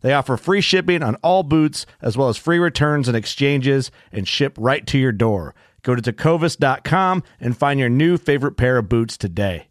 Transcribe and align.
They 0.00 0.12
offer 0.12 0.36
free 0.36 0.60
shipping 0.60 1.02
on 1.02 1.16
all 1.16 1.42
boots, 1.42 1.86
as 2.00 2.16
well 2.16 2.28
as 2.28 2.36
free 2.36 2.58
returns 2.58 3.08
and 3.08 3.16
exchanges, 3.16 3.90
and 4.12 4.26
ship 4.26 4.56
right 4.58 4.86
to 4.86 4.98
your 4.98 5.12
door. 5.12 5.54
Go 5.82 5.94
to 5.94 6.02
tecovas.com 6.02 7.22
and 7.40 7.56
find 7.56 7.80
your 7.80 7.88
new 7.88 8.16
favorite 8.16 8.56
pair 8.56 8.78
of 8.78 8.88
boots 8.88 9.16
today. 9.16 9.68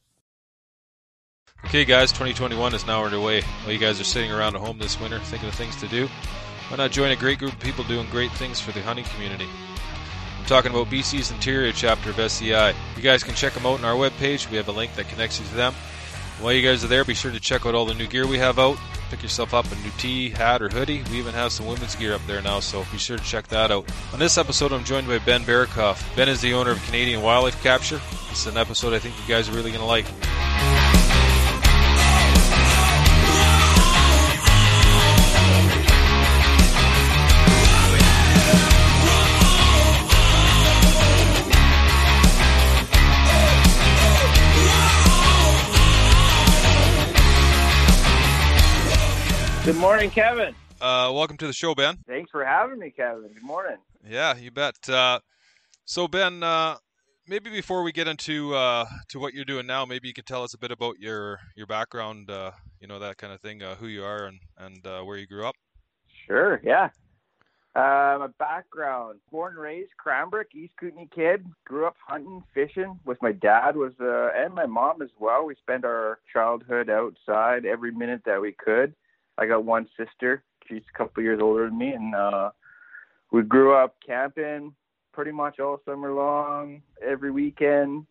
Okay, 1.65 1.85
guys, 1.85 2.11
2021 2.11 2.75
is 2.75 2.85
now 2.85 3.03
underway. 3.03 3.41
While 3.41 3.73
you 3.73 3.79
guys 3.79 3.99
are 3.99 4.05
sitting 4.05 4.31
around 4.31 4.55
at 4.55 4.61
home 4.61 4.77
this 4.77 4.99
winter 4.99 5.19
thinking 5.19 5.49
of 5.49 5.55
things 5.55 5.75
to 5.77 5.87
do, 5.87 6.07
why 6.69 6.77
not 6.77 6.91
join 6.91 7.11
a 7.11 7.15
great 7.15 7.39
group 7.39 7.53
of 7.53 7.59
people 7.59 7.83
doing 7.83 8.07
great 8.09 8.31
things 8.33 8.61
for 8.61 8.71
the 8.71 8.81
hunting 8.81 9.05
community? 9.05 9.47
I'm 10.39 10.45
talking 10.45 10.71
about 10.71 10.87
BC's 10.87 11.31
Interior 11.31 11.73
chapter 11.73 12.09
of 12.11 12.19
SCI. 12.19 12.73
You 12.95 13.01
guys 13.01 13.23
can 13.23 13.35
check 13.35 13.53
them 13.53 13.65
out 13.65 13.79
on 13.79 13.85
our 13.85 13.95
webpage. 13.95 14.49
We 14.49 14.57
have 14.57 14.67
a 14.69 14.71
link 14.71 14.95
that 14.95 15.09
connects 15.09 15.39
you 15.39 15.45
to 15.47 15.55
them. 15.55 15.73
While 16.39 16.53
you 16.53 16.61
guys 16.61 16.85
are 16.85 16.87
there, 16.87 17.03
be 17.03 17.15
sure 17.15 17.31
to 17.31 17.39
check 17.39 17.65
out 17.65 17.75
all 17.75 17.85
the 17.85 17.95
new 17.95 18.07
gear 18.07 18.27
we 18.27 18.37
have 18.37 18.59
out. 18.59 18.77
Pick 19.09 19.23
yourself 19.23 19.53
up 19.53 19.65
a 19.71 19.75
new 19.75 19.91
tee, 19.97 20.29
hat, 20.29 20.61
or 20.61 20.69
hoodie. 20.69 21.03
We 21.11 21.17
even 21.17 21.33
have 21.33 21.51
some 21.51 21.65
women's 21.65 21.95
gear 21.95 22.13
up 22.13 22.25
there 22.27 22.41
now, 22.41 22.59
so 22.59 22.85
be 22.91 22.97
sure 22.97 23.17
to 23.17 23.23
check 23.23 23.47
that 23.47 23.71
out. 23.71 23.89
On 24.13 24.19
this 24.19 24.37
episode, 24.37 24.73
I'm 24.73 24.83
joined 24.83 25.07
by 25.07 25.19
Ben 25.19 25.43
Barakoff. 25.43 26.15
Ben 26.15 26.27
is 26.27 26.41
the 26.41 26.53
owner 26.53 26.71
of 26.71 26.83
Canadian 26.85 27.21
Wildlife 27.21 27.61
Capture. 27.63 28.01
It's 28.29 28.45
an 28.47 28.57
episode 28.57 28.93
I 28.93 28.99
think 28.99 29.15
you 29.19 29.33
guys 29.33 29.47
are 29.47 29.53
really 29.53 29.71
going 29.71 29.81
to 29.81 29.85
like. 29.85 30.05
Good 49.67 49.75
morning, 49.75 50.09
Kevin. 50.09 50.55
Uh, 50.79 51.11
welcome 51.13 51.35
to 51.35 51.45
the 51.45 51.51
show, 51.51 51.75
Ben. 51.75 51.97
Thanks 52.07 52.31
for 52.31 52.45
having 52.45 52.79
me, 52.79 52.89
Kevin. 52.89 53.27
Good 53.33 53.43
morning. 53.43 53.75
Yeah, 54.09 54.33
you 54.37 54.49
bet. 54.49 54.75
Uh, 54.87 55.19
so, 55.83 56.07
Ben, 56.07 56.41
uh, 56.41 56.77
maybe 57.27 57.49
before 57.49 57.83
we 57.83 57.91
get 57.91 58.07
into 58.07 58.55
uh, 58.55 58.85
to 59.09 59.19
what 59.19 59.33
you're 59.33 59.43
doing 59.43 59.67
now, 59.67 59.83
maybe 59.83 60.07
you 60.07 60.13
could 60.13 60.25
tell 60.25 60.41
us 60.41 60.53
a 60.53 60.57
bit 60.57 60.71
about 60.71 60.99
your 60.99 61.39
your 61.57 61.67
background, 61.67 62.31
uh, 62.31 62.51
you 62.79 62.87
know, 62.87 62.97
that 62.99 63.17
kind 63.17 63.33
of 63.33 63.41
thing, 63.41 63.61
uh, 63.61 63.75
who 63.75 63.87
you 63.87 64.05
are, 64.05 64.27
and 64.27 64.39
and 64.57 64.87
uh, 64.87 65.01
where 65.01 65.17
you 65.17 65.27
grew 65.27 65.45
up. 65.45 65.55
Sure. 66.27 66.61
Yeah. 66.63 66.87
Uh, 67.75 68.19
my 68.19 68.27
background: 68.39 69.19
born 69.33 69.51
and 69.51 69.61
raised 69.61 69.91
Cranbrook, 69.97 70.47
East 70.55 70.75
Kootenay 70.79 71.09
kid. 71.13 71.45
Grew 71.65 71.85
up 71.85 71.97
hunting, 72.07 72.41
fishing 72.53 73.01
with 73.03 73.21
my 73.21 73.33
dad 73.33 73.75
was 73.75 73.91
uh, 73.99 74.29
and 74.33 74.53
my 74.53 74.65
mom 74.65 75.01
as 75.01 75.09
well. 75.19 75.45
We 75.45 75.55
spent 75.55 75.83
our 75.83 76.19
childhood 76.31 76.89
outside 76.89 77.65
every 77.65 77.91
minute 77.91 78.21
that 78.25 78.41
we 78.41 78.53
could. 78.53 78.95
I 79.37 79.45
got 79.45 79.63
one 79.63 79.87
sister. 79.97 80.43
She's 80.67 80.83
a 80.93 80.97
couple 80.97 81.23
years 81.23 81.39
older 81.41 81.65
than 81.69 81.77
me, 81.77 81.91
and 81.91 82.13
uh, 82.13 82.51
we 83.31 83.43
grew 83.43 83.73
up 83.73 83.95
camping 84.05 84.73
pretty 85.13 85.31
much 85.31 85.59
all 85.59 85.81
summer 85.85 86.11
long, 86.13 86.81
every 87.01 87.31
weekend, 87.31 88.05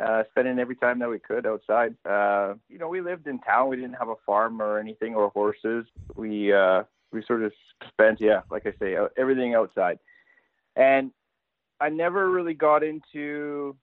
uh, 0.00 0.22
spending 0.30 0.58
every 0.58 0.76
time 0.76 0.98
that 0.98 1.08
we 1.08 1.18
could 1.18 1.46
outside. 1.46 1.94
Uh, 2.04 2.54
you 2.68 2.78
know, 2.78 2.88
we 2.88 3.00
lived 3.00 3.26
in 3.26 3.38
town. 3.40 3.68
We 3.68 3.76
didn't 3.76 3.94
have 3.94 4.08
a 4.08 4.14
farm 4.26 4.60
or 4.60 4.78
anything 4.78 5.14
or 5.14 5.30
horses. 5.30 5.86
We 6.16 6.52
uh, 6.52 6.82
we 7.12 7.24
sort 7.26 7.42
of 7.42 7.52
spent, 7.88 8.20
yeah, 8.20 8.40
like 8.50 8.66
I 8.66 8.72
say, 8.78 8.96
everything 9.16 9.54
outside. 9.54 9.98
And 10.76 11.10
I 11.80 11.88
never 11.88 12.30
really 12.30 12.54
got 12.54 12.82
into 12.82 13.76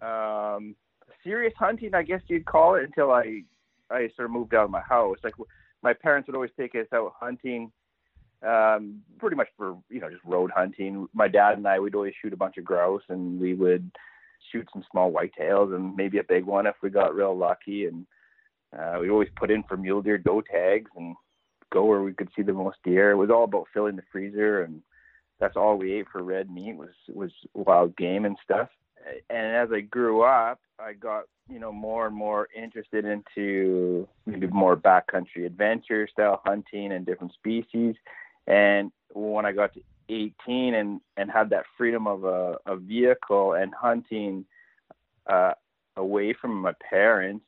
um, 0.00 0.74
serious 1.22 1.54
hunting, 1.58 1.94
I 1.94 2.02
guess 2.02 2.20
you'd 2.26 2.46
call 2.46 2.74
it, 2.76 2.84
until 2.84 3.10
I 3.10 3.42
I 3.90 4.08
sort 4.16 4.26
of 4.26 4.30
moved 4.30 4.54
out 4.54 4.64
of 4.64 4.70
my 4.70 4.80
house. 4.80 5.18
Like 5.22 5.34
my 5.84 5.92
parents 5.92 6.26
would 6.26 6.34
always 6.34 6.50
take 6.58 6.74
us 6.74 6.86
out 6.92 7.12
hunting, 7.20 7.70
um, 8.44 9.02
pretty 9.18 9.36
much 9.36 9.48
for 9.56 9.76
you 9.90 10.00
know 10.00 10.10
just 10.10 10.24
road 10.24 10.50
hunting. 10.52 11.06
My 11.12 11.28
dad 11.28 11.58
and 11.58 11.68
I 11.68 11.78
would 11.78 11.94
always 11.94 12.14
shoot 12.20 12.32
a 12.32 12.38
bunch 12.38 12.56
of 12.56 12.64
grouse, 12.64 13.02
and 13.10 13.38
we 13.38 13.54
would 13.54 13.88
shoot 14.50 14.66
some 14.72 14.84
small 14.90 15.12
whitetails 15.12 15.74
and 15.74 15.94
maybe 15.94 16.18
a 16.18 16.24
big 16.24 16.44
one 16.44 16.66
if 16.66 16.74
we 16.82 16.90
got 16.90 17.14
real 17.14 17.36
lucky. 17.36 17.84
And 17.84 18.06
uh, 18.76 18.98
we 19.00 19.10
always 19.10 19.28
put 19.36 19.50
in 19.50 19.62
for 19.64 19.76
mule 19.76 20.02
deer 20.02 20.18
doe 20.18 20.40
tags 20.40 20.90
and 20.96 21.14
go 21.72 21.84
where 21.84 22.02
we 22.02 22.14
could 22.14 22.30
see 22.34 22.42
the 22.42 22.52
most 22.52 22.78
deer. 22.82 23.10
It 23.10 23.16
was 23.16 23.30
all 23.30 23.44
about 23.44 23.68
filling 23.72 23.96
the 23.96 24.02
freezer, 24.10 24.62
and 24.62 24.80
that's 25.38 25.56
all 25.56 25.76
we 25.76 25.92
ate 25.92 26.06
for 26.10 26.22
red 26.22 26.50
meat 26.50 26.76
was 26.76 26.94
was 27.08 27.30
wild 27.52 27.94
game 27.96 28.24
and 28.24 28.36
stuff. 28.42 28.70
And 29.28 29.54
as 29.54 29.68
I 29.70 29.80
grew 29.80 30.22
up, 30.22 30.60
I 30.78 30.92
got 30.92 31.24
you 31.48 31.58
know 31.58 31.72
more 31.72 32.06
and 32.06 32.16
more 32.16 32.48
interested 32.56 33.04
into 33.04 34.08
maybe 34.26 34.46
more 34.48 34.76
backcountry 34.76 35.46
adventure 35.46 36.08
style 36.08 36.40
hunting 36.44 36.92
and 36.92 37.06
different 37.06 37.32
species. 37.34 37.94
And 38.46 38.90
when 39.14 39.46
i 39.46 39.52
got 39.52 39.72
to 39.74 39.80
18 40.08 40.74
and 40.74 41.00
and 41.16 41.30
had 41.30 41.50
that 41.50 41.64
freedom 41.78 42.06
of 42.06 42.24
a, 42.24 42.58
a 42.66 42.76
vehicle 42.76 43.54
and 43.54 43.72
hunting 43.74 44.44
uh, 45.30 45.52
away 45.96 46.34
from 46.34 46.60
my 46.60 46.72
parents 46.90 47.44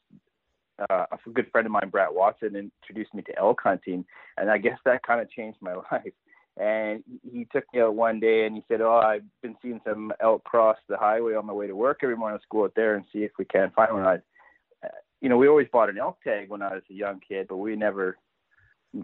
uh, 0.91 1.07
a 1.11 1.31
good 1.31 1.51
friend 1.51 1.67
of 1.67 1.73
mine 1.73 1.91
brett 1.91 2.13
watson 2.13 2.71
introduced 2.83 3.13
me 3.15 3.23
to 3.23 3.39
elk 3.39 3.61
hunting. 3.63 4.05
And 4.39 4.51
i 4.51 4.59
guess 4.59 4.79
that 4.85 5.03
kind 5.03 5.21
of 5.21 5.31
changed 5.31 5.59
my 5.61 5.75
life 5.93 6.13
and 6.57 7.03
he 7.31 7.47
took 7.53 7.65
me 7.73 7.81
out 7.81 7.95
one 7.95 8.19
day 8.19 8.47
and 8.47 8.57
he 8.57 8.65
said, 8.69 8.81
"Oh, 8.81 8.97
I've 8.97 9.25
been 9.43 9.57
seeing 9.61 9.81
some 9.85 10.13
elk 10.21 10.45
cross 10.45 10.79
the 10.89 10.97
highway 10.97 11.35
on 11.35 11.47
my 11.47 11.53
way 11.53 11.67
to 11.67 11.77
work 11.77 12.01
every 12.03 12.17
morning. 12.17 12.37
Let's 12.37 12.47
go 12.51 12.65
out 12.65 12.73
there 12.75 12.95
and 12.95 13.05
see 13.13 13.21
if 13.21 13.33
we 13.39 13.45
can 13.45 13.71
find 13.71 13.93
one." 13.93 14.07
I, 14.07 14.19
you 15.21 15.29
know, 15.29 15.37
we 15.37 15.49
always 15.49 15.69
bought 15.73 15.91
an 15.91 15.99
elk 15.99 16.23
tag 16.23 16.49
when 16.49 16.63
I 16.63 16.75
was 16.75 16.83
a 16.91 16.95
young 16.95 17.21
kid, 17.27 17.49
but 17.49 17.57
we 17.57 17.77
never. 17.77 18.17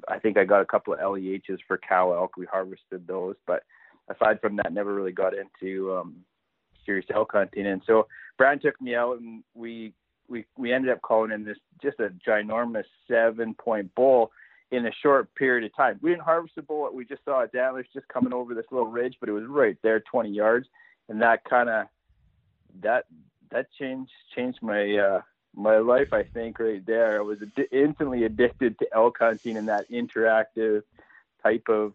I 0.08 0.19
think 0.19 0.38
I 0.38 0.44
got 0.44 0.62
a 0.62 0.66
couple 0.66 0.94
of 0.94 1.00
LEHs 1.00 1.58
for 1.69 1.78
cow 1.78 2.12
elk. 2.12 2.37
We 2.38 2.46
harvested 2.46 3.06
those, 3.06 3.37
but 3.46 3.64
aside 4.08 4.40
from 4.40 4.56
that, 4.56 4.72
never 4.72 4.94
really 4.94 5.12
got 5.12 5.34
into 5.34 5.94
um, 5.94 6.16
serious 6.87 7.05
elk 7.14 7.32
hunting. 7.32 7.66
And 7.66 7.82
so 7.87 8.06
Brian 8.38 8.60
took 8.60 8.81
me 8.81 8.94
out, 8.94 9.20
and 9.20 9.43
we 9.55 9.93
we 10.28 10.46
we 10.56 10.72
ended 10.72 10.90
up 10.90 11.02
calling 11.02 11.32
in 11.32 11.44
this 11.44 11.58
just 11.82 12.00
a 12.00 12.12
ginormous 12.26 12.84
seven 13.06 13.55
point 13.55 13.94
bull 13.94 14.31
in 14.72 14.86
a 14.86 14.92
short 15.02 15.32
period 15.34 15.64
of 15.64 15.76
time. 15.76 15.98
We 16.02 16.10
didn't 16.10 16.22
harvest 16.22 16.56
the 16.56 16.62
bullet. 16.62 16.94
We 16.94 17.04
just 17.04 17.24
saw 17.24 17.40
it 17.40 17.54
antlers 17.54 17.86
just 17.92 18.08
coming 18.08 18.32
over 18.32 18.54
this 18.54 18.64
little 18.72 18.88
ridge, 18.88 19.16
but 19.20 19.28
it 19.28 19.32
was 19.32 19.44
right 19.44 19.76
there, 19.82 20.00
20 20.00 20.30
yards, 20.30 20.66
and 21.08 21.20
that 21.20 21.44
kind 21.44 21.69
of 21.69 21.86
that 22.80 23.04
that 23.50 23.66
changed 23.78 24.10
changed 24.34 24.60
my 24.62 24.96
uh, 24.96 25.20
my 25.54 25.76
life. 25.76 26.14
I 26.14 26.22
think 26.22 26.58
right 26.58 26.84
there, 26.86 27.19
I 27.19 27.22
was 27.22 27.42
ad- 27.42 27.69
instantly 27.70 28.24
addicted 28.24 28.78
to 28.78 28.86
elk 28.94 29.19
hunting 29.20 29.58
and 29.58 29.69
that 29.69 29.90
interactive 29.90 30.82
type 31.42 31.69
of 31.69 31.92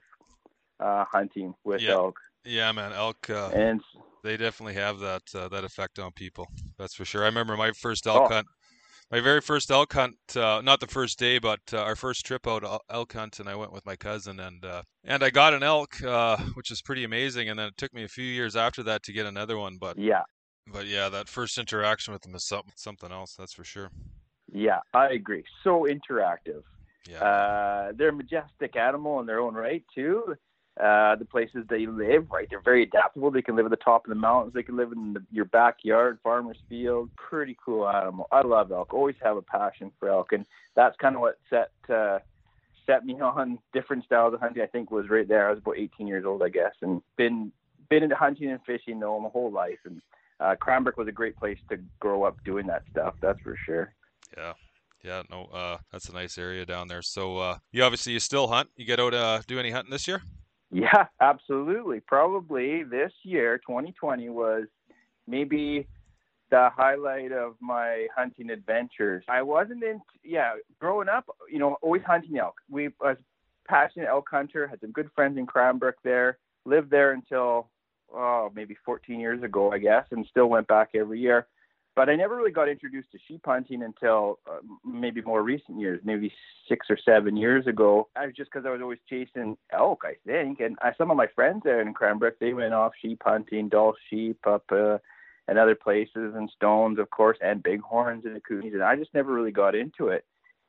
uh, 0.80 1.04
hunting 1.06 1.56
with 1.64 1.82
yeah. 1.82 1.92
elk. 1.92 2.20
Yeah, 2.46 2.72
man, 2.72 2.94
elk. 2.94 3.28
Uh, 3.28 3.50
and 3.56 3.82
they 4.24 4.38
definitely 4.38 4.76
have 4.76 5.00
that 5.00 5.24
uh, 5.34 5.48
that 5.48 5.64
effect 5.64 5.98
on 5.98 6.12
people. 6.12 6.48
That's 6.78 6.94
for 6.94 7.06
sure. 7.06 7.24
I 7.24 7.26
remember 7.26 7.58
my 7.58 7.72
first 7.72 8.06
elk 8.06 8.30
oh. 8.30 8.36
hunt. 8.36 8.48
My 9.10 9.22
very 9.22 9.40
first 9.40 9.72
elk 9.72 9.94
hunt, 9.94 10.18
uh, 10.36 10.62
not 10.62 10.82
the 10.82 10.88
first 10.88 11.18
day, 11.18 11.40
but 11.40 11.62
uh, 11.72 11.78
our 11.78 11.96
first 11.96 12.26
trip 12.26 12.46
out 12.46 12.82
elk 12.90 13.14
hunt, 13.14 13.40
and 13.40 13.48
I 13.48 13.56
went 13.56 13.72
with 13.72 13.86
my 13.86 13.96
cousin, 13.96 14.42
and 14.42 14.66
uh, 14.66 14.82
and 15.06 15.24
I 15.24 15.30
got 15.30 15.54
an 15.54 15.64
elk, 15.64 16.04
uh, 16.04 16.36
which 16.56 16.72
is 16.72 16.82
pretty 16.82 17.06
amazing. 17.06 17.48
And 17.48 17.58
then 17.58 17.68
it 17.68 17.78
took 17.78 17.94
me 17.94 18.04
a 18.04 18.10
few 18.10 18.26
years 18.26 18.58
after 18.58 18.84
that 18.84 19.04
to 19.04 19.14
get 19.14 19.26
another 19.26 19.58
one, 19.58 19.78
but 19.80 19.98
yeah, 19.98 20.24
but 20.74 20.88
yeah, 20.88 21.08
that 21.08 21.30
first 21.30 21.58
interaction 21.58 22.12
with 22.12 22.22
them 22.22 22.36
is 22.36 22.46
something 22.46 22.74
something 22.76 23.12
else. 23.12 23.34
That's 23.38 23.54
for 23.54 23.64
sure. 23.64 23.92
Yeah, 24.52 24.80
I 24.94 25.08
agree. 25.10 25.46
So 25.64 25.88
interactive. 25.90 26.64
Yeah. 27.10 27.24
Uh, 27.24 27.92
they're 27.96 28.10
a 28.10 28.14
majestic 28.14 28.76
animal 28.76 29.22
in 29.22 29.26
their 29.26 29.40
own 29.40 29.54
right 29.54 29.84
too. 29.96 30.36
Uh, 30.80 31.16
the 31.16 31.26
places 31.26 31.66
they 31.70 31.88
live, 31.88 32.30
right? 32.30 32.48
They're 32.50 32.62
very 32.62 32.84
adaptable. 32.84 33.32
They 33.32 33.42
can 33.42 33.56
live 33.56 33.66
at 33.66 33.72
the 33.72 33.78
top 33.78 34.06
of 34.06 34.10
the 34.10 34.16
mountains. 34.16 34.54
They 34.54 34.62
can 34.62 34.78
live 34.78 34.92
in 34.92 35.14
the, 35.14 35.24
your 35.32 35.46
backyard, 35.46 36.20
farmer's 36.22 36.58
field. 36.70 37.10
Pretty 37.16 37.58
cool 37.64 37.88
animal. 37.88 38.28
I 38.32 38.42
love 38.42 38.72
elk. 38.72 38.94
Always 38.94 39.16
have 39.24 39.38
a 39.38 39.42
passion 39.42 39.92
for 40.00 40.10
elk, 40.10 40.34
and 40.34 40.46
that's 40.76 40.96
kind 40.98 41.16
of 41.16 41.22
what 41.22 41.40
set 41.50 41.72
uh, 41.90 42.20
set 42.86 43.06
me 43.06 43.20
on 43.20 43.58
different 43.74 44.06
styles 44.06 44.36
of 44.36 44.40
hunting. 44.40 44.62
I 44.62 44.68
think 44.68 44.92
was 44.92 45.10
right 45.10 45.28
there. 45.28 45.48
I 45.48 45.52
was 45.52 45.60
about 45.60 45.78
18 45.78 46.06
years 46.06 46.26
old, 46.26 46.44
I 46.44 46.50
guess, 46.50 46.74
and 46.82 47.02
been 47.16 47.52
been 47.90 48.04
into 48.04 48.16
hunting 48.16 48.52
and 48.52 48.62
fishing 48.64 49.00
though 49.00 49.20
my 49.20 49.30
whole 49.30 49.52
life. 49.52 49.80
And 49.84 50.02
uh, 50.40 50.56
Cranbrook 50.60 50.98
was 50.98 51.08
a 51.08 51.12
great 51.12 51.38
place 51.38 51.58
to 51.70 51.78
grow 52.00 52.24
up 52.24 52.38
doing 52.46 52.68
that 52.68 52.84
stuff. 52.92 53.16
That's 53.22 53.40
for 53.42 53.58
sure. 53.66 53.94
Yeah. 54.36 54.54
Yeah, 55.04 55.22
no, 55.30 55.46
uh, 55.46 55.78
that's 55.92 56.10
a 56.10 56.14
nice 56.14 56.38
area 56.38 56.66
down 56.66 56.88
there. 56.88 57.04
So, 57.04 57.38
uh, 57.38 57.58
you 57.72 57.84
obviously 57.84 58.14
you 58.14 58.20
still 58.20 58.48
hunt. 58.48 58.70
You 58.76 58.84
get 58.84 59.00
out 59.00 59.14
uh, 59.14 59.42
do 59.48 59.60
any 59.60 59.70
hunting 59.70 59.92
this 59.92 60.08
year? 60.08 60.22
Yeah, 60.72 61.06
absolutely. 61.22 62.00
Probably 62.02 62.84
this 62.84 63.12
year, 63.24 63.58
2020, 63.60 64.30
was 64.30 64.66
maybe 65.28 65.88
the 66.50 66.70
highlight 66.76 67.32
of 67.32 67.56
my 67.60 68.08
hunting 68.16 68.50
adventures. 68.50 69.24
I 69.28 69.42
wasn't 69.42 69.84
in, 69.84 70.02
yeah, 70.24 70.54
growing 70.80 71.10
up, 71.10 71.26
you 71.52 71.60
know, 71.60 71.78
always 71.82 72.04
hunting 72.06 72.38
elk. 72.38 72.56
We 72.70 72.90
was 73.02 73.18
passionate 73.68 74.08
elk 74.08 74.28
hunter, 74.32 74.68
had 74.68 74.80
some 74.80 74.92
good 74.92 75.10
friends 75.14 75.38
in 75.38 75.46
Cranbrook 75.46 75.96
there, 76.04 76.38
lived 76.66 76.90
there 76.90 77.12
until, 77.12 77.70
oh, 78.14 78.50
maybe 78.56 78.78
14 78.86 79.20
years 79.20 79.44
ago, 79.44 79.72
I 79.72 79.78
guess, 79.80 80.06
and 80.12 80.26
still 80.30 80.48
went 80.48 80.68
back 80.68 80.90
every 80.96 81.20
year. 81.20 81.48
But 81.98 82.10
I 82.10 82.16
never 82.16 82.36
really 82.36 82.52
got 82.52 82.70
introduced 82.70 83.12
to 83.14 83.18
sheep 83.28 83.42
hunting 83.44 83.82
until 83.82 84.38
uh, 84.48 84.60
maybe 84.86 85.24
more 85.24 85.42
recent 85.42 85.80
years, 85.80 86.00
maybe 86.04 86.32
six 86.70 86.86
or 86.92 86.98
seven 87.04 87.36
years 87.36 87.66
ago. 87.66 88.08
I 88.16 88.28
was 88.28 88.36
just 88.36 88.52
because 88.52 88.68
I 88.68 88.70
was 88.70 88.84
always 88.84 89.00
chasing 89.10 89.58
elk, 89.74 90.04
I 90.06 90.14
think. 90.24 90.60
And 90.60 90.78
I, 90.80 90.92
some 90.96 91.10
of 91.10 91.18
my 91.18 91.26
friends 91.34 91.62
there 91.64 91.82
in 91.82 91.96
Cranbrook, 91.96 92.38
they 92.38 92.54
went 92.54 92.76
off 92.76 92.92
sheep 93.02 93.24
hunting, 93.26 93.68
Dall 93.68 93.96
sheep 94.12 94.38
up 94.46 94.66
uh, 94.72 95.00
and 95.48 95.58
other 95.58 95.74
places, 95.74 96.36
and 96.36 96.52
stones, 96.56 97.00
of 97.00 97.10
course, 97.10 97.40
and 97.42 97.64
bighorns 97.64 98.26
and 98.26 98.36
the 98.36 98.42
Kooties. 98.42 98.76
And 98.76 98.84
I 98.84 98.96
just 98.96 99.16
never 99.16 99.34
really 99.34 99.52
got 99.52 99.74
into 99.74 100.10
it, 100.10 100.24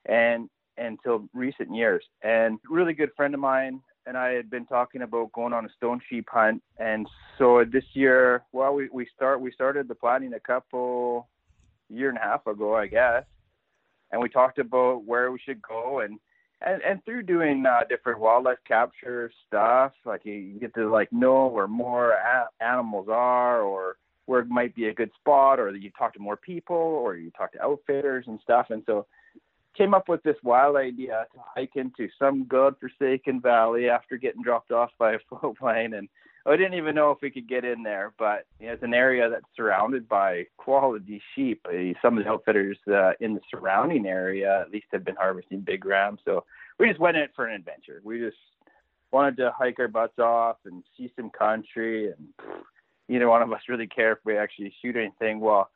and 0.06 0.48
until 0.78 1.28
recent 1.34 1.74
years. 1.74 2.04
And 2.22 2.58
really 2.70 2.94
good 2.94 3.10
friend 3.14 3.34
of 3.34 3.40
mine 3.40 3.82
and 4.08 4.16
I 4.16 4.30
had 4.30 4.48
been 4.48 4.64
talking 4.64 5.02
about 5.02 5.32
going 5.32 5.52
on 5.52 5.66
a 5.66 5.68
stone 5.76 6.00
sheep 6.08 6.26
hunt, 6.32 6.62
and 6.78 7.06
so 7.36 7.62
this 7.70 7.84
year, 7.92 8.42
well, 8.52 8.74
we 8.74 8.88
we 8.90 9.06
start 9.14 9.40
we 9.40 9.52
started 9.52 9.86
the 9.86 9.94
planning 9.94 10.32
a 10.32 10.40
couple 10.40 11.28
year 11.90 12.08
and 12.08 12.16
a 12.16 12.22
half 12.22 12.46
ago, 12.46 12.74
I 12.74 12.86
guess, 12.86 13.24
and 14.10 14.22
we 14.22 14.30
talked 14.30 14.58
about 14.58 15.04
where 15.04 15.30
we 15.30 15.38
should 15.38 15.60
go, 15.60 16.00
and 16.00 16.18
and 16.62 16.80
and 16.82 17.04
through 17.04 17.24
doing 17.24 17.66
uh, 17.66 17.80
different 17.86 18.18
wildlife 18.18 18.58
capture 18.66 19.30
stuff, 19.46 19.92
like 20.06 20.24
you, 20.24 20.32
you 20.32 20.58
get 20.58 20.74
to 20.74 20.88
like 20.90 21.12
know 21.12 21.46
where 21.46 21.68
more 21.68 22.12
a- 22.12 22.48
animals 22.64 23.08
are, 23.10 23.60
or 23.60 23.98
where 24.24 24.40
it 24.40 24.48
might 24.48 24.74
be 24.74 24.88
a 24.88 24.94
good 24.94 25.10
spot, 25.20 25.60
or 25.60 25.76
you 25.76 25.90
talk 25.98 26.14
to 26.14 26.18
more 26.18 26.38
people, 26.38 26.76
or 26.76 27.16
you 27.16 27.30
talk 27.32 27.52
to 27.52 27.62
outfitters 27.62 28.24
and 28.26 28.40
stuff, 28.42 28.68
and 28.70 28.82
so 28.86 29.06
came 29.76 29.94
up 29.94 30.08
with 30.08 30.22
this 30.22 30.36
wild 30.42 30.76
idea 30.76 31.26
to 31.32 31.40
hike 31.54 31.76
into 31.76 32.08
some 32.18 32.46
godforsaken 32.46 33.40
valley 33.40 33.88
after 33.88 34.16
getting 34.16 34.42
dropped 34.42 34.72
off 34.72 34.90
by 34.98 35.12
a 35.12 35.18
float 35.28 35.58
plane 35.58 35.94
and 35.94 36.08
I 36.48 36.56
didn't 36.56 36.74
even 36.74 36.94
know 36.94 37.10
if 37.10 37.18
we 37.20 37.30
could 37.30 37.48
get 37.48 37.64
in 37.64 37.82
there, 37.82 38.14
but 38.18 38.46
you 38.58 38.66
know, 38.66 38.72
it's 38.72 38.82
an 38.82 38.94
area 38.94 39.28
that's 39.28 39.44
surrounded 39.54 40.08
by 40.08 40.46
quality 40.56 41.20
sheep. 41.34 41.60
Uh, 41.68 41.92
some 42.00 42.16
of 42.16 42.24
the 42.24 42.30
outfitters 42.30 42.78
uh, 42.90 43.12
in 43.20 43.34
the 43.34 43.40
surrounding 43.50 44.06
area, 44.06 44.62
at 44.62 44.70
least, 44.70 44.86
have 44.92 45.04
been 45.04 45.16
harvesting 45.16 45.60
big 45.60 45.84
rams. 45.84 46.20
So 46.24 46.44
we 46.78 46.88
just 46.88 47.00
went 47.00 47.18
in 47.18 47.26
for 47.36 47.46
an 47.46 47.54
adventure. 47.54 48.00
We 48.02 48.18
just 48.18 48.36
wanted 49.12 49.36
to 49.38 49.52
hike 49.56 49.78
our 49.78 49.88
butts 49.88 50.18
off 50.18 50.56
and 50.64 50.82
see 50.96 51.12
some 51.16 51.30
country, 51.30 52.06
and 52.06 52.28
neither 53.08 53.28
one 53.28 53.42
of 53.42 53.52
us 53.52 53.60
really 53.68 53.86
care 53.86 54.12
if 54.12 54.18
we 54.24 54.38
actually 54.38 54.72
shoot 54.80 54.96
anything. 54.96 55.40
Well, 55.40 55.68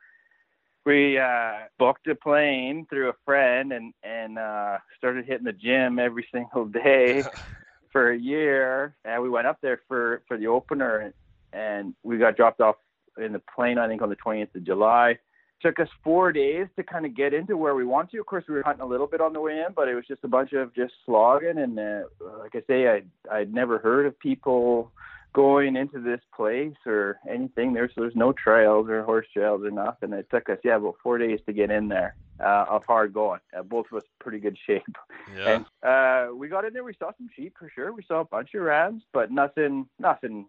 we 0.85 1.19
uh, 1.19 1.53
booked 1.79 2.07
a 2.09 2.15
plane 2.15 2.87
through 2.89 3.11
a 3.11 3.15
friend 3.25 3.73
and 3.73 3.93
and 4.03 4.39
uh, 4.39 4.79
started 4.99 5.25
hitting 5.27 5.45
the 5.45 5.53
gym 5.53 5.99
every 5.99 6.27
single 6.33 6.67
day 6.67 7.23
for 7.93 8.11
a 8.11 8.19
year. 8.19 8.95
And 9.05 9.23
we 9.23 9.31
went 9.31 9.47
up 9.47 9.59
there 9.63 9.81
for 9.89 10.23
for 10.27 10.37
the 10.37 10.49
opener, 10.49 10.99
and, 10.99 11.15
and 11.53 11.95
we 12.03 12.19
got 12.19 12.37
dropped 12.37 12.61
off 12.61 12.77
in 13.19 13.33
the 13.33 13.43
plane. 13.55 13.79
I 13.79 13.87
think 13.89 14.03
on 14.03 14.09
the 14.09 14.17
20th 14.17 14.55
of 14.55 14.65
July. 14.65 15.19
Took 15.61 15.79
us 15.79 15.89
four 16.03 16.33
days 16.33 16.67
to 16.75 16.83
kind 16.83 17.07
of 17.07 17.15
get 17.15 17.33
into 17.33 17.57
where 17.57 17.77
we 17.77 17.85
want 17.85 18.11
to. 18.11 18.19
Of 18.19 18.27
course, 18.27 18.43
we 18.49 18.55
were 18.57 18.65
hunting 18.65 18.83
a 18.83 18.87
little 18.87 19.07
bit 19.07 19.21
on 19.21 19.33
the 19.33 19.41
way 19.41 19.61
in, 19.65 19.73
but 19.77 19.87
it 19.87 19.95
was 19.95 20.05
just 20.09 20.25
a 20.25 20.29
bunch 20.29 20.53
of 20.55 20.75
just 20.75 20.93
slogging. 21.07 21.57
And 21.57 21.79
uh, 21.79 22.01
like 22.41 22.57
I 22.57 22.63
say, 22.67 22.89
I 22.89 23.03
I'd 23.33 23.55
never 23.55 23.79
heard 23.79 24.07
of 24.07 24.19
people 24.19 24.91
going 25.33 25.77
into 25.77 26.01
this 26.01 26.21
place 26.35 26.77
or 26.87 27.19
anything. 27.29 27.73
There's 27.73 27.93
there's 27.97 28.17
no 28.17 28.33
trails 28.33 28.89
or 28.89 29.03
horse 29.03 29.27
trails 29.33 29.65
or 29.65 29.71
nothing. 29.71 30.13
It 30.13 30.29
took 30.31 30.49
us 30.49 30.59
yeah 30.65 30.77
about 30.77 30.97
four 31.03 31.19
days 31.19 31.41
to 31.47 31.53
get 31.53 31.71
in 31.71 31.89
there 31.89 32.17
uh, 32.41 32.67
of 32.69 32.85
hard 32.87 33.13
going. 33.13 33.41
Uh, 33.57 33.63
both 33.63 33.87
of 33.91 33.99
us 33.99 34.05
pretty 34.21 34.39
good 34.39 34.59
shape. 34.67 34.97
Yeah. 35.37 35.63
And 35.63 35.67
uh, 35.83 36.35
we 36.35 36.49
got 36.49 36.65
in 36.65 36.73
there. 36.73 36.85
We 36.85 36.95
saw 36.99 37.13
some 37.17 37.29
sheep 37.35 37.55
for 37.59 37.71
sure. 37.75 37.93
We 37.93 38.03
saw 38.03 38.21
a 38.21 38.25
bunch 38.25 38.55
of 38.55 38.63
rams, 38.63 39.03
but 39.13 39.31
nothing 39.31 39.89
nothing 39.99 40.47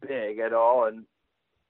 big 0.00 0.38
at 0.38 0.52
all. 0.52 0.86
And 0.86 1.04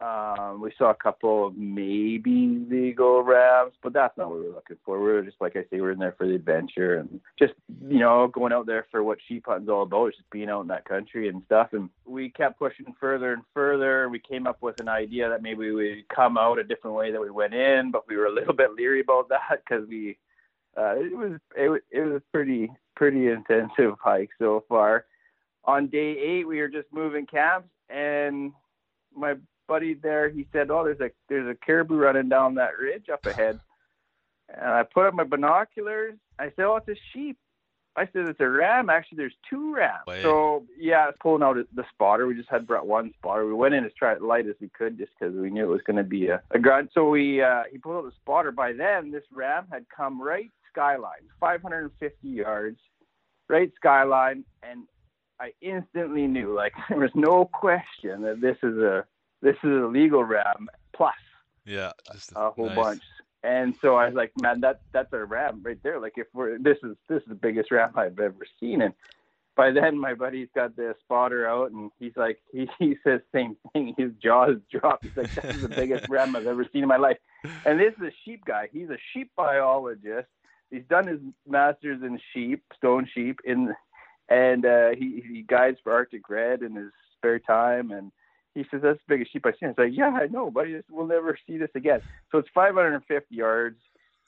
um, 0.01 0.61
we 0.61 0.73
saw 0.77 0.91
a 0.91 0.95
couple 0.95 1.47
of 1.47 1.57
maybe 1.57 2.65
legal 2.69 3.23
rams, 3.23 3.75
but 3.83 3.93
that's 3.93 4.17
not 4.19 4.29
what 4.29 4.41
we 4.41 4.47
were 4.47 4.55
looking 4.55 4.77
for. 4.85 4.99
We 4.99 5.13
were 5.13 5.23
just 5.23 5.41
like 5.41 5.57
I 5.57 5.63
say, 5.63 5.81
we 5.81 5.81
are 5.83 5.93
in 5.93 5.99
there 5.99 6.15
for 6.19 6.27
the 6.27 6.35
adventure 6.35 6.97
and 6.97 7.21
just 7.39 7.55
you 7.89 8.01
know 8.01 8.27
going 8.27 8.53
out 8.53 8.67
there 8.67 8.87
for 8.91 9.05
what 9.05 9.19
sheep 9.27 9.45
hunting's 9.47 9.69
all 9.69 9.85
about, 9.85 10.13
just 10.13 10.29
being 10.31 10.51
out 10.51 10.63
in 10.63 10.69
that 10.69 10.85
country 10.85 11.29
and 11.29 11.43
stuff. 11.47 11.69
And 11.73 11.91
we 12.05 12.31
kept 12.31 12.59
pushing 12.59 12.95
further 12.99 13.33
and 13.33 13.43
further. 13.55 14.09
We 14.09 14.19
came 14.19 14.49
up 14.49 14.61
with 14.63 14.81
an 14.81 14.89
idea 14.89 15.29
that 15.29 15.43
maybe 15.43 15.71
we'd 15.71 16.09
come 16.15 16.37
out 16.37 16.59
a 16.59 16.65
different 16.65 16.97
way 16.97 17.13
that 17.13 17.21
we 17.21 17.31
went 17.31 17.55
in, 17.55 17.93
but 17.93 18.09
we 18.09 18.17
were 18.17 18.27
a 18.27 18.35
little 18.35 18.55
bit 18.55 18.75
leery 18.75 19.01
about 19.01 19.29
that 19.29 19.63
because 19.65 19.89
we 19.89 20.19
uh, 20.77 20.97
it 20.97 21.17
was 21.17 21.39
it, 21.57 21.69
was, 21.69 21.81
it 21.93 22.01
was 22.01 22.21
pretty 22.33 22.69
pretty 22.97 23.29
intensive 23.29 23.95
hike 24.03 24.31
so 24.41 24.65
far. 24.69 25.07
On 25.67 25.87
day 25.87 26.19
eight, 26.19 26.49
we 26.49 26.59
were 26.59 26.69
just 26.69 26.89
moving 26.93 27.27
camps 27.27 27.69
and 27.89 28.53
my 29.17 29.35
buddy 29.67 29.95
there, 29.95 30.29
he 30.29 30.47
said, 30.53 30.71
"Oh, 30.71 30.85
there's 30.85 31.01
a 31.01 31.11
there's 31.29 31.49
a 31.49 31.55
caribou 31.67 31.97
running 31.97 32.29
down 32.29 32.57
that 32.57 32.79
ridge 32.79 33.09
up 33.13 33.25
ahead." 33.27 33.61
And 34.47 34.69
I 34.69 34.83
put 34.83 35.07
up 35.07 35.15
my 35.15 35.25
binoculars. 35.25 36.17
I 36.39 36.53
said, 36.55 36.67
"Oh, 36.67 36.77
it's 36.77 36.87
a 36.87 37.01
sheep." 37.13 37.39
I 37.97 38.05
said, 38.13 38.29
"It's 38.29 38.41
a 38.41 38.49
ram." 38.49 38.91
Actually, 38.91 39.17
there's 39.17 39.35
two 39.49 39.75
rams. 39.75 40.03
Wait. 40.07 40.23
So 40.23 40.67
yeah, 40.79 41.11
pulling 41.19 41.43
out 41.43 41.57
the 41.75 41.85
spotter. 41.95 42.27
We 42.27 42.35
just 42.35 42.51
had 42.51 42.67
brought 42.67 42.87
one 42.87 43.13
spotter. 43.17 43.47
We 43.47 43.55
went 43.55 43.75
in 43.75 43.87
as 43.87 43.93
try 43.99 44.15
light 44.19 44.47
as 44.47 44.55
we 44.61 44.69
could, 44.69 44.99
just 44.99 45.13
because 45.19 45.35
we 45.35 45.49
knew 45.49 45.65
it 45.65 45.73
was 45.73 45.81
going 45.87 45.97
to 45.97 46.05
be 46.05 46.29
a, 46.29 46.43
a 46.51 46.59
grunt. 46.59 46.91
So 46.93 47.09
we 47.09 47.41
uh, 47.41 47.63
he 47.73 47.79
pulled 47.79 47.97
out 47.97 48.05
the 48.05 48.13
spotter. 48.21 48.53
By 48.53 48.75
then, 48.75 49.11
this 49.11 49.25
ram 49.33 49.67
had 49.73 49.87
come 49.89 50.21
right 50.21 50.51
skyline, 50.71 51.25
550 51.41 52.29
yards, 52.29 52.79
right 53.49 53.73
skyline, 53.77 54.45
and 54.63 54.87
I 55.41 55.53
instantly 55.61 56.27
knew, 56.27 56.55
like 56.55 56.73
there 56.89 56.99
was 56.99 57.11
no 57.15 57.49
question 57.53 58.23
that 58.23 58.41
this 58.41 58.57
is 58.63 58.77
a 58.79 59.05
this 59.45 59.57
is 59.63 59.71
a 59.71 59.87
legal 59.87 60.25
ram 60.25 60.69
plus 60.97 61.15
yeah 61.65 61.93
a 62.35 62.51
whole 62.51 62.67
nice. 62.67 62.75
bunch. 62.75 63.03
And 63.45 63.75
so 63.83 63.95
i 63.97 64.07
was 64.07 64.15
like 64.15 64.33
man 64.41 64.61
that 64.63 64.81
that's 64.93 65.13
a 65.13 65.25
ram 65.25 65.63
right 65.63 65.79
there. 65.83 66.01
Like 66.01 66.15
if 66.17 66.27
we're 66.33 66.59
this 66.59 66.79
is 66.83 66.97
this 67.09 67.23
is 67.23 67.29
the 67.29 67.35
biggest 67.35 67.71
ram 67.71 67.93
i've 67.95 68.19
ever 68.19 68.47
seen. 68.59 68.83
And 68.83 68.95
by 69.55 69.71
then 69.71 69.99
my 69.99 70.15
buddy's 70.15 70.49
got 70.55 70.75
the 70.75 70.95
spotter 71.01 71.47
out 71.47 71.71
and 71.71 71.91
he's 72.01 72.17
like 72.17 72.39
he, 72.53 72.69
he 72.79 72.97
says 73.05 73.21
same 73.33 73.57
thing. 73.73 73.95
His 73.97 74.13
jaws 74.23 74.57
drop 74.73 75.05
he's 75.05 75.17
like 75.17 75.33
this 75.35 75.57
is 75.57 75.63
the 75.63 75.69
biggest 75.69 76.09
ram 76.09 76.35
i've 76.35 76.47
ever 76.47 76.67
seen 76.73 76.83
in 76.83 76.89
my 76.89 76.97
life. 76.97 77.19
And 77.67 77.79
this 77.79 77.93
is 77.99 78.03
a 78.03 78.13
sheep 78.25 78.45
guy. 78.47 78.69
He's 78.73 78.89
a 78.89 78.99
sheep 79.13 79.31
biologist. 79.37 80.29
He's 80.71 80.85
done 80.89 81.07
his 81.07 81.21
masters 81.47 82.03
in 82.03 82.19
sheep 82.33 82.65
stone 82.79 83.07
sheep 83.15 83.41
in 83.45 83.75
and 84.31 84.65
uh 84.65 84.91
he 84.99 85.23
he 85.31 85.43
guides 85.43 85.79
for 85.85 85.93
arctic 85.93 86.31
red 86.31 86.63
in 86.63 86.75
his 86.75 86.91
spare 87.19 87.39
time. 87.39 87.91
And 87.91 88.11
he 88.55 88.65
says, 88.71 88.81
that's 88.83 88.99
the 88.99 89.15
biggest 89.15 89.33
sheep 89.33 89.47
I've 89.47 89.55
seen. 89.59 89.75
I 89.77 89.83
like, 89.83 89.93
yeah, 89.93 90.11
I 90.11 90.27
know, 90.27 90.51
buddy. 90.51 90.81
We'll 90.91 91.07
never 91.07 91.37
see 91.47 91.59
this 91.59 91.71
again. 91.75 92.01
So 92.31 92.39
it's 92.39 92.49
550 92.55 93.35
yards. 93.35 93.79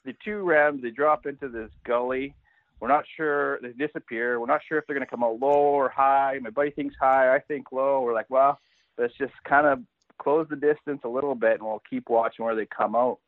The 0.05 0.13
two 0.23 0.41
rams, 0.41 0.81
they 0.81 0.91
drop 0.91 1.25
into 1.25 1.49
this 1.49 1.69
gully 1.85 2.35
we're 2.79 2.87
not 2.87 3.05
sure. 3.15 3.59
They 3.61 3.69
disappear. 3.69 4.39
We're 4.39 4.45
not 4.45 4.61
sure 4.67 4.77
if 4.77 4.85
they're 4.85 4.95
going 4.95 5.05
to 5.05 5.09
come 5.09 5.23
out 5.23 5.39
low 5.39 5.49
or 5.49 5.89
high. 5.89 6.37
My 6.41 6.49
buddy 6.49 6.71
thinks 6.71 6.95
high. 6.99 7.35
I 7.35 7.39
think 7.39 7.71
low. 7.71 8.01
We're 8.01 8.13
like, 8.13 8.29
well, 8.29 8.59
let's 8.97 9.13
just 9.17 9.33
kind 9.47 9.65
of 9.65 9.79
close 10.19 10.47
the 10.49 10.55
distance 10.55 11.01
a 11.03 11.09
little 11.09 11.35
bit 11.35 11.53
and 11.53 11.63
we'll 11.63 11.81
keep 11.89 12.09
watching 12.09 12.45
where 12.45 12.55
they 12.55 12.65
come 12.65 12.95
out. 12.95 13.19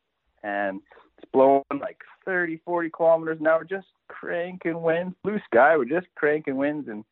And 0.42 0.80
it's 1.18 1.30
blowing 1.32 1.64
like 1.80 1.98
30, 2.24 2.60
40 2.64 2.90
kilometers 2.90 3.40
an 3.40 3.46
hour, 3.46 3.64
just 3.64 3.88
cranking 4.08 4.80
winds. 4.82 5.16
Blue 5.24 5.40
sky, 5.46 5.76
we're 5.76 5.84
just 5.84 6.06
cranking 6.14 6.56
winds. 6.56 6.88
And 6.88 7.04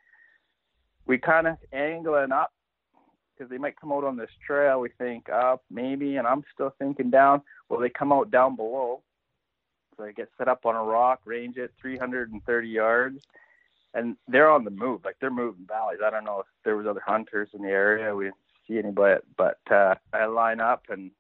we 1.07 1.18
kind 1.18 1.49
of 1.49 1.57
angling 1.73 2.33
up 2.33 2.52
because 3.38 3.50
they 3.50 3.59
might 3.59 3.80
come 3.80 3.92
out 3.92 4.04
on 4.04 4.16
this 4.16 4.30
trail. 4.47 4.80
We 4.80 4.90
think 4.99 5.28
up, 5.28 5.62
maybe, 5.71 6.16
and 6.16 6.26
I'm 6.26 6.45
still 6.52 6.75
thinking 6.78 7.11
down. 7.11 7.42
Well, 7.68 7.80
they 7.80 7.90
come 7.90 8.12
out 8.12 8.30
down 8.30 8.57
below. 8.57 9.02
So 9.97 10.04
I 10.04 10.12
get 10.12 10.30
set 10.38 10.49
up 10.49 10.64
on 10.64 10.76
a 10.76 10.83
rock, 10.83 11.21
range 11.25 11.57
it 11.57 11.73
330 11.80 12.68
yards, 12.68 13.21
and 13.95 14.16
they're 14.28 14.50
on 14.50 14.64
the 14.64 14.71
move. 14.71 15.04
Like 15.04 15.16
they're 15.21 15.30
moving 15.30 15.66
valleys. 15.66 15.99
I 16.04 16.11
don't 16.11 16.25
know 16.25 16.40
if 16.40 16.47
there 16.64 16.76
was 16.76 16.87
other 16.87 17.02
hunters 17.04 17.49
in 17.52 17.62
the 17.62 17.68
area. 17.68 18.14
We 18.14 18.25
didn't 18.25 18.37
see 18.66 18.78
anybody, 18.78 19.21
but 19.37 19.59
uh, 19.71 19.97
I 20.12 20.26
line 20.26 20.61
up 20.61 20.85
and 20.88 21.11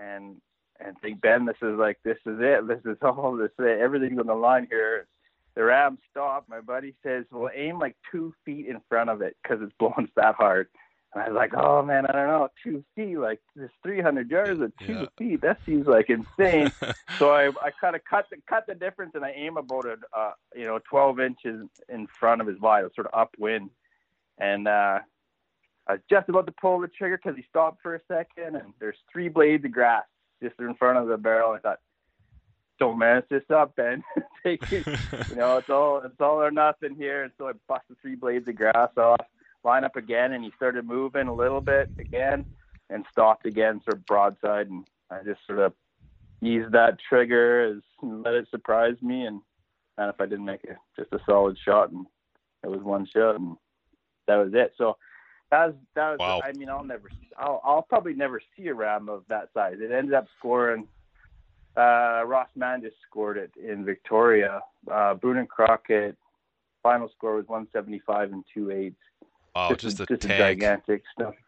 and 0.00 0.36
and 0.78 0.96
think, 1.00 1.20
Ben, 1.20 1.44
this 1.46 1.56
is 1.62 1.78
like 1.78 1.98
this 2.04 2.18
is 2.26 2.38
it. 2.40 2.66
This 2.68 2.80
is 2.84 2.98
all 3.02 3.36
this. 3.36 3.50
Is 3.58 3.66
Everything's 3.80 4.18
on 4.18 4.26
the 4.26 4.34
line 4.34 4.66
here. 4.70 5.06
The 5.54 5.64
ram 5.64 5.98
stopped. 6.10 6.48
My 6.48 6.60
buddy 6.60 6.94
says, 7.02 7.24
"Well, 7.30 7.50
aim 7.54 7.78
like 7.78 7.96
two 8.10 8.34
feet 8.44 8.66
in 8.66 8.80
front 8.88 9.10
of 9.10 9.22
it 9.22 9.36
because 9.42 9.62
it's 9.62 9.72
blowing 9.78 10.08
that 10.16 10.34
hard." 10.34 10.68
And 11.12 11.22
I 11.24 11.28
was 11.28 11.34
like, 11.34 11.54
"Oh 11.54 11.82
man, 11.82 12.06
I 12.06 12.12
don't 12.12 12.28
know, 12.28 12.48
two 12.62 12.84
feet, 12.94 13.16
like 13.16 13.40
this 13.56 13.70
300 13.82 14.30
yards 14.30 14.60
at 14.60 14.70
two 14.78 14.92
yeah. 14.92 15.06
feet. 15.18 15.40
That 15.40 15.58
seems 15.66 15.86
like 15.86 16.08
insane." 16.08 16.70
so 17.18 17.30
I, 17.32 17.48
I 17.48 17.70
kind 17.80 17.96
of 17.96 18.04
cut 18.04 18.26
the 18.30 18.36
cut 18.48 18.66
the 18.66 18.74
difference, 18.74 19.12
and 19.14 19.24
I 19.24 19.32
aim 19.32 19.56
about 19.56 19.86
a, 19.86 19.96
uh, 20.16 20.32
you 20.54 20.64
know, 20.64 20.78
12 20.88 21.20
inches 21.20 21.68
in 21.88 22.06
front 22.06 22.40
of 22.40 22.46
his 22.46 22.58
body, 22.58 22.86
sort 22.94 23.08
of 23.08 23.18
upwind, 23.18 23.70
and 24.38 24.68
uh, 24.68 25.00
I 25.88 25.94
was 25.94 26.00
just 26.08 26.28
about 26.28 26.46
to 26.46 26.52
pull 26.52 26.80
the 26.80 26.88
trigger 26.88 27.16
because 27.16 27.36
he 27.36 27.44
stopped 27.48 27.82
for 27.82 27.96
a 27.96 28.00
second, 28.06 28.54
and 28.54 28.72
there's 28.78 28.96
three 29.12 29.28
blades 29.28 29.64
of 29.64 29.72
grass 29.72 30.04
just 30.40 30.54
in 30.60 30.74
front 30.74 30.98
of 30.98 31.08
the 31.08 31.16
barrel. 31.16 31.52
I 31.52 31.58
thought, 31.58 31.80
don't 32.78 32.98
mess 32.98 33.24
this 33.28 33.42
up, 33.50 33.74
Ben. 33.76 34.02
Take 34.44 34.72
it. 34.72 34.86
you 35.28 35.36
know, 35.36 35.58
it's 35.58 35.68
all 35.68 35.98
it's 35.98 36.20
all 36.20 36.40
or 36.40 36.50
nothing 36.50 36.94
here. 36.94 37.24
And 37.24 37.32
so 37.38 37.48
I 37.48 37.52
busted 37.68 37.96
three 38.00 38.14
blades 38.14 38.48
of 38.48 38.56
grass 38.56 38.90
off, 38.96 39.20
line 39.64 39.84
up 39.84 39.96
again, 39.96 40.32
and 40.32 40.44
he 40.44 40.52
started 40.56 40.86
moving 40.86 41.28
a 41.28 41.34
little 41.34 41.60
bit 41.60 41.90
again, 41.98 42.44
and 42.88 43.04
stopped 43.10 43.46
again, 43.46 43.80
sort 43.84 43.98
of 43.98 44.06
broadside. 44.06 44.68
And 44.68 44.86
I 45.10 45.22
just 45.24 45.40
sort 45.46 45.58
of 45.58 45.72
eased 46.42 46.72
that 46.72 46.98
trigger, 47.08 47.80
and 48.02 48.22
let 48.22 48.34
it 48.34 48.48
surprise 48.50 48.96
me, 49.02 49.26
and 49.26 49.40
and 49.98 50.08
if 50.08 50.20
I 50.20 50.26
didn't 50.26 50.46
make 50.46 50.64
it, 50.64 50.76
just 50.96 51.12
a 51.12 51.18
solid 51.26 51.58
shot, 51.64 51.90
and 51.90 52.06
it 52.62 52.70
was 52.70 52.82
one 52.82 53.06
shot, 53.06 53.36
and 53.36 53.56
that 54.26 54.36
was 54.36 54.52
it. 54.54 54.72
So 54.78 54.96
that 55.50 55.66
was 55.66 55.74
that 55.94 56.10
was. 56.10 56.18
Wow. 56.20 56.40
I 56.44 56.52
mean, 56.52 56.68
I'll 56.68 56.84
never. 56.84 57.10
I'll 57.38 57.60
I'll 57.64 57.82
probably 57.82 58.14
never 58.14 58.40
see 58.56 58.68
a 58.68 58.74
ram 58.74 59.08
of 59.08 59.24
that 59.28 59.48
size. 59.52 59.76
It 59.80 59.92
ended 59.92 60.14
up 60.14 60.26
scoring. 60.38 60.86
Uh, 61.76 62.22
Ross 62.26 62.48
Mann 62.56 62.82
just 62.82 62.96
scored 63.08 63.36
it 63.36 63.52
in 63.56 63.84
Victoria. 63.84 64.60
Uh, 64.90 65.14
Boone 65.14 65.38
and 65.38 65.48
Crockett 65.48 66.16
final 66.82 67.08
score 67.16 67.36
was 67.36 67.46
175 67.46 68.32
and 68.32 68.44
two 68.52 68.70
eights. 68.70 69.00
Wow, 69.54 69.70
just, 69.70 69.98
just, 69.98 70.00
a, 70.00 70.06
just 70.06 70.24
a 70.24 70.28
gigantic 70.28 71.02
stuff. 71.12 71.34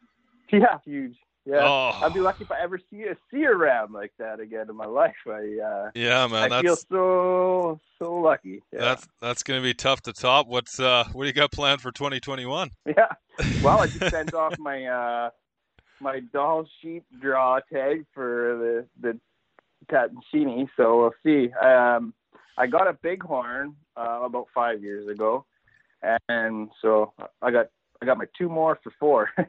Yeah, 0.55 0.77
huge. 0.85 1.17
Yeah, 1.45 1.61
oh. 1.63 1.99
I'd 2.03 2.15
be 2.15 2.21
lucky 2.21 2.45
if 2.45 2.53
I 2.53 2.61
ever 2.61 2.79
see 2.91 3.03
a 3.05 3.17
see 3.31 3.43
a 3.45 3.55
ram 3.55 3.93
like 3.93 4.13
that 4.19 4.39
again 4.39 4.67
in 4.69 4.77
my 4.77 4.87
life. 5.01 5.17
I 5.27 5.59
uh, 5.65 5.91
yeah, 5.95 6.27
man, 6.29 6.53
I 6.53 6.63
feel 6.63 6.77
so 6.77 7.81
so 7.99 8.15
lucky. 8.15 8.63
Yeah. 8.73 8.81
That's 8.81 9.09
that's 9.21 9.43
gonna 9.43 9.63
be 9.63 9.75
tough 9.75 10.03
to 10.03 10.13
top. 10.13 10.47
What's 10.47 10.79
uh, 10.79 11.05
what 11.13 11.25
do 11.25 11.29
you 11.29 11.33
got 11.33 11.51
planned 11.51 11.81
for 11.81 11.91
2021? 11.91 12.71
Yeah, 12.87 13.07
well, 13.63 13.79
I 13.79 13.87
just 13.87 14.11
sent 14.11 14.35
off 14.35 14.57
my 14.59 14.85
uh, 14.85 15.31
my 16.01 16.21
Dall 16.21 16.69
sheep 16.81 17.05
draw 17.21 17.59
tag 17.73 18.05
for 18.13 18.87
the 19.01 19.13
the 19.13 19.19
Tatsini, 19.91 20.69
so 20.77 20.99
we'll 21.01 21.15
see. 21.25 21.53
Um, 21.55 22.15
I 22.57 22.67
got 22.67 22.87
a 22.87 22.93
bighorn 22.93 23.75
uh, 23.97 24.21
about 24.23 24.47
five 24.55 24.83
years 24.83 25.09
ago, 25.09 25.47
and 26.29 26.71
so 26.81 27.15
I 27.41 27.51
got 27.51 27.71
I 28.03 28.05
got 28.05 28.19
my 28.19 28.27
two 28.37 28.49
more 28.49 28.79
for 28.83 28.93
four. 28.99 29.31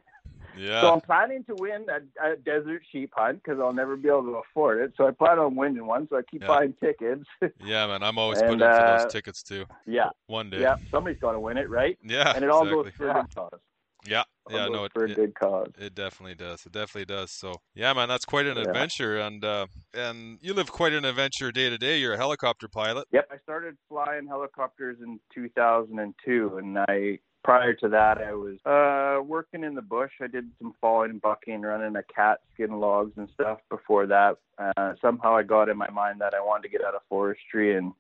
Yeah. 0.56 0.82
So 0.82 0.94
I'm 0.94 1.02
planning 1.02 1.44
to 1.46 1.56
win 1.56 1.88
a, 1.90 2.34
a 2.34 2.36
desert 2.36 2.84
sheep 2.92 3.12
hunt 3.16 3.42
because 3.44 3.60
I'll 3.60 3.74
never 3.74 3.96
be 3.96 4.08
able 4.08 4.24
to 4.26 4.42
afford 4.50 4.82
it. 4.82 4.94
So 4.98 5.08
I 5.08 5.12
plan 5.12 5.40
on 5.40 5.56
winning 5.56 5.86
one. 5.86 6.08
So 6.10 6.18
I 6.18 6.22
keep 6.30 6.42
yeah. 6.42 6.48
buying 6.48 6.76
tickets. 6.80 7.24
yeah, 7.66 7.88
man. 7.88 8.04
I'm 8.04 8.18
always 8.18 8.40
and, 8.40 8.50
putting 8.50 8.62
uh, 8.62 8.98
for 8.98 9.04
those 9.04 9.12
tickets 9.12 9.42
too. 9.42 9.66
Yeah. 9.88 10.10
One 10.28 10.52
day. 10.52 10.62
Yeah. 10.62 10.76
Somebody's 10.92 11.20
got 11.20 11.32
to 11.32 11.40
win 11.40 11.58
it, 11.58 11.70
right? 11.72 11.98
Yeah. 12.04 12.34
And 12.36 12.44
it 12.44 12.52
all 12.52 12.66
goes 12.66 12.92
for 12.96 13.10
a 13.10 13.14
good 13.14 13.36
cause. 13.36 13.60
Yeah, 14.06 14.24
yeah, 14.50 14.68
no, 14.68 14.84
it, 14.84 14.92
for 14.92 15.06
a 15.06 15.10
it, 15.10 15.16
good 15.16 15.34
cause. 15.34 15.72
It 15.80 15.96
definitely 15.96 16.36
does. 16.36 16.66
It 16.66 16.74
definitely 16.74 17.06
does. 17.06 17.32
So, 17.32 17.54
yeah, 17.74 17.94
man, 17.94 18.10
that's 18.10 18.26
quite 18.26 18.46
an 18.46 18.58
yeah. 18.58 18.64
adventure, 18.64 19.18
and 19.18 19.46
uh, 19.46 19.68
and 19.94 20.40
you 20.42 20.54
live 20.54 20.70
quite 20.72 20.92
an 20.92 21.06
adventure 21.06 21.54
day 21.54 21.70
to 21.70 21.78
day. 21.78 22.00
You're 22.00 22.14
a 22.14 22.18
helicopter 22.18 22.68
pilot. 22.68 23.08
Yep, 23.14 23.30
I 23.32 23.38
started 23.44 23.78
flying 23.88 24.28
helicopters 24.28 24.98
in 25.02 25.22
2002, 25.34 26.58
and 26.58 26.80
I 26.80 27.20
prior 27.44 27.74
to 27.74 27.90
that, 27.90 28.20
I 28.20 28.34
was 28.34 28.58
uh, 28.66 29.24
working 29.24 29.64
in 29.64 29.76
the 29.76 29.82
bush. 29.82 30.12
I 30.22 30.28
did 30.28 30.50
some 30.60 30.74
falling 30.80 31.12
and 31.12 31.22
bucking, 31.22 31.62
running 31.62 31.96
a 31.96 32.04
cat, 32.04 32.40
skin 32.54 32.80
logs 32.80 33.14
and 33.18 33.28
stuff. 33.34 33.60
Before 33.70 34.06
that, 34.08 34.38
uh, 34.58 34.94
somehow 35.02 35.36
I 35.36 35.44
got 35.44 35.70
in 35.70 35.78
my 35.78 35.90
mind 35.90 36.22
that 36.22 36.34
I 36.34 36.42
wanted 36.42 36.64
to 36.64 36.70
get 36.70 36.84
out 36.84 36.96
of 36.96 37.02
forestry 37.10 37.78
and 37.78 37.94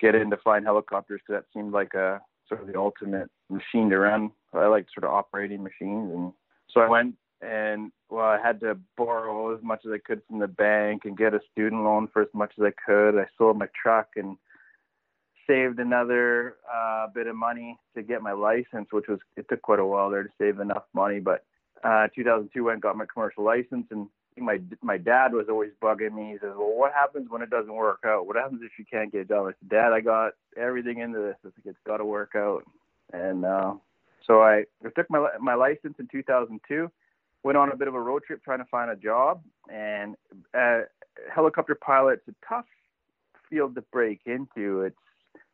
get 0.00 0.14
into 0.14 0.36
flying 0.36 0.64
helicopters 0.64 1.20
because 1.26 1.42
that 1.42 1.58
seemed 1.58 1.72
like 1.72 1.94
a 1.94 2.20
sort 2.48 2.60
of 2.60 2.68
the 2.68 2.78
ultimate 2.78 3.30
machine 3.48 3.90
to 3.90 3.98
run. 3.98 4.30
I 4.52 4.66
like 4.66 4.86
sort 4.94 5.04
of 5.04 5.14
operating 5.14 5.62
machines, 5.62 6.12
and 6.14 6.32
so 6.72 6.80
I 6.80 6.88
went 6.88 7.14
and 7.42 7.92
well, 8.08 8.24
I 8.24 8.38
had 8.40 8.60
to 8.60 8.78
borrow 8.96 9.54
as 9.54 9.62
much 9.62 9.80
as 9.84 9.92
I 9.92 9.98
could 9.98 10.22
from 10.26 10.38
the 10.38 10.48
bank 10.48 11.02
and 11.04 11.18
get 11.18 11.34
a 11.34 11.40
student 11.52 11.82
loan 11.82 12.08
for 12.12 12.22
as 12.22 12.28
much 12.32 12.52
as 12.58 12.64
I 12.64 12.72
could. 12.86 13.18
I 13.18 13.26
sold 13.36 13.58
my 13.58 13.68
truck 13.80 14.10
and 14.16 14.36
saved 15.46 15.78
another 15.78 16.56
uh, 16.72 17.06
bit 17.14 17.26
of 17.26 17.36
money 17.36 17.78
to 17.94 18.02
get 18.02 18.22
my 18.22 18.32
license, 18.32 18.88
which 18.90 19.06
was 19.08 19.18
it 19.36 19.46
took 19.48 19.62
quite 19.62 19.78
a 19.78 19.86
while 19.86 20.10
there 20.10 20.22
to 20.22 20.30
save 20.38 20.60
enough 20.60 20.84
money. 20.94 21.20
But 21.20 21.44
uh, 21.84 22.08
2002, 22.14 22.64
went 22.64 22.80
got 22.80 22.96
my 22.96 23.06
commercial 23.12 23.44
license, 23.44 23.86
and 23.90 24.08
my 24.38 24.60
my 24.82 24.98
dad 24.98 25.32
was 25.32 25.46
always 25.48 25.70
bugging 25.82 26.14
me. 26.14 26.32
He 26.32 26.38
says, 26.38 26.52
"Well, 26.56 26.76
what 26.76 26.92
happens 26.92 27.28
when 27.30 27.42
it 27.42 27.50
doesn't 27.50 27.72
work 27.72 28.00
out? 28.04 28.26
What 28.26 28.36
happens 28.36 28.60
if 28.62 28.72
you 28.78 28.84
can't 28.90 29.12
get 29.12 29.22
it 29.22 29.28
done?" 29.28 29.46
I 29.46 29.52
said, 29.60 29.68
"Dad, 29.68 29.92
I 29.92 30.00
got 30.00 30.32
everything 30.56 30.98
into 30.98 31.18
this. 31.18 31.36
I 31.40 31.50
think 31.50 31.66
it's 31.66 31.78
got 31.86 31.98
to 31.98 32.04
work 32.04 32.32
out." 32.36 32.64
And 33.12 33.44
uh, 33.44 33.74
so 34.26 34.42
I, 34.42 34.64
I 34.84 34.90
took 34.94 35.08
my 35.10 35.28
my 35.40 35.54
license 35.54 35.94
in 35.98 36.08
2002. 36.10 36.90
Went 37.42 37.56
on 37.56 37.70
a 37.70 37.76
bit 37.76 37.88
of 37.88 37.94
a 37.94 38.00
road 38.00 38.22
trip 38.26 38.42
trying 38.42 38.58
to 38.58 38.64
find 38.64 38.90
a 38.90 38.96
job, 38.96 39.42
and 39.72 40.16
uh, 40.52 40.80
helicopter 41.32 41.76
pilot's 41.76 42.26
a 42.28 42.34
tough 42.46 42.64
field 43.48 43.74
to 43.76 43.82
break 43.92 44.20
into. 44.26 44.82
It's 44.82 44.96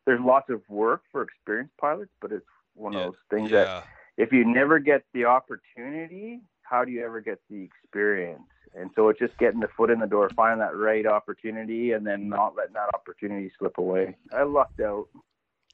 there's 0.05 0.21
lots 0.21 0.49
of 0.49 0.61
work 0.69 1.03
for 1.11 1.21
experienced 1.21 1.75
pilots, 1.79 2.11
but 2.21 2.31
it's 2.31 2.45
one 2.75 2.93
yeah. 2.93 2.99
of 2.99 3.05
those 3.05 3.21
things 3.29 3.51
yeah. 3.51 3.63
that 3.63 3.87
if 4.17 4.31
you 4.31 4.45
never 4.45 4.79
get 4.79 5.03
the 5.13 5.25
opportunity, 5.25 6.41
how 6.63 6.85
do 6.85 6.91
you 6.91 7.03
ever 7.03 7.21
get 7.21 7.39
the 7.49 7.61
experience? 7.63 8.41
And 8.75 8.89
so 8.95 9.09
it's 9.09 9.19
just 9.19 9.37
getting 9.37 9.59
the 9.59 9.67
foot 9.77 9.91
in 9.91 9.99
the 9.99 10.07
door, 10.07 10.29
finding 10.35 10.59
that 10.59 10.75
right 10.75 11.05
opportunity, 11.05 11.91
and 11.91 12.05
then 12.05 12.27
not 12.27 12.55
letting 12.55 12.73
that 12.73 12.89
opportunity 12.93 13.51
slip 13.59 13.77
away. 13.77 14.15
I 14.35 14.43
lucked 14.43 14.79
out. 14.79 15.07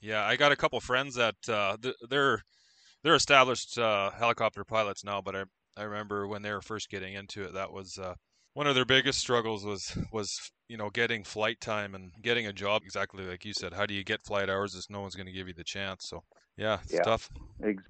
Yeah, 0.02 0.26
I 0.26 0.36
got 0.36 0.52
a 0.52 0.58
couple 0.58 0.80
friends 0.80 1.16
that 1.16 1.36
uh, 1.48 1.78
they're 2.10 2.44
they're 3.04 3.16
established 3.16 3.78
uh, 3.78 4.12
helicopter 4.12 4.64
pilots 4.66 5.04
now, 5.04 5.22
but 5.22 5.36
I 5.36 5.44
I 5.78 5.84
remember 5.84 6.28
when 6.28 6.42
they 6.42 6.52
were 6.52 6.62
first 6.62 6.90
getting 6.90 7.14
into 7.14 7.44
it, 7.44 7.54
that 7.54 7.72
was 7.72 7.98
uh, 7.98 8.16
one 8.54 8.68
of 8.68 8.76
their 8.76 8.86
biggest 8.86 9.20
struggles 9.20 9.66
was 9.66 9.98
was 10.12 10.52
you 10.68 10.78
know 10.78 10.90
getting 10.90 11.24
flight 11.24 11.60
time 11.60 11.96
and 11.96 12.12
getting 12.22 12.48
a 12.48 12.54
job 12.54 12.82
exactly 12.84 13.26
like 13.26 13.46
you 13.46 13.54
said 13.54 13.74
how 13.74 13.86
do 13.86 13.94
you 13.94 14.04
get 14.04 14.22
flight 14.22 14.50
hours 14.50 14.76
if 14.76 14.90
no 14.90 15.02
one's 15.02 15.16
going 15.16 15.26
to 15.26 15.32
give 15.32 15.48
you 15.48 15.54
the 15.54 15.64
chance 15.64 16.08
so 16.08 16.24
yeah 16.58 16.80
it's 16.84 16.94
yeah. 16.94 17.02
tough 17.02 17.30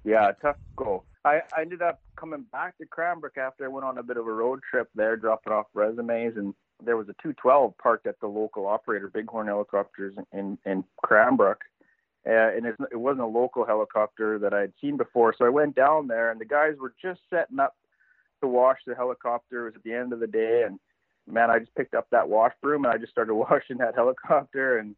yeah 0.04 0.30
tough 0.40 0.56
goal 0.76 1.04
I, 1.24 1.42
I 1.56 1.62
ended 1.62 1.82
up 1.82 2.00
coming 2.16 2.44
back 2.52 2.78
to 2.78 2.86
cranbrook 2.86 3.36
after 3.36 3.64
i 3.64 3.68
went 3.68 3.84
on 3.84 3.98
a 3.98 4.02
bit 4.02 4.16
of 4.16 4.26
a 4.26 4.32
road 4.32 4.60
trip 4.68 4.88
there 4.94 5.16
dropping 5.16 5.52
off 5.52 5.66
resumes 5.74 6.36
and 6.36 6.54
there 6.82 6.96
was 6.96 7.08
a 7.08 7.14
212 7.22 7.76
parked 7.78 8.06
at 8.06 8.18
the 8.20 8.26
local 8.26 8.66
operator 8.66 9.08
bighorn 9.08 9.46
helicopters 9.46 10.14
in 10.32 10.58
in 10.64 10.84
cranbrook 11.02 11.60
uh, 12.26 12.32
and 12.54 12.66
it, 12.66 12.74
it 12.92 12.96
wasn't 12.96 13.22
a 13.22 13.26
local 13.26 13.64
helicopter 13.64 14.38
that 14.38 14.52
I'd 14.52 14.74
seen 14.78 14.98
before. 14.98 15.34
So 15.38 15.46
I 15.46 15.48
went 15.48 15.74
down 15.74 16.06
there, 16.06 16.30
and 16.30 16.38
the 16.38 16.44
guys 16.44 16.74
were 16.78 16.92
just 17.00 17.20
setting 17.30 17.58
up 17.58 17.74
to 18.40 18.48
wash 18.48 18.78
the 18.86 18.94
helicopter. 18.94 19.62
It 19.62 19.64
was 19.70 19.76
at 19.76 19.82
the 19.82 19.94
end 19.94 20.12
of 20.12 20.20
the 20.20 20.26
day, 20.26 20.64
and 20.66 20.78
man, 21.26 21.50
I 21.50 21.58
just 21.58 21.74
picked 21.74 21.94
up 21.94 22.08
that 22.10 22.28
wash 22.28 22.52
broom 22.62 22.84
and 22.84 22.92
I 22.92 22.98
just 22.98 23.12
started 23.12 23.34
washing 23.50 23.78
that 23.78 23.94
helicopter 23.94 24.78
and 24.78 24.94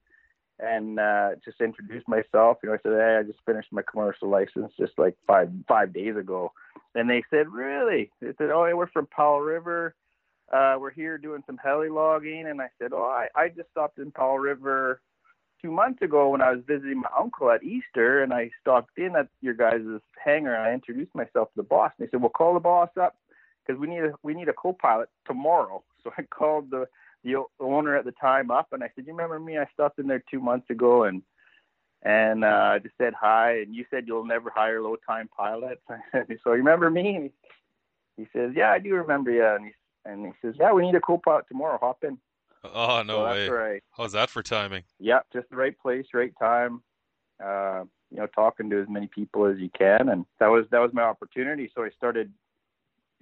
and 0.58 1.00
uh, 1.00 1.30
just 1.44 1.60
introduced 1.60 2.06
myself. 2.06 2.58
You 2.62 2.68
know, 2.68 2.74
I 2.74 2.78
said, 2.82 2.92
"Hey, 2.92 3.16
I 3.20 3.22
just 3.24 3.44
finished 3.44 3.72
my 3.72 3.82
commercial 3.82 4.28
license 4.28 4.72
just 4.78 4.92
like 4.96 5.16
five 5.26 5.50
five 5.66 5.92
days 5.92 6.16
ago," 6.16 6.52
and 6.94 7.08
they 7.10 7.24
said, 7.30 7.48
"Really?" 7.48 8.10
They 8.20 8.32
said, 8.38 8.50
"Oh, 8.50 8.64
yeah, 8.66 8.74
we're 8.74 8.86
from 8.86 9.06
Powell 9.06 9.40
River. 9.40 9.94
Uh, 10.52 10.76
we're 10.78 10.90
here 10.90 11.18
doing 11.18 11.42
some 11.46 11.58
heli 11.58 11.88
logging." 11.88 12.46
And 12.46 12.60
I 12.60 12.68
said, 12.80 12.92
"Oh, 12.92 13.02
I, 13.02 13.28
I 13.34 13.48
just 13.48 13.70
stopped 13.70 13.98
in 13.98 14.10
Powell 14.10 14.38
River." 14.38 15.00
two 15.60 15.70
months 15.70 16.02
ago 16.02 16.30
when 16.30 16.42
I 16.42 16.50
was 16.50 16.64
visiting 16.66 16.98
my 16.98 17.08
uncle 17.16 17.48
at 17.48 17.62
Easter, 17.62 18.24
and 18.24 18.34
I 18.34 18.50
stopped 18.60 18.98
in 18.98 19.14
at 19.14 19.28
your 19.40 19.54
guys' 19.54 20.00
hangar, 20.22 20.52
and 20.54 20.64
I 20.64 20.72
introduced 20.72 21.14
myself 21.14 21.50
to 21.50 21.56
the 21.56 21.62
boss. 21.62 21.92
And 21.96 22.04
they 22.04 22.10
said, 22.10 22.20
"Well, 22.20 22.30
call 22.30 22.54
the 22.54 22.60
boss 22.60 22.90
up 23.00 23.16
because 23.64 23.80
we 23.80 23.86
need 23.86 24.04
a 24.04 24.12
we 24.22 24.34
need 24.34 24.48
a 24.48 24.52
co-pilot 24.52 25.08
tomorrow." 25.26 25.82
So 26.02 26.10
I 26.18 26.22
called 26.22 26.72
the 26.72 26.88
the 27.22 27.44
owner 27.60 27.96
at 27.96 28.04
the 28.04 28.10
time 28.10 28.50
up, 28.50 28.72
and 28.72 28.82
I 28.82 28.90
said, 28.94 29.06
"You 29.06 29.12
remember 29.12 29.38
me? 29.38 29.56
I 29.56 29.66
stopped 29.72 30.00
in 30.00 30.08
there 30.08 30.24
two 30.28 30.40
months 30.40 30.68
ago, 30.68 31.04
and 31.04 31.22
and 32.02 32.44
uh, 32.44 32.80
just 32.80 32.96
said 32.98 33.14
hi. 33.14 33.60
And 33.60 33.72
you 33.72 33.84
said 33.88 34.08
you'll 34.08 34.26
never 34.26 34.50
hire 34.50 34.82
low 34.82 34.96
time 34.96 35.28
pilots. 35.28 35.80
so 36.12 36.26
you 36.26 36.50
remember 36.50 36.90
me?" 36.90 37.30
He 38.16 38.26
says, 38.32 38.50
"Yeah, 38.56 38.72
I 38.72 38.80
do 38.80 38.94
remember 38.94 39.30
you." 39.30 39.46
And 39.46 39.66
he 39.66 39.72
and 40.04 40.26
he 40.26 40.32
says, 40.42 40.56
"Yeah, 40.58 40.72
we 40.72 40.82
need 40.82 40.96
a 40.96 41.00
co-pilot 41.00 41.46
tomorrow. 41.48 41.78
Hop 41.80 42.02
in." 42.02 42.18
Oh 42.64 43.02
no 43.02 43.18
so 43.18 43.24
way! 43.24 43.48
Right. 43.48 43.82
How's 43.96 44.12
that 44.12 44.30
for 44.30 44.42
timing? 44.42 44.84
Yeah, 44.98 45.20
just 45.32 45.48
the 45.50 45.56
right 45.56 45.78
place, 45.78 46.06
right 46.12 46.32
time. 46.38 46.82
Uh, 47.42 47.84
you 48.10 48.18
know, 48.18 48.26
talking 48.26 48.70
to 48.70 48.80
as 48.80 48.88
many 48.88 49.06
people 49.08 49.46
as 49.46 49.58
you 49.58 49.70
can, 49.76 50.08
and 50.08 50.26
that 50.38 50.48
was 50.48 50.66
that 50.70 50.80
was 50.80 50.92
my 50.92 51.02
opportunity. 51.02 51.70
So 51.74 51.82
I 51.82 51.90
started 51.90 52.32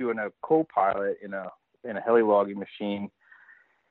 doing 0.01 0.19
a 0.19 0.31
co-pilot 0.43 1.19
in 1.23 1.35
a 1.35 1.49
in 1.85 1.97
a 1.97 2.01
heli 2.01 2.23
logging 2.23 2.59
machine, 2.59 3.11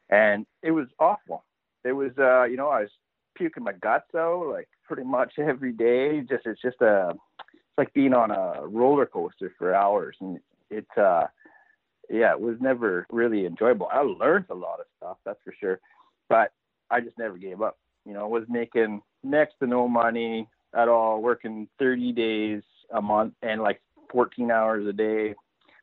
and 0.09 0.45
it 0.61 0.71
was 0.71 0.87
awful. 0.99 1.45
It 1.85 1.93
was, 1.93 2.11
uh, 2.17 2.43
you 2.43 2.57
know, 2.57 2.67
I 2.67 2.81
was 2.81 2.89
puking 3.35 3.63
my 3.63 3.73
guts 3.73 4.13
out 4.15 4.47
like 4.51 4.67
pretty 4.85 5.03
much 5.03 5.33
every 5.37 5.71
day. 5.71 6.21
Just 6.21 6.45
it's 6.45 6.61
just 6.61 6.81
a 6.81 7.11
it's 7.53 7.77
like 7.77 7.93
being 7.93 8.13
on 8.13 8.31
a 8.31 8.67
roller 8.67 9.05
coaster 9.05 9.53
for 9.57 9.73
hours, 9.73 10.17
and 10.19 10.39
it's 10.69 10.97
uh 10.97 11.27
yeah, 12.09 12.31
it 12.31 12.41
was 12.41 12.57
never 12.59 13.05
really 13.11 13.45
enjoyable. 13.45 13.87
I 13.91 14.01
learned 14.01 14.45
a 14.49 14.55
lot 14.55 14.79
of 14.79 14.87
stuff, 14.97 15.17
that's 15.25 15.39
for 15.43 15.53
sure, 15.59 15.79
but 16.27 16.51
I 16.89 17.01
just 17.01 17.19
never 17.19 17.37
gave 17.37 17.61
up. 17.61 17.77
You 18.05 18.13
know, 18.13 18.23
I 18.23 18.27
was 18.27 18.45
making 18.49 19.03
next 19.23 19.55
to 19.59 19.67
no 19.67 19.87
money 19.87 20.47
at 20.75 20.87
all, 20.87 21.21
working 21.21 21.67
30 21.77 22.11
days 22.13 22.63
a 22.91 23.01
month 23.01 23.33
and 23.43 23.61
like 23.61 23.81
14 24.11 24.49
hours 24.49 24.87
a 24.87 24.93
day. 24.93 25.35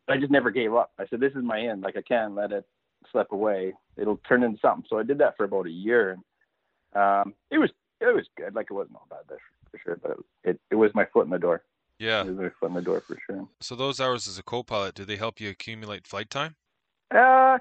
I 0.08 0.16
just 0.18 0.30
never 0.30 0.50
gave 0.50 0.74
up. 0.74 0.92
I 0.98 1.06
said, 1.08 1.20
this 1.20 1.32
is 1.32 1.42
my 1.42 1.60
end. 1.60 1.82
Like 1.82 1.96
I 1.96 2.02
can't 2.02 2.34
let 2.34 2.52
it 2.52 2.64
slip 3.10 3.32
away. 3.32 3.74
It'll 3.96 4.20
turn 4.28 4.42
into 4.42 4.58
something. 4.60 4.84
So 4.88 4.98
I 4.98 5.02
did 5.02 5.18
that 5.18 5.36
for 5.36 5.44
about 5.44 5.66
a 5.66 5.70
year, 5.70 6.10
and 6.12 6.22
um, 6.94 7.34
it 7.50 7.58
was 7.58 7.70
it 8.00 8.14
was 8.14 8.26
good. 8.36 8.54
Like 8.54 8.66
it 8.70 8.74
wasn't 8.74 8.96
all 8.96 9.06
bad 9.08 9.38
for 9.70 9.78
sure, 9.78 9.98
but 10.02 10.18
it, 10.44 10.60
it, 10.70 10.74
was 10.74 10.90
my 10.94 11.06
foot 11.12 11.24
in 11.24 11.30
the 11.30 11.38
door. 11.38 11.62
Yeah. 11.98 12.22
It 12.22 12.28
was 12.28 12.36
my 12.36 12.50
foot 12.60 12.68
in 12.68 12.74
the 12.74 12.82
door 12.82 13.02
for 13.06 13.18
sure. 13.26 13.48
So 13.60 13.74
those 13.74 14.00
hours 14.00 14.28
as 14.28 14.38
a 14.38 14.42
co-pilot, 14.42 14.94
do 14.94 15.04
they 15.04 15.16
help 15.16 15.40
you 15.40 15.48
accumulate 15.48 16.06
flight 16.06 16.30
time? 16.30 16.56
Uh, 17.14 17.58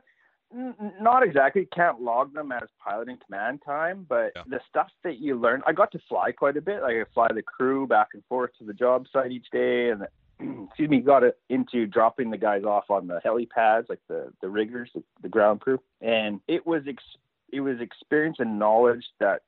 n- 0.53 0.75
not 0.99 1.23
exactly. 1.23 1.67
Can't 1.73 2.01
log 2.01 2.33
them 2.33 2.51
as 2.51 2.67
pilot 2.83 3.09
in 3.09 3.17
command 3.17 3.61
time, 3.65 4.05
but 4.07 4.33
Yeah. 4.35 4.43
the 4.47 4.59
stuff 4.67 4.89
that 5.03 5.19
you 5.19 5.39
learn, 5.39 5.61
I 5.65 5.71
got 5.71 5.91
to 5.93 5.99
fly 6.09 6.31
quite 6.31 6.57
a 6.57 6.61
bit. 6.61 6.81
Like 6.81 6.95
I 6.95 7.05
fly 7.13 7.29
the 7.33 7.41
crew 7.41 7.87
back 7.87 8.09
and 8.13 8.23
forth 8.25 8.51
to 8.59 8.65
the 8.65 8.73
job 8.73 9.05
site 9.11 9.31
each 9.31 9.49
day, 9.51 9.89
and 9.89 10.05
excuse 10.67 10.89
me, 10.89 10.99
got 10.99 11.23
into 11.49 11.85
dropping 11.85 12.29
the 12.29 12.37
guys 12.37 12.63
off 12.63 12.89
on 12.89 13.07
the 13.07 13.21
helipads, 13.25 13.89
like 13.89 14.01
the 14.07 14.31
the 14.41 14.49
riggers, 14.49 14.89
the, 14.93 15.03
the 15.21 15.29
ground 15.29 15.61
crew, 15.61 15.79
and 16.01 16.39
it 16.47 16.65
was 16.65 16.83
ex- 16.87 17.17
it 17.51 17.61
was 17.61 17.79
experience 17.79 18.37
and 18.39 18.59
knowledge 18.59 19.05
that 19.19 19.41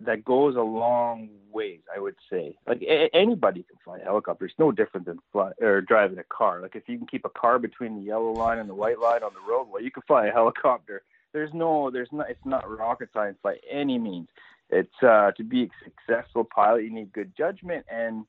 that 0.00 0.24
goes 0.24 0.56
a 0.56 0.60
long 0.60 1.28
ways, 1.50 1.80
I 1.94 1.98
would 1.98 2.16
say. 2.30 2.56
Like 2.66 2.82
a- 2.82 3.14
anybody 3.14 3.62
can 3.62 3.78
fly 3.84 3.98
a 3.98 4.04
helicopter. 4.04 4.44
It's 4.44 4.58
no 4.58 4.72
different 4.72 5.06
than 5.06 5.18
fly 5.32 5.52
or 5.60 5.80
driving 5.80 6.18
a 6.18 6.24
car. 6.24 6.60
Like 6.60 6.76
if 6.76 6.88
you 6.88 6.98
can 6.98 7.06
keep 7.06 7.24
a 7.24 7.30
car 7.30 7.58
between 7.58 7.96
the 7.96 8.02
yellow 8.02 8.32
line 8.32 8.58
and 8.58 8.68
the 8.68 8.74
white 8.74 8.98
line 8.98 9.22
on 9.22 9.32
the 9.32 9.50
roadway, 9.50 9.82
you 9.82 9.90
can 9.90 10.02
fly 10.06 10.26
a 10.26 10.32
helicopter. 10.32 11.02
There's 11.32 11.52
no, 11.54 11.90
there's 11.90 12.08
not, 12.12 12.30
it's 12.30 12.44
not 12.44 12.68
rocket 12.68 13.08
science 13.12 13.38
by 13.42 13.56
any 13.70 13.98
means. 13.98 14.28
It's 14.70 15.02
uh, 15.02 15.32
to 15.36 15.44
be 15.44 15.64
a 15.64 15.68
successful 15.84 16.44
pilot, 16.44 16.84
you 16.84 16.90
need 16.90 17.12
good 17.12 17.32
judgment, 17.36 17.86
and 17.90 18.26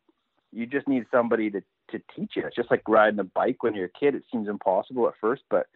you 0.51 0.65
just 0.65 0.87
need 0.87 1.05
somebody 1.11 1.49
to 1.51 1.61
to 1.89 1.99
teach 2.15 2.31
you. 2.35 2.43
It's 2.45 2.55
just 2.55 2.71
like 2.71 2.83
riding 2.87 3.19
a 3.19 3.23
bike 3.23 3.63
when 3.63 3.75
you're 3.75 3.85
a 3.85 3.99
kid. 3.99 4.15
It 4.15 4.23
seems 4.31 4.47
impossible 4.47 5.07
at 5.07 5.13
first, 5.21 5.43
but 5.49 5.67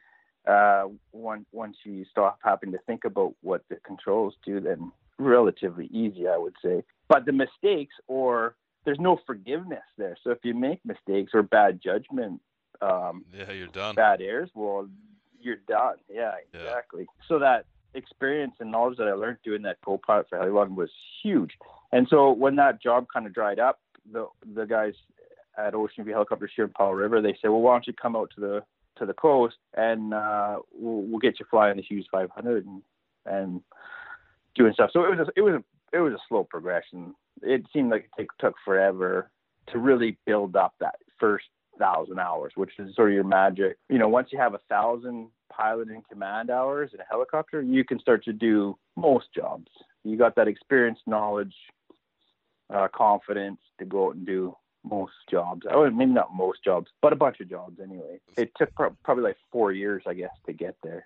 uh, 0.49 0.85
once 1.11 1.45
once 1.51 1.77
you 1.83 2.05
stop 2.09 2.39
having 2.43 2.71
to 2.71 2.79
think 2.87 3.03
about 3.05 3.33
what 3.41 3.63
the 3.69 3.75
controls 3.85 4.33
do, 4.45 4.59
then 4.59 4.91
relatively 5.19 5.85
easy, 5.87 6.27
I 6.27 6.37
would 6.37 6.55
say. 6.63 6.83
But 7.07 7.25
the 7.25 7.31
mistakes, 7.31 7.93
or 8.07 8.55
there's 8.85 8.99
no 8.99 9.19
forgiveness 9.27 9.83
there. 9.97 10.17
So 10.23 10.31
if 10.31 10.39
you 10.43 10.53
make 10.55 10.83
mistakes 10.85 11.31
or 11.33 11.43
bad 11.43 11.79
judgment, 11.83 12.41
um, 12.81 13.25
Yeah, 13.33 13.51
you're 13.51 13.67
done. 13.67 13.93
bad 13.95 14.21
airs, 14.21 14.49
well, 14.55 14.89
you're 15.39 15.57
done. 15.67 15.97
Yeah, 16.09 16.35
Yeah. 16.53 16.59
exactly. 16.61 17.05
So 17.27 17.37
that 17.39 17.65
experience 17.93 18.55
and 18.59 18.71
knowledge 18.71 18.97
that 18.97 19.07
I 19.07 19.13
learned 19.13 19.37
doing 19.43 19.61
that 19.63 19.77
co-pilot 19.85 20.29
for 20.29 20.39
Helilogging 20.39 20.75
was 20.75 20.89
huge. 21.21 21.51
And 21.91 22.07
so 22.09 22.31
when 22.31 22.55
that 22.55 22.81
job 22.81 23.07
kind 23.13 23.27
of 23.27 23.33
dried 23.33 23.59
up, 23.59 23.79
the 24.11 24.27
the 24.55 24.65
guys 24.65 24.95
at 25.57 25.75
Ocean 25.75 26.03
View 26.03 26.13
Helicopters 26.13 26.51
here 26.55 26.65
in 26.65 26.71
Powell 26.71 26.93
River, 26.93 27.21
they 27.21 27.37
said, 27.41 27.49
well, 27.49 27.61
why 27.61 27.73
don't 27.73 27.87
you 27.87 27.93
come 27.93 28.15
out 28.15 28.31
to 28.35 28.41
the 28.41 28.63
to 28.97 29.05
the 29.05 29.13
coast 29.13 29.55
and 29.75 30.13
uh, 30.13 30.57
we'll, 30.73 31.03
we'll 31.03 31.19
get 31.19 31.39
you 31.39 31.45
flying 31.49 31.77
the 31.77 31.83
Hughes 31.83 32.07
500 32.11 32.65
and 32.65 32.81
and 33.25 33.61
doing 34.55 34.73
stuff. 34.73 34.89
So 34.93 35.05
it 35.05 35.17
was 35.17 35.27
a, 35.27 35.31
it 35.35 35.41
was 35.41 35.55
a, 35.55 35.97
it 35.97 35.99
was 35.99 36.13
a 36.13 36.19
slow 36.27 36.43
progression. 36.43 37.15
It 37.41 37.63
seemed 37.73 37.91
like 37.91 38.05
it 38.05 38.09
take, 38.17 38.29
took 38.39 38.55
forever 38.65 39.31
to 39.67 39.79
really 39.79 40.17
build 40.25 40.55
up 40.55 40.73
that 40.79 40.95
first 41.19 41.45
thousand 41.79 42.19
hours, 42.19 42.53
which 42.55 42.71
is 42.79 42.95
sort 42.95 43.09
of 43.09 43.15
your 43.15 43.23
magic. 43.23 43.77
You 43.89 43.97
know, 43.97 44.09
once 44.09 44.29
you 44.31 44.39
have 44.39 44.53
a 44.53 44.59
thousand 44.69 45.29
pilot 45.51 45.89
and 45.89 46.07
command 46.07 46.49
hours 46.49 46.91
in 46.93 46.99
a 46.99 47.05
helicopter, 47.09 47.61
you 47.61 47.83
can 47.83 47.99
start 47.99 48.23
to 48.25 48.33
do 48.33 48.77
most 48.95 49.27
jobs. 49.35 49.67
You 50.03 50.17
got 50.17 50.35
that 50.35 50.47
experience, 50.47 50.99
knowledge, 51.05 51.53
uh, 52.73 52.87
confidence 52.93 53.59
to 53.79 53.85
go 53.85 54.07
out 54.07 54.15
and 54.15 54.25
do 54.25 54.55
most 54.83 55.13
jobs. 55.29 55.65
Oh, 55.71 55.89
maybe 55.89 56.11
not 56.11 56.33
most 56.33 56.63
jobs, 56.63 56.87
but 57.01 57.13
a 57.13 57.15
bunch 57.15 57.39
of 57.39 57.49
jobs 57.49 57.79
anyway. 57.81 58.19
It 58.37 58.51
took 58.57 58.73
pro- 58.75 58.95
probably 59.03 59.23
like 59.23 59.37
four 59.51 59.71
years, 59.71 60.03
I 60.07 60.13
guess, 60.13 60.31
to 60.45 60.53
get 60.53 60.75
there. 60.83 61.05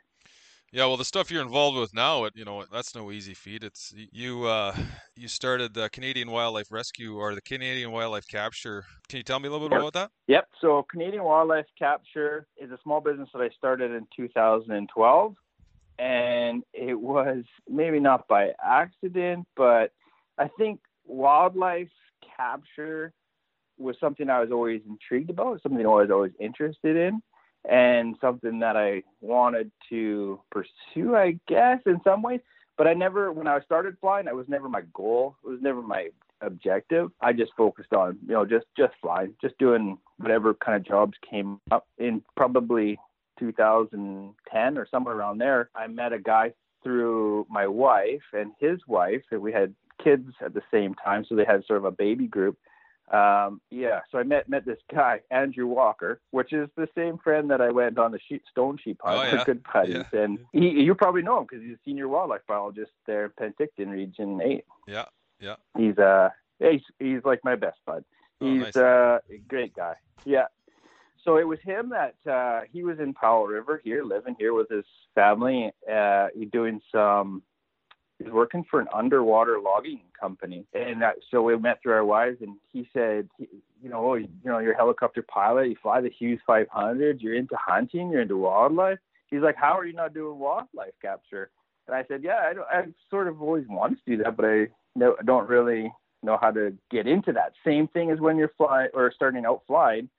Yeah, 0.72 0.88
well, 0.88 0.98
the 0.98 1.06
stuff 1.06 1.32
you're 1.32 1.42
involved 1.42 1.78
with 1.78 1.94
now, 1.94 2.26
it, 2.26 2.34
you 2.36 2.44
know, 2.44 2.66
that's 2.70 2.96
no 2.96 3.10
easy 3.12 3.34
feat. 3.34 3.64
It's 3.64 3.94
you. 4.12 4.46
Uh, 4.46 4.76
you 5.16 5.30
started 5.30 5.74
the 5.74 5.90
Canadian 5.90 6.30
Wildlife 6.30 6.70
Rescue 6.70 7.16
or 7.16 7.34
the 7.34 7.42
Canadian 7.42 7.92
Wildlife 7.92 8.28
Capture. 8.28 8.84
Can 9.08 9.18
you 9.18 9.24
tell 9.24 9.40
me 9.40 9.48
a 9.48 9.52
little 9.52 9.70
bit 9.70 9.78
about 9.78 9.94
that? 9.94 10.12
Yep. 10.28 10.50
So 10.60 10.86
Canadian 10.92 11.24
Wildlife 11.24 11.68
Capture 11.80 12.48
is 12.58 12.72
a 12.72 12.78
small 12.84 13.00
business 13.00 13.30
that 13.34 13.42
I 13.42 13.50
started 13.58 13.92
in 13.92 14.06
2012, 14.18 15.36
and 15.98 16.64
it 16.74 17.00
was 17.00 17.46
maybe 17.70 18.02
not 18.02 18.28
by 18.28 18.52
accident, 18.62 19.48
but 19.56 19.94
I 20.38 20.50
think 20.58 20.82
wildlife 21.06 21.88
capture 22.36 23.14
was 23.78 23.96
something 24.00 24.30
I 24.30 24.42
was 24.42 24.52
always 24.52 24.82
intrigued 24.88 25.30
about, 25.30 25.62
something 25.62 25.86
I 25.86 25.90
was 25.90 26.12
always 26.12 26.34
interested 26.40 26.96
in, 26.96 27.22
and 27.70 28.16
something 28.22 28.60
that 28.60 28.78
I 28.78 29.04
wanted 29.22 29.72
to 29.90 30.40
pursue, 30.52 31.16
I 31.16 31.40
guess, 31.48 31.80
in 31.86 32.00
some 32.04 32.22
ways. 32.22 32.42
But 32.78 32.88
I 32.88 32.94
never, 32.94 33.32
when 33.32 33.48
I 33.48 33.60
started 33.62 33.98
flying, 34.02 34.26
that 34.26 34.36
was 34.36 34.50
never 34.50 34.68
my 34.68 34.82
goal. 34.94 35.36
It 35.46 35.50
was 35.50 35.62
never 35.62 35.82
my 35.82 36.10
objective. 36.42 37.12
I 37.22 37.34
just 37.34 37.54
focused 37.56 37.94
on, 37.94 38.18
you 38.28 38.34
know, 38.34 38.46
just 38.46 38.66
just 38.78 38.94
flying, 39.02 39.34
just 39.42 39.58
doing 39.58 39.98
whatever 40.18 40.54
kind 40.54 40.76
of 40.76 40.86
jobs 40.86 41.14
came 41.30 41.60
up. 41.72 41.88
In 41.98 42.22
probably 42.36 43.00
2010 43.40 44.78
or 44.78 44.88
somewhere 44.90 45.16
around 45.16 45.38
there, 45.38 45.70
I 45.76 45.88
met 45.88 46.14
a 46.14 46.20
guy 46.20 46.54
through 46.84 47.48
my 47.50 47.66
wife 47.66 48.22
and 48.34 48.52
his 48.60 48.80
wife, 48.88 49.24
and 49.32 49.42
we 49.42 49.52
had 49.52 49.74
kids 50.04 50.30
at 50.44 50.54
the 50.54 50.62
same 50.72 50.94
time, 50.96 51.26
so 51.28 51.36
they 51.36 51.46
had 51.46 51.66
sort 51.66 51.78
of 51.78 51.86
a 51.86 51.92
baby 51.92 52.28
group. 52.28 52.58
Um, 53.12 53.62
yeah, 53.70 54.00
so 54.12 54.18
I 54.18 54.24
met 54.24 54.50
met 54.50 54.66
this 54.66 54.80
guy, 54.94 55.20
Andrew 55.30 55.68
Walker, 55.68 56.20
which 56.32 56.54
is 56.54 56.68
the 56.76 56.88
same 56.96 57.20
friend 57.20 57.52
that 57.52 57.62
I 57.62 57.70
went 57.70 58.00
on 58.00 58.12
the 58.12 58.20
sheep, 58.28 58.44
stone 58.50 58.80
sheep 58.84 59.00
hunt. 59.04 59.18
Oh, 59.18 59.20
We're 59.32 59.38
yeah. 59.38 59.44
good 59.46 59.64
buddies, 59.72 60.06
Yeah. 60.12 60.20
and 60.22 60.40
he, 60.54 60.70
you 60.82 60.96
probably 60.96 61.22
know 61.22 61.40
him 61.40 61.46
because 61.50 61.64
he's 61.64 61.76
a 61.76 61.80
senior 61.86 62.08
wildlife 62.08 62.42
biologist 62.48 62.92
there 63.06 63.26
in 63.26 63.32
Penticton 63.32 63.92
Region 63.92 64.42
Eight. 64.42 64.66
Yeah, 64.88 65.06
yeah. 65.40 65.56
He's 65.78 65.98
uh, 66.00 66.30
he's 66.60 66.82
he's 66.98 67.24
like 67.24 67.42
my 67.44 67.56
best 67.56 67.78
bud. 67.86 68.04
Oh, 68.42 68.52
He's 68.52 68.64
nice. 68.64 68.76
uh, 68.76 69.20
a 69.32 69.38
great 69.48 69.76
guy. 69.76 69.94
Yeah. 70.26 70.48
So 71.24 71.38
it 71.38 71.48
was 71.48 71.60
him 71.64 71.92
that 71.92 72.16
uh, 72.32 72.62
he 72.72 72.84
was 72.84 73.00
in 73.00 73.14
Powell 73.14 73.48
River 73.48 73.82
here, 73.84 74.04
living 74.04 74.36
here 74.38 74.54
with 74.54 74.70
his 74.70 74.86
family. 75.16 75.72
Uh, 75.92 76.28
he 76.36 76.46
doing 76.46 76.82
some. 76.92 77.44
He's 78.20 78.32
working 78.32 78.64
for 78.70 78.80
an 78.80 78.88
underwater 78.94 79.60
logging 79.60 80.02
company, 80.18 80.66
and 80.74 81.02
that, 81.02 81.16
so 81.30 81.42
we 81.42 81.58
met 81.58 81.82
through 81.82 81.94
our 81.94 82.06
wives. 82.06 82.38
And 82.42 82.56
he 82.72 82.88
said, 82.94 83.28
you 83.38 83.90
know, 83.90 84.12
oh, 84.12 84.14
you 84.16 84.30
know, 84.46 84.60
you're 84.60 84.74
a 84.74 84.78
helicopter 84.78 85.22
pilot. 85.22 85.68
You 85.68 85.76
fly 85.82 86.00
the 86.02 86.10
Hughes 86.10 86.40
500. 86.48 87.22
You're 87.22 87.36
into 87.36 87.58
hunting. 87.58 88.10
You're 88.10 88.22
into 88.22 88.38
wildlife. 88.38 89.00
He's 89.28 89.42
like, 89.42 89.58
how 89.58 89.78
are 89.78 89.86
you 89.86 89.94
not 89.94 90.14
doing 90.14 90.40
wildlife 90.40 90.94
capture? 91.02 91.50
And 91.88 91.96
I 91.96 92.04
said, 92.08 92.24
yeah, 92.24 92.42
I, 92.50 92.54
don't, 92.54 92.68
I 92.72 92.84
sort 93.10 93.28
of 93.28 93.42
always 93.42 93.66
wanted 93.68 93.98
to 94.06 94.18
do 94.18 94.24
that, 94.24 94.38
but 94.38 94.46
I 94.46 94.68
no, 94.96 95.16
don't 95.26 95.50
really 95.50 95.92
know 96.24 96.38
how 96.42 96.52
to 96.52 96.74
get 96.90 97.08
into 97.08 97.32
that. 97.34 97.54
Same 97.64 97.88
thing 97.88 98.12
as 98.12 98.20
when 98.20 98.38
you're 98.38 98.52
flying 98.58 98.90
or 98.94 99.12
starting 99.14 99.46
out 99.46 99.64
flying. 99.68 100.10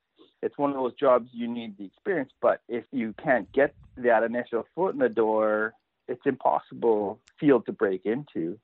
It's 0.43 0.59
one 0.59 0.71
of 0.71 0.77
those 0.77 0.95
jobs 0.95 1.29
you 1.33 1.49
need 1.49 1.77
the 1.79 1.87
experience, 1.87 2.31
but 2.41 2.61
if 2.69 2.85
you 2.93 3.15
can't 3.23 3.51
get 3.53 3.75
that 3.97 4.23
initial 4.23 4.67
foot 4.75 4.95
in 4.95 5.01
the 5.01 5.09
door, 5.09 5.73
it's 6.09 6.23
impossible 6.27 7.21
field 7.39 7.67
to 7.67 7.73
break 7.73 8.03
into. 8.07 8.59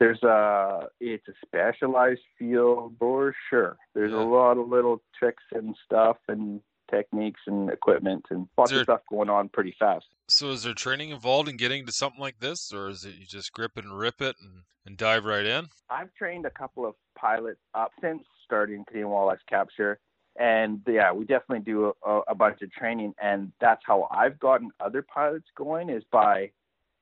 there's 0.00 0.22
a 0.24 0.88
it's 1.00 1.28
a 1.28 1.32
specialized 1.46 2.22
field 2.36 2.96
for 2.98 3.32
sure. 3.48 3.76
There's 3.94 4.10
Yeah. 4.10 4.18
a 4.22 4.26
lot 4.26 4.58
of 4.58 4.68
little 4.68 5.00
tricks 5.16 5.44
and 5.52 5.76
stuff 5.84 6.16
and 6.26 6.60
techniques 6.90 7.40
and 7.46 7.70
equipment 7.70 8.26
and 8.30 8.48
lots 8.58 8.72
there- 8.72 8.80
of 8.80 8.84
stuff 8.86 9.02
going 9.08 9.30
on 9.30 9.48
pretty 9.48 9.74
fast. 9.78 10.06
So 10.28 10.48
is 10.50 10.64
there 10.64 10.74
training 10.74 11.10
involved 11.10 11.48
in 11.48 11.56
getting 11.56 11.86
to 11.86 11.92
something 11.92 12.20
like 12.20 12.40
this, 12.40 12.72
or 12.72 12.88
is 12.88 13.04
it 13.04 13.14
you 13.14 13.26
just 13.26 13.52
grip 13.52 13.72
it 13.76 13.84
and 13.84 13.96
rip 13.96 14.20
it 14.20 14.34
and, 14.42 14.62
and 14.86 14.96
dive 14.96 15.24
right 15.24 15.46
in? 15.46 15.68
I've 15.88 16.12
trained 16.14 16.46
a 16.46 16.50
couple 16.50 16.84
of 16.84 16.94
pilots 17.16 17.60
up 17.74 17.92
since 18.00 18.24
starting 18.44 18.84
Canadian 18.86 19.10
Wildlife 19.10 19.44
Capture, 19.48 20.00
and 20.36 20.80
yeah, 20.88 21.12
we 21.12 21.26
definitely 21.26 21.60
do 21.64 21.92
a, 22.04 22.20
a 22.28 22.34
bunch 22.34 22.60
of 22.62 22.72
training, 22.72 23.14
and 23.22 23.52
that's 23.60 23.82
how 23.86 24.08
I've 24.10 24.40
gotten 24.40 24.70
other 24.80 25.02
pilots 25.02 25.46
going 25.56 25.90
is 25.90 26.02
by 26.10 26.50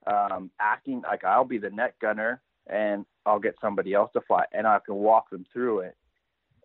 um, 0.07 0.51
acting 0.61 1.03
like 1.03 1.25
I'll 1.25 1.45
be 1.45 1.59
the 1.59 1.71
net 1.71 1.95
gunner, 2.01 2.41
and 2.67 3.05
I'll 3.27 3.41
get 3.41 3.57
somebody 3.61 3.95
else 3.95 4.11
to 4.15 4.21
fly, 4.23 4.45
and 4.53 4.67
I 4.67 4.79
can 4.85 4.97
walk 4.97 5.31
them 5.31 5.45
through 5.53 5.81
it, 5.81 5.97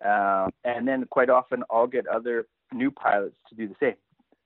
um, 0.05 0.51
and 0.63 0.87
then 0.87 1.05
quite 1.09 1.29
often 1.29 1.63
I'll 1.69 1.87
get 1.87 2.07
other 2.07 2.47
new 2.73 2.91
pilots 2.91 3.37
to 3.49 3.55
do 3.55 3.67
the 3.67 3.75
same. 3.79 3.95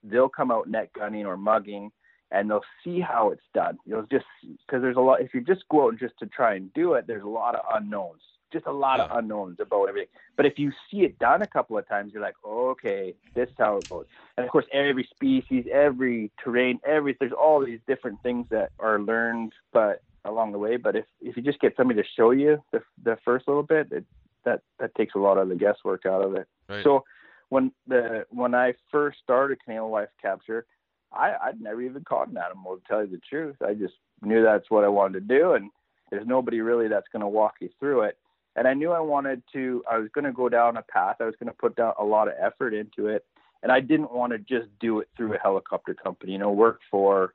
They'll 0.04 0.30
come 0.30 0.52
out 0.52 0.70
net 0.70 0.92
gunning 0.94 1.26
or 1.26 1.38
mugging, 1.38 1.92
and 2.32 2.50
they'll 2.50 2.62
see 2.84 3.00
how 3.00 3.32
it's 3.32 3.42
done. 3.54 3.78
You'll 3.86 4.06
just 4.12 4.26
because 4.42 4.82
there's 4.82 4.98
a 4.98 5.02
lot. 5.02 5.22
If 5.22 5.34
you 5.34 5.42
just 5.42 5.68
go 5.70 5.86
out 5.86 5.90
and 5.90 6.00
just 6.00 6.18
to 6.20 6.28
try 6.28 6.56
and 6.56 6.74
do 6.74 6.94
it, 6.94 7.06
there's 7.08 7.24
a 7.24 7.28
lot 7.28 7.56
of 7.56 7.62
unknowns. 7.74 8.22
Just 8.52 8.66
a 8.66 8.72
lot 8.72 9.00
of 9.00 9.10
unknowns 9.16 9.60
about 9.60 9.90
everything. 9.90 10.10
But 10.36 10.46
if 10.46 10.58
you 10.58 10.72
see 10.90 11.02
it 11.02 11.20
done 11.20 11.42
a 11.42 11.48
couple 11.48 11.78
of 11.78 11.88
times, 11.88 12.14
you're 12.14 12.22
like, 12.22 12.36
okay, 12.46 13.14
this 13.36 13.48
is 13.48 13.56
how 13.58 13.78
it 13.78 13.90
goes. 13.90 14.06
And 14.38 14.46
of 14.46 14.52
course, 14.52 14.66
every 14.74 15.08
species, 15.12 15.66
every 15.72 16.32
terrain, 16.44 16.80
every 16.86 17.16
there's 17.20 17.32
all 17.32 17.64
these 17.64 17.80
different 17.88 18.22
things 18.24 18.48
that 18.50 18.72
are 18.80 19.00
learned, 19.00 19.54
but 19.72 20.02
along 20.26 20.52
the 20.52 20.58
way. 20.58 20.78
But 20.78 20.96
if 20.96 21.06
if 21.22 21.38
you 21.38 21.44
just 21.44 21.60
get 21.60 21.76
somebody 21.78 22.02
to 22.02 22.08
show 22.16 22.32
you 22.32 22.64
the 22.72 22.82
the 23.04 23.18
first 23.24 23.48
little 23.48 23.64
bit, 23.64 23.92
it, 23.92 24.06
that 24.46 24.62
that 24.80 24.96
takes 24.96 25.16
a 25.16 25.20
lot 25.20 25.38
of 25.38 25.50
the 25.50 25.56
guesswork 25.56 26.06
out 26.06 26.24
of 26.24 26.36
it. 26.36 26.48
Right. 26.68 26.84
So 26.84 27.04
when 27.50 27.72
the 27.88 28.26
when 28.30 28.56
I 28.56 28.74
first 28.92 29.20
started 29.24 29.64
Canadian 29.64 29.92
life 29.92 30.10
Capture, 30.22 30.66
I, 31.12 31.34
I'd 31.44 31.62
never 31.62 31.82
even 31.82 32.04
caught 32.04 32.30
an 32.30 32.38
animal 32.38 32.78
to 32.78 32.82
tell 32.88 33.04
you 33.04 33.12
the 33.12 33.22
truth. 33.30 33.56
I 33.66 33.74
just 33.74 33.96
knew 34.22 34.44
that's 34.44 34.70
what 34.70 34.84
I 34.84 34.88
wanted 34.88 35.28
to 35.28 35.40
do, 35.40 35.54
and 35.54 35.72
there's 36.12 36.28
nobody 36.28 36.62
really 36.62 36.88
that's 36.88 37.08
going 37.12 37.22
to 37.22 37.28
walk 37.28 37.56
you 37.62 37.70
through 37.80 38.02
it. 38.04 38.18
And 38.56 38.68
I 38.68 38.74
knew 38.74 38.92
I 38.92 39.00
wanted 39.00 39.44
to. 39.54 39.84
I 39.90 39.98
was 39.98 40.10
going 40.14 40.26
to 40.26 40.34
go 40.34 40.50
down 40.50 40.78
a 40.78 40.82
path. 40.82 41.18
I 41.20 41.26
was 41.26 41.36
going 41.40 41.52
to 41.52 41.58
put 41.58 41.76
down 41.76 41.94
a 42.00 42.04
lot 42.04 42.28
of 42.28 42.34
effort 42.42 42.74
into 42.74 43.08
it, 43.08 43.26
and 43.64 43.72
I 43.72 43.80
didn't 43.80 44.12
want 44.12 44.34
to 44.34 44.40
just 44.40 44.68
do 44.80 45.00
it 45.00 45.10
through 45.16 45.34
a 45.34 45.40
helicopter 45.40 45.94
company. 45.94 46.34
You 46.34 46.40
know, 46.40 46.52
work 46.52 46.80
for 46.90 47.34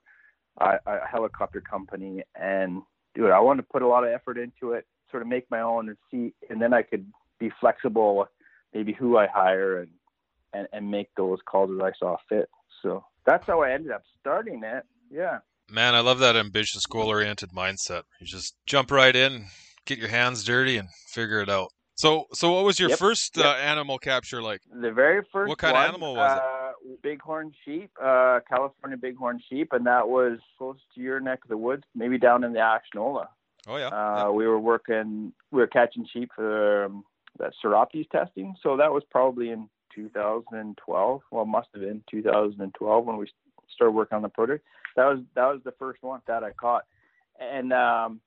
a, 0.58 0.78
a 0.86 1.06
helicopter 1.10 1.60
company 1.60 2.22
and 2.34 2.82
do 3.14 3.26
it. 3.26 3.30
I 3.30 3.40
wanted 3.40 3.62
to 3.62 3.68
put 3.68 3.82
a 3.82 3.88
lot 3.88 4.04
of 4.04 4.10
effort 4.12 4.38
into 4.38 4.72
it, 4.72 4.86
sort 5.10 5.22
of 5.22 5.28
make 5.28 5.50
my 5.50 5.60
own 5.60 5.88
and 5.88 5.96
see, 6.10 6.34
and 6.50 6.60
then 6.60 6.74
I 6.74 6.82
could 6.82 7.06
be 7.38 7.50
flexible, 7.60 8.26
maybe 8.74 8.92
who 8.92 9.16
I 9.16 9.26
hire 9.26 9.78
and 9.80 9.90
and, 10.54 10.68
and 10.72 10.90
make 10.90 11.10
those 11.16 11.38
calls 11.44 11.70
as 11.70 11.82
I 11.82 11.92
saw 11.98 12.16
fit. 12.28 12.48
So 12.82 13.04
that's 13.26 13.46
how 13.46 13.62
I 13.62 13.72
ended 13.72 13.92
up 13.92 14.02
starting 14.20 14.62
it. 14.64 14.84
Yeah. 15.10 15.38
Man, 15.70 15.94
I 15.94 16.00
love 16.00 16.18
that 16.20 16.36
ambitious, 16.36 16.86
goal-oriented 16.86 17.50
mindset. 17.50 18.02
You 18.20 18.26
just 18.26 18.54
jump 18.66 18.90
right 18.90 19.14
in, 19.16 19.46
get 19.86 19.98
your 19.98 20.08
hands 20.08 20.44
dirty, 20.44 20.76
and 20.76 20.88
figure 21.08 21.40
it 21.40 21.48
out. 21.48 21.70
So, 21.96 22.26
so 22.32 22.52
what 22.52 22.64
was 22.64 22.80
your 22.80 22.88
Yep, 22.90 22.98
first 22.98 23.36
yep. 23.36 23.46
Uh, 23.46 23.50
animal 23.58 23.98
capture 23.98 24.42
like? 24.42 24.60
The 24.72 24.90
very 24.90 25.22
first 25.32 25.48
What 25.48 25.58
kind 25.58 25.76
of 25.76 25.84
animal 25.84 26.14
was 26.16 26.32
it? 26.36 26.42
uh, 26.42 26.96
Bighorn 27.02 27.52
sheep, 27.64 27.90
uh, 28.02 28.40
California 28.48 28.96
bighorn 28.98 29.40
sheep, 29.48 29.68
and 29.72 29.86
that 29.86 30.08
was 30.08 30.38
close 30.58 30.78
to 30.94 31.00
your 31.00 31.20
neck 31.20 31.38
of 31.44 31.48
the 31.50 31.56
woods, 31.56 31.84
maybe 31.94 32.18
down 32.18 32.42
in 32.44 32.52
the 32.52 32.58
Ashnola. 32.58 33.28
Oh 33.66 33.76
yeah, 33.76 33.88
Uh, 33.88 34.30
we 34.32 34.46
were 34.46 34.58
working, 34.58 35.32
we 35.52 35.60
were 35.60 35.66
catching 35.68 36.04
sheep 36.12 36.30
for 36.34 36.86
um, 36.86 37.04
that 37.38 37.52
Psoroptes 37.62 38.08
testing. 38.10 38.54
So 38.62 38.76
that 38.76 38.92
was 38.92 39.02
probably 39.10 39.50
in 39.50 39.68
2012. 39.94 41.20
Well, 41.30 41.44
must 41.46 41.68
have 41.74 41.82
been 41.82 42.02
2012 42.10 43.04
when 43.06 43.16
we 43.16 43.30
started 43.72 43.92
working 43.92 44.16
on 44.16 44.22
the 44.22 44.28
project. 44.28 44.64
That 44.96 45.06
was 45.06 45.20
that 45.34 45.46
was 45.46 45.60
the 45.64 45.72
first 45.78 46.02
one 46.02 46.20
that 46.26 46.44
I 46.44 46.50
caught, 46.50 46.84
and 47.40 47.72
um, 47.72 48.20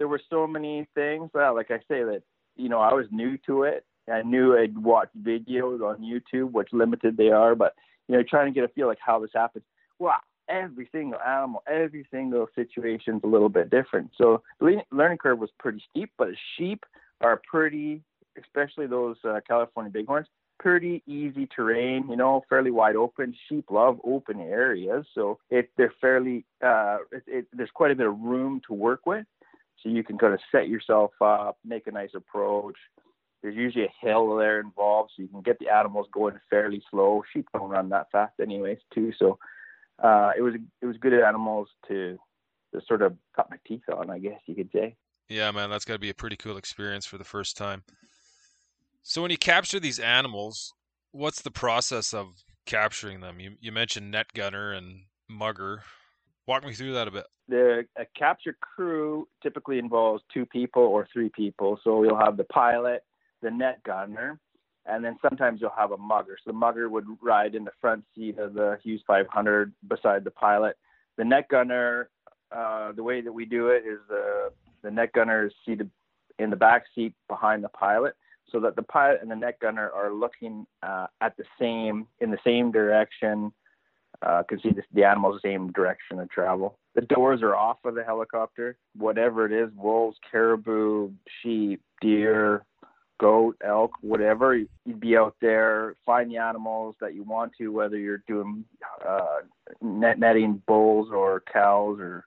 there 0.00 0.08
were 0.08 0.20
so 0.30 0.46
many 0.46 0.88
things. 0.94 1.30
Well, 1.32 1.54
like 1.54 1.70
I 1.70 1.78
say, 1.80 2.02
that 2.02 2.22
you 2.56 2.68
know 2.68 2.80
I 2.80 2.92
was 2.92 3.06
new 3.12 3.38
to 3.46 3.62
it. 3.62 3.84
I 4.10 4.22
knew 4.22 4.56
I'd 4.56 4.76
watched 4.76 5.16
videos 5.22 5.80
on 5.82 5.98
YouTube, 6.02 6.50
which 6.50 6.70
limited 6.72 7.16
they 7.16 7.28
are, 7.28 7.54
but 7.54 7.74
you 8.08 8.16
know, 8.16 8.24
trying 8.28 8.52
to 8.52 8.54
get 8.58 8.68
a 8.68 8.72
feel 8.72 8.88
like 8.88 8.98
how 8.98 9.20
this 9.20 9.30
happens. 9.34 9.64
Wow, 10.00 10.16
every 10.48 10.88
single 10.90 11.20
animal, 11.20 11.62
every 11.68 12.06
single 12.10 12.48
situation's 12.56 13.20
a 13.22 13.28
little 13.28 13.50
bit 13.50 13.70
different. 13.70 14.10
So 14.16 14.42
the 14.58 14.82
learning 14.90 15.18
curve 15.18 15.38
was 15.38 15.50
pretty 15.58 15.82
steep, 15.90 16.10
but 16.16 16.28
sheep 16.56 16.84
are 17.20 17.40
pretty, 17.48 18.02
especially 18.42 18.86
those 18.86 19.16
uh, 19.22 19.40
California 19.46 19.92
bighorns, 19.92 20.28
pretty 20.58 21.02
easy 21.06 21.46
terrain. 21.54 22.06
You 22.08 22.16
know, 22.16 22.42
fairly 22.48 22.70
wide 22.70 22.96
open. 22.96 23.34
Sheep 23.48 23.66
love 23.70 24.00
open 24.02 24.40
areas, 24.40 25.04
so 25.14 25.38
it 25.50 25.68
they're 25.76 25.92
fairly 26.00 26.46
uh, 26.64 26.98
it, 27.12 27.22
it, 27.26 27.46
there's 27.52 27.70
quite 27.74 27.90
a 27.90 27.96
bit 27.96 28.06
of 28.06 28.18
room 28.18 28.62
to 28.66 28.72
work 28.72 29.04
with. 29.04 29.26
So 29.82 29.88
you 29.88 30.04
can 30.04 30.18
kind 30.18 30.34
of 30.34 30.40
set 30.52 30.68
yourself 30.68 31.12
up, 31.20 31.58
make 31.64 31.86
a 31.86 31.92
nice 31.92 32.10
approach. 32.14 32.76
There's 33.42 33.56
usually 33.56 33.86
a 33.86 34.06
hill 34.06 34.36
there 34.36 34.60
involved, 34.60 35.12
so 35.16 35.22
you 35.22 35.28
can 35.28 35.40
get 35.40 35.58
the 35.58 35.70
animals 35.70 36.06
going 36.12 36.38
fairly 36.50 36.82
slow. 36.90 37.22
Sheep 37.32 37.48
don't 37.54 37.70
run 37.70 37.88
that 37.88 38.10
fast, 38.12 38.34
anyways, 38.40 38.78
too. 38.94 39.12
So 39.18 39.38
uh, 40.02 40.32
it 40.36 40.42
was 40.42 40.54
it 40.82 40.86
was 40.86 40.96
good 40.98 41.14
animals 41.14 41.68
to 41.88 42.18
to 42.74 42.80
sort 42.86 43.02
of 43.02 43.16
cut 43.34 43.50
my 43.50 43.56
teeth 43.66 43.82
on, 43.92 44.10
I 44.10 44.18
guess 44.18 44.40
you 44.46 44.54
could 44.54 44.70
say. 44.72 44.96
yeah, 45.28 45.50
man, 45.50 45.70
that's 45.70 45.84
got 45.84 45.94
to 45.94 45.98
be 45.98 46.10
a 46.10 46.14
pretty 46.14 46.36
cool 46.36 46.56
experience 46.56 47.06
for 47.06 47.18
the 47.18 47.24
first 47.24 47.56
time. 47.56 47.82
So 49.02 49.22
when 49.22 49.30
you 49.30 49.38
capture 49.38 49.80
these 49.80 49.98
animals, 49.98 50.72
what's 51.10 51.42
the 51.42 51.50
process 51.50 52.12
of 52.12 52.44
capturing 52.66 53.20
them? 53.20 53.40
You 53.40 53.56
you 53.60 53.72
mentioned 53.72 54.10
net 54.10 54.32
gunner 54.34 54.72
and 54.72 55.04
mugger. 55.28 55.82
Walk 56.50 56.66
me 56.66 56.74
through 56.74 56.94
that 56.94 57.06
a 57.06 57.12
bit. 57.12 57.26
The 57.48 57.86
a 57.96 58.04
capture 58.18 58.56
crew 58.60 59.28
typically 59.40 59.78
involves 59.78 60.24
two 60.34 60.44
people 60.44 60.82
or 60.82 61.06
three 61.12 61.28
people. 61.28 61.78
So 61.84 62.02
you'll 62.02 62.18
have 62.18 62.36
the 62.36 62.42
pilot, 62.42 63.04
the 63.40 63.52
net 63.52 63.80
gunner, 63.84 64.40
and 64.84 65.04
then 65.04 65.16
sometimes 65.22 65.60
you'll 65.60 65.70
have 65.78 65.92
a 65.92 65.96
mugger. 65.96 66.36
So 66.42 66.50
the 66.50 66.58
mugger 66.58 66.88
would 66.88 67.06
ride 67.22 67.54
in 67.54 67.62
the 67.62 67.70
front 67.80 68.02
seat 68.16 68.36
of 68.40 68.54
the 68.54 68.80
Hughes 68.82 69.00
500 69.06 69.72
beside 69.86 70.24
the 70.24 70.32
pilot. 70.32 70.76
The 71.16 71.24
net 71.24 71.48
gunner, 71.48 72.10
uh, 72.50 72.90
the 72.96 73.04
way 73.04 73.20
that 73.20 73.32
we 73.32 73.44
do 73.44 73.68
it 73.68 73.84
is 73.86 74.00
the 74.08 74.50
the 74.82 74.90
net 74.90 75.12
gunner 75.12 75.46
is 75.46 75.52
seated 75.64 75.88
in 76.40 76.50
the 76.50 76.56
back 76.56 76.82
seat 76.96 77.14
behind 77.28 77.62
the 77.62 77.68
pilot, 77.68 78.14
so 78.50 78.58
that 78.58 78.74
the 78.74 78.82
pilot 78.82 79.20
and 79.22 79.30
the 79.30 79.36
net 79.36 79.60
gunner 79.60 79.88
are 79.90 80.12
looking 80.12 80.66
uh, 80.82 81.06
at 81.20 81.36
the 81.36 81.44
same 81.60 82.08
in 82.18 82.32
the 82.32 82.38
same 82.42 82.72
direction. 82.72 83.52
Uh, 84.22 84.42
can 84.42 84.60
see 84.60 84.70
the, 84.70 84.82
the 84.92 85.04
animal's 85.04 85.40
same 85.42 85.72
direction 85.72 86.18
of 86.18 86.28
travel. 86.30 86.78
The 86.94 87.02
doors 87.02 87.42
are 87.42 87.56
off 87.56 87.78
of 87.84 87.94
the 87.94 88.04
helicopter. 88.04 88.76
Whatever 88.96 89.46
it 89.46 89.52
is, 89.52 89.70
wolves, 89.74 90.18
caribou, 90.30 91.10
sheep, 91.42 91.80
deer, 92.02 92.64
goat, 93.18 93.56
elk, 93.64 93.92
whatever. 94.00 94.56
You'd 94.56 95.00
be 95.00 95.16
out 95.16 95.36
there, 95.40 95.94
find 96.04 96.30
the 96.30 96.38
animals 96.38 96.96
that 97.00 97.14
you 97.14 97.22
want 97.22 97.52
to, 97.58 97.68
whether 97.68 97.96
you're 97.96 98.24
doing 98.26 98.64
uh, 99.06 99.40
net 99.80 100.18
netting 100.18 100.62
bulls 100.66 101.08
or 101.12 101.42
cows 101.52 101.98
or 102.00 102.24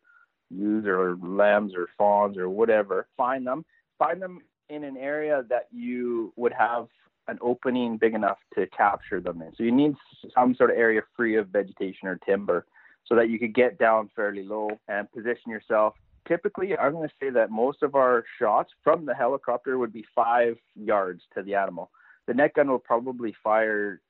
ewes 0.49 0.85
or 0.85 1.17
lambs 1.21 1.73
or 1.75 1.89
fawns 1.97 2.37
or 2.37 2.49
whatever. 2.49 3.07
Find 3.17 3.45
them. 3.45 3.65
Find 3.99 4.21
them 4.21 4.39
in 4.69 4.83
an 4.83 4.97
area 4.97 5.43
that 5.49 5.67
you 5.71 6.31
would 6.35 6.53
have 6.53 6.87
an 7.27 7.37
opening 7.41 7.97
big 7.97 8.13
enough 8.13 8.37
to 8.55 8.67
capture 8.67 9.21
them 9.21 9.41
in. 9.41 9.53
So 9.55 9.63
you 9.63 9.71
need 9.71 9.95
some 10.33 10.55
sort 10.55 10.71
of 10.71 10.77
area 10.77 11.01
free 11.15 11.37
of 11.37 11.47
vegetation 11.47 12.07
or 12.07 12.17
timber 12.17 12.65
so 13.05 13.15
that 13.15 13.29
you 13.29 13.39
could 13.39 13.53
get 13.53 13.77
down 13.77 14.09
fairly 14.15 14.43
low 14.43 14.69
and 14.87 15.11
position 15.11 15.51
yourself. 15.51 15.95
Typically, 16.27 16.77
I'm 16.77 16.93
going 16.93 17.07
to 17.07 17.15
say 17.19 17.29
that 17.31 17.51
most 17.51 17.83
of 17.83 17.95
our 17.95 18.23
shots 18.39 18.71
from 18.83 19.05
the 19.05 19.13
helicopter 19.13 19.77
would 19.77 19.91
be 19.91 20.05
five 20.15 20.57
yards 20.75 21.21
to 21.35 21.43
the 21.43 21.55
animal. 21.55 21.91
The 22.27 22.33
net 22.33 22.53
gun 22.53 22.69
will 22.69 22.79
probably 22.79 23.35
fire 23.43 24.01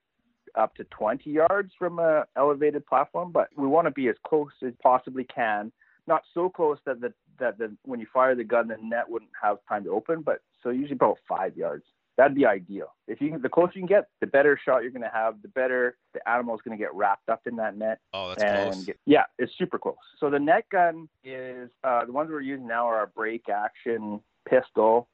up 0.55 0.75
to 0.75 0.83
20 0.85 1.29
yards 1.29 1.71
from 1.79 1.97
a 1.97 2.25
elevated 2.35 2.85
platform, 2.85 3.31
but 3.31 3.49
we 3.57 3.65
want 3.65 3.87
to 3.87 3.91
be 3.91 4.09
as 4.09 4.15
close 4.27 4.51
as 4.65 4.73
possibly 4.81 5.23
can. 5.23 5.71
Not 6.05 6.23
so 6.33 6.49
close 6.49 6.77
that 6.85 7.01
the 7.01 7.13
that 7.39 7.57
the 7.57 7.75
when 7.83 7.99
you 7.99 8.05
fire 8.13 8.35
the 8.35 8.43
gun, 8.43 8.67
the 8.67 8.77
net 8.81 9.09
wouldn't 9.09 9.31
have 9.41 9.57
time 9.67 9.85
to 9.85 9.89
open, 9.89 10.21
but 10.21 10.41
so 10.61 10.69
usually 10.69 10.93
about 10.93 11.17
five 11.27 11.57
yards. 11.57 11.85
That'd 12.15 12.35
be 12.35 12.45
ideal. 12.45 12.93
If 13.07 13.21
you 13.21 13.39
the 13.39 13.49
closer 13.49 13.71
you 13.73 13.81
can 13.81 13.87
get, 13.87 14.07
the 14.21 14.27
better 14.27 14.59
shot 14.63 14.83
you're 14.83 14.91
going 14.91 15.01
to 15.01 15.09
have. 15.11 15.41
The 15.41 15.47
better 15.47 15.97
the 16.13 16.27
animal 16.29 16.53
is 16.53 16.61
going 16.61 16.77
to 16.77 16.81
get 16.81 16.93
wrapped 16.93 17.27
up 17.27 17.41
in 17.47 17.55
that 17.55 17.75
net. 17.75 17.99
Oh, 18.13 18.29
that's 18.29 18.43
and 18.43 18.71
close. 18.71 18.85
get- 18.85 18.99
yeah, 19.05 19.23
it's 19.39 19.51
super 19.57 19.79
close. 19.79 19.95
So 20.19 20.29
the 20.29 20.39
net 20.39 20.65
gun 20.71 21.09
is 21.23 21.69
uh, 21.83 22.05
the 22.05 22.11
ones 22.11 22.29
we're 22.29 22.41
using 22.41 22.67
now 22.67 22.85
are 22.87 23.03
a 23.03 23.07
break 23.07 23.49
action 23.49 24.21
pistol 24.47 25.07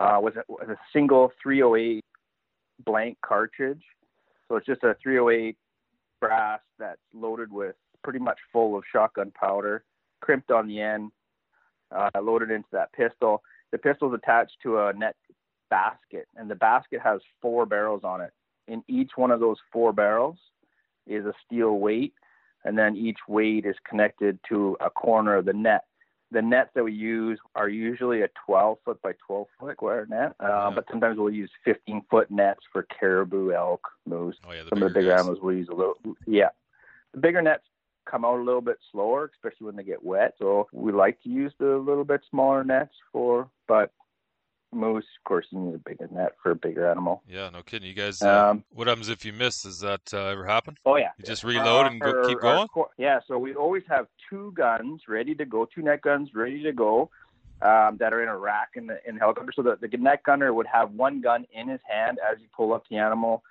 uh, 0.00 0.18
with, 0.22 0.36
a, 0.36 0.44
with 0.48 0.70
a 0.70 0.78
single 0.94 1.30
308 1.42 2.02
blank 2.86 3.18
cartridge. 3.24 3.82
So 4.48 4.56
it's 4.56 4.66
just 4.66 4.82
a 4.82 4.96
308 5.02 5.56
brass 6.20 6.60
that's 6.78 7.00
loaded 7.12 7.52
with 7.52 7.74
pretty 8.02 8.18
much 8.18 8.38
full 8.50 8.76
of 8.78 8.84
shotgun 8.90 9.30
powder, 9.38 9.84
crimped 10.22 10.50
on 10.50 10.68
the 10.68 10.80
end. 10.80 11.10
uh, 11.94 12.08
loaded 12.20 12.50
into 12.50 12.68
that 12.72 12.92
pistol. 12.92 13.42
The 13.72 13.78
pistol 13.78 14.12
is 14.12 14.18
attached 14.22 14.56
to 14.62 14.78
a 14.78 14.92
net 14.94 15.16
basket, 15.70 16.28
and 16.36 16.50
the 16.50 16.54
basket 16.54 17.00
has 17.02 17.20
four 17.40 17.66
barrels 17.66 18.02
on 18.04 18.20
it. 18.20 18.32
In 18.68 18.82
each 18.88 19.12
one 19.16 19.30
of 19.30 19.40
those 19.40 19.58
four 19.72 19.92
barrels 19.92 20.38
is 21.06 21.24
a 21.26 21.34
steel 21.44 21.78
weight, 21.78 22.14
and 22.64 22.78
then 22.78 22.96
each 22.96 23.18
weight 23.28 23.66
is 23.66 23.76
connected 23.88 24.38
to 24.48 24.76
a 24.80 24.90
corner 24.90 25.36
of 25.36 25.44
the 25.44 25.52
net. 25.52 25.84
The 26.30 26.42
nets 26.42 26.70
that 26.74 26.82
we 26.82 26.92
use 26.92 27.38
are 27.54 27.68
usually 27.68 28.22
a 28.22 28.28
12 28.46 28.78
foot 28.84 29.00
by 29.02 29.12
12 29.26 29.46
foot 29.60 29.82
wire 29.82 30.06
net, 30.06 30.34
uh, 30.40 30.46
Yeah. 30.46 30.72
but 30.74 30.86
sometimes 30.90 31.18
we'll 31.18 31.30
use 31.30 31.50
15 31.64 32.02
foot 32.10 32.30
nets 32.30 32.60
for 32.72 32.82
caribou, 32.84 33.52
elk, 33.52 33.86
moose. 34.06 34.36
Oh 34.46 34.52
yeah, 34.52 34.62
the 34.62 34.70
Some 34.70 34.82
of 34.82 34.92
the 34.92 34.98
bigger 34.98 35.12
animals 35.12 35.40
will 35.40 35.52
use 35.52 35.68
a 35.68 35.74
little. 35.74 35.94
Yeah, 36.26 36.48
the 37.12 37.20
bigger 37.20 37.42
nets 37.42 37.64
come 38.06 38.24
out 38.24 38.38
a 38.38 38.42
little 38.42 38.60
bit 38.60 38.78
slower, 38.90 39.30
especially 39.32 39.66
when 39.66 39.76
they 39.76 39.84
get 39.84 40.02
wet. 40.02 40.34
So 40.38 40.68
we 40.72 40.92
like 40.92 41.20
to 41.22 41.28
use 41.28 41.52
the 41.58 41.76
little 41.76 42.04
bit 42.04 42.22
smaller 42.30 42.64
nets 42.64 42.94
for, 43.12 43.48
but 43.68 43.92
moose, 44.74 45.04
of 45.18 45.24
course, 45.24 45.46
you 45.50 45.58
need 45.58 45.74
a 45.74 45.78
bigger 45.78 46.08
net 46.10 46.32
for 46.42 46.50
a 46.50 46.54
bigger 46.54 46.88
animal. 46.88 47.22
Yeah, 47.28 47.50
no 47.50 47.62
kidding. 47.62 47.88
You 47.88 47.94
guys, 47.94 48.20
uh, 48.22 48.50
Um, 48.50 48.64
what 48.72 48.86
happens 48.86 49.08
if 49.08 49.24
you 49.24 49.32
miss? 49.32 49.62
Does 49.62 49.80
that 49.80 50.12
uh, 50.12 50.26
ever 50.26 50.44
happen? 50.44 50.76
Oh 50.84 50.96
yeah. 50.96 51.10
You 51.18 51.24
just 51.24 51.44
reload 51.44 51.86
and 51.86 52.00
go, 52.00 52.08
Our- 52.08 52.24
keep 52.28 52.40
going. 52.40 52.68
cor- 52.68 52.90
yeah, 52.98 53.20
so 53.26 53.38
we 53.38 53.54
always 53.54 53.82
have 53.88 54.06
two 54.28 54.52
guns 54.52 55.02
ready 55.08 55.34
to 55.36 55.44
go, 55.44 55.64
two 55.66 55.82
net 55.82 56.02
guns 56.02 56.30
ready 56.34 56.62
to 56.62 56.72
go, 56.72 57.10
um, 57.62 57.96
that 57.98 58.12
are 58.12 58.22
in 58.22 58.28
a 58.28 58.36
rack 58.36 58.70
in 58.74 58.86
the 58.86 58.98
in 59.08 59.14
the 59.14 59.20
helicopter. 59.20 59.52
So 59.54 59.62
the, 59.62 59.76
the 59.80 59.96
net 59.96 60.22
gunner 60.24 60.52
would 60.52 60.66
have 60.66 60.92
one 60.92 61.20
gun 61.20 61.46
in 61.52 61.68
his 61.68 61.80
hand 61.88 62.18
as 62.30 62.38
you 62.40 62.46
pull 62.56 62.72
up 62.72 62.84
the 62.90 62.96
animal. 62.98 63.42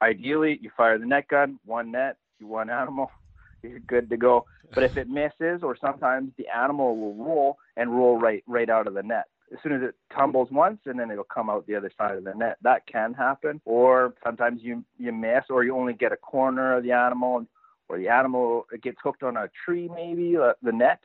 Ideally, 0.00 0.58
you 0.60 0.70
fire 0.76 0.98
the 0.98 1.06
net 1.06 1.28
gun, 1.28 1.58
one 1.64 1.92
net, 1.92 2.16
you 2.40 2.46
one 2.46 2.70
animal, 2.70 3.10
you're 3.62 3.78
good 3.80 4.10
to 4.10 4.16
go. 4.16 4.46
But 4.74 4.84
if 4.84 4.96
it 4.96 5.06
misses, 5.08 5.62
or 5.62 5.76
sometimes 5.76 6.32
the 6.38 6.48
animal 6.48 6.96
will 6.96 7.14
roll 7.14 7.58
and 7.76 7.94
roll 7.94 8.18
right 8.18 8.42
right 8.46 8.70
out 8.70 8.86
of 8.86 8.94
the 8.94 9.02
net. 9.02 9.26
As 9.52 9.58
soon 9.62 9.72
as 9.72 9.82
it 9.82 9.94
tumbles 10.14 10.48
once, 10.50 10.78
and 10.86 10.98
then 10.98 11.10
it'll 11.10 11.24
come 11.24 11.50
out 11.50 11.66
the 11.66 11.74
other 11.74 11.90
side 11.98 12.16
of 12.16 12.24
the 12.24 12.34
net. 12.34 12.56
That 12.62 12.86
can 12.86 13.12
happen. 13.12 13.60
Or 13.64 14.14
sometimes 14.24 14.62
you 14.62 14.84
you 14.98 15.12
miss, 15.12 15.44
or 15.50 15.62
you 15.64 15.76
only 15.76 15.92
get 15.94 16.12
a 16.12 16.16
corner 16.16 16.76
of 16.76 16.84
the 16.84 16.92
animal, 16.92 17.46
or 17.88 17.98
the 17.98 18.08
animal 18.08 18.66
it 18.72 18.82
gets 18.82 18.98
hooked 19.02 19.22
on 19.22 19.36
a 19.36 19.48
tree, 19.64 19.90
maybe 19.94 20.36
uh, 20.36 20.54
the 20.62 20.72
net, 20.72 21.00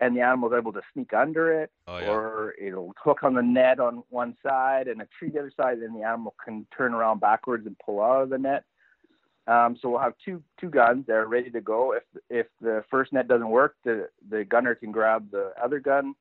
and 0.00 0.16
the 0.16 0.20
animal's 0.20 0.52
able 0.56 0.72
to 0.72 0.80
sneak 0.92 1.12
under 1.14 1.52
it, 1.62 1.70
Oh 1.86 1.98
yeah. 1.98 2.10
or 2.10 2.54
it'll 2.60 2.92
hook 3.02 3.22
on 3.22 3.34
the 3.34 3.42
net 3.42 3.78
on 3.78 4.02
one 4.10 4.36
side 4.42 4.88
and 4.88 5.00
a 5.00 5.06
tree 5.16 5.30
the 5.30 5.38
other 5.38 5.52
side, 5.56 5.78
and 5.78 5.94
the 5.94 6.02
animal 6.02 6.34
can 6.44 6.66
turn 6.76 6.94
around 6.94 7.20
backwards 7.20 7.66
and 7.66 7.76
pull 7.78 8.02
out 8.02 8.22
of 8.22 8.30
the 8.30 8.38
net. 8.38 8.64
Um, 9.46 9.76
so 9.80 9.88
we'll 9.90 9.98
have 10.00 10.14
two 10.24 10.42
two 10.60 10.70
guns 10.70 11.06
that 11.06 11.14
are 11.14 11.26
ready 11.26 11.50
to 11.50 11.60
go. 11.60 11.92
If 11.92 12.04
if 12.30 12.46
the 12.60 12.84
first 12.90 13.12
net 13.12 13.28
doesn't 13.28 13.48
work, 13.48 13.76
the 13.84 14.08
the 14.28 14.44
gunner 14.44 14.74
can 14.74 14.90
grab 14.92 15.30
the 15.30 15.52
other 15.62 15.78
gun, 15.78 16.14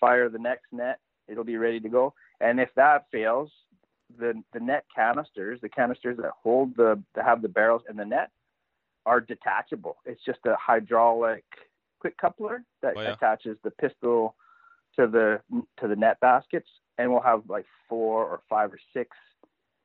fire 0.00 0.28
the 0.28 0.38
next 0.38 0.66
net. 0.72 0.98
It'll 1.28 1.44
be 1.44 1.56
ready 1.56 1.80
to 1.80 1.88
go. 1.88 2.14
And 2.40 2.60
if 2.60 2.68
that 2.76 3.06
fails, 3.10 3.50
the 4.18 4.42
the 4.52 4.60
net 4.60 4.84
canisters, 4.94 5.60
the 5.60 5.68
canisters 5.68 6.16
that 6.18 6.32
hold 6.42 6.76
the 6.76 7.02
that 7.14 7.24
have 7.24 7.42
the 7.42 7.48
barrels 7.48 7.82
in 7.88 7.96
the 7.96 8.04
net, 8.04 8.30
are 9.06 9.20
detachable. 9.20 9.96
It's 10.04 10.24
just 10.24 10.40
a 10.46 10.56
hydraulic 10.56 11.44
quick 12.00 12.16
coupler 12.18 12.62
that 12.82 12.94
Oh, 12.96 13.00
yeah. 13.00 13.12
attaches 13.14 13.56
the 13.64 13.70
pistol 13.70 14.36
to 14.96 15.06
the 15.06 15.40
to 15.80 15.88
the 15.88 15.96
net 15.96 16.20
baskets, 16.20 16.68
and 16.98 17.10
we'll 17.10 17.20
have 17.22 17.42
like 17.48 17.66
four 17.88 18.24
or 18.24 18.40
five 18.48 18.72
or 18.72 18.78
six 18.92 19.16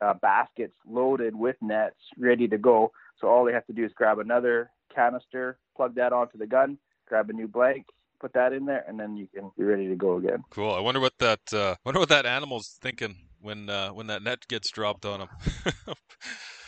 uh, 0.01 0.13
baskets 0.15 0.73
loaded 0.87 1.35
with 1.35 1.55
nets 1.61 1.95
ready 2.17 2.47
to 2.47 2.57
go. 2.57 2.91
So 3.19 3.27
all 3.27 3.43
they 3.43 3.53
have 3.53 3.65
to 3.67 3.73
do 3.73 3.83
is 3.85 3.91
grab 3.93 4.19
another 4.19 4.69
canister, 4.93 5.57
plug 5.75 5.95
that 5.95 6.13
onto 6.13 6.37
the 6.37 6.47
gun, 6.47 6.77
grab 7.07 7.29
a 7.29 7.33
new 7.33 7.47
blank, 7.47 7.85
put 8.19 8.33
that 8.33 8.53
in 8.53 8.65
there, 8.65 8.83
and 8.87 8.99
then 8.99 9.17
you 9.17 9.27
can 9.33 9.51
be 9.57 9.63
ready 9.63 9.87
to 9.87 9.95
go 9.95 10.17
again. 10.17 10.43
Cool. 10.49 10.73
I 10.73 10.79
wonder 10.79 10.99
what 10.99 11.17
that 11.19 11.53
uh, 11.53 11.75
wonder 11.85 11.99
what 11.99 12.09
that 12.09 12.25
animal's 12.25 12.77
thinking 12.81 13.15
when 13.41 13.69
uh, 13.69 13.89
when 13.89 14.07
that 14.07 14.23
net 14.23 14.47
gets 14.47 14.69
dropped 14.69 15.05
on 15.05 15.21
him. 15.21 15.29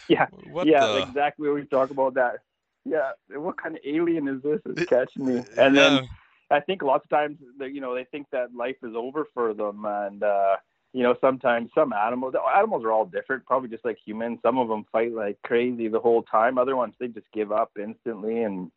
Yeah, 0.07 0.27
What 0.51 0.67
yeah, 0.67 0.85
the? 0.87 0.97
exactly. 1.07 1.49
We 1.49 1.63
talk 1.65 1.89
about 1.89 2.15
that. 2.15 2.39
Yeah, 2.83 3.11
what 3.29 3.61
kind 3.61 3.75
of 3.75 3.81
alien 3.85 4.27
is 4.27 4.41
this? 4.41 4.59
It's 4.65 4.89
catching 4.89 5.25
me. 5.25 5.43
And 5.57 5.77
then 5.77 5.93
Yeah. 5.93 6.01
I 6.49 6.59
think 6.59 6.81
lots 6.81 7.05
of 7.05 7.09
times, 7.09 7.37
they, 7.57 7.67
you 7.67 7.79
know, 7.79 7.95
they 7.95 8.03
think 8.05 8.27
that 8.31 8.53
life 8.53 8.75
is 8.83 8.93
over 8.95 9.25
for 9.33 9.53
them, 9.53 9.85
and 9.85 10.21
uh, 10.21 10.57
you 10.93 11.03
know, 11.03 11.15
sometimes 11.21 11.69
some 11.73 11.93
animals, 11.93 12.33
animals 12.57 12.83
are 12.83 12.91
all 12.91 13.05
different, 13.05 13.45
probably 13.45 13.69
just 13.69 13.85
like 13.85 13.97
humans. 14.05 14.39
Some 14.41 14.57
of 14.57 14.67
them 14.67 14.85
fight 14.91 15.13
like 15.13 15.37
crazy 15.43 15.87
the 15.87 15.99
whole 16.01 16.23
time. 16.23 16.57
Other 16.57 16.75
ones, 16.75 16.93
they 16.99 17.07
just 17.07 17.31
give 17.33 17.51
up 17.53 17.71
instantly, 17.79 18.43
and 18.43 18.69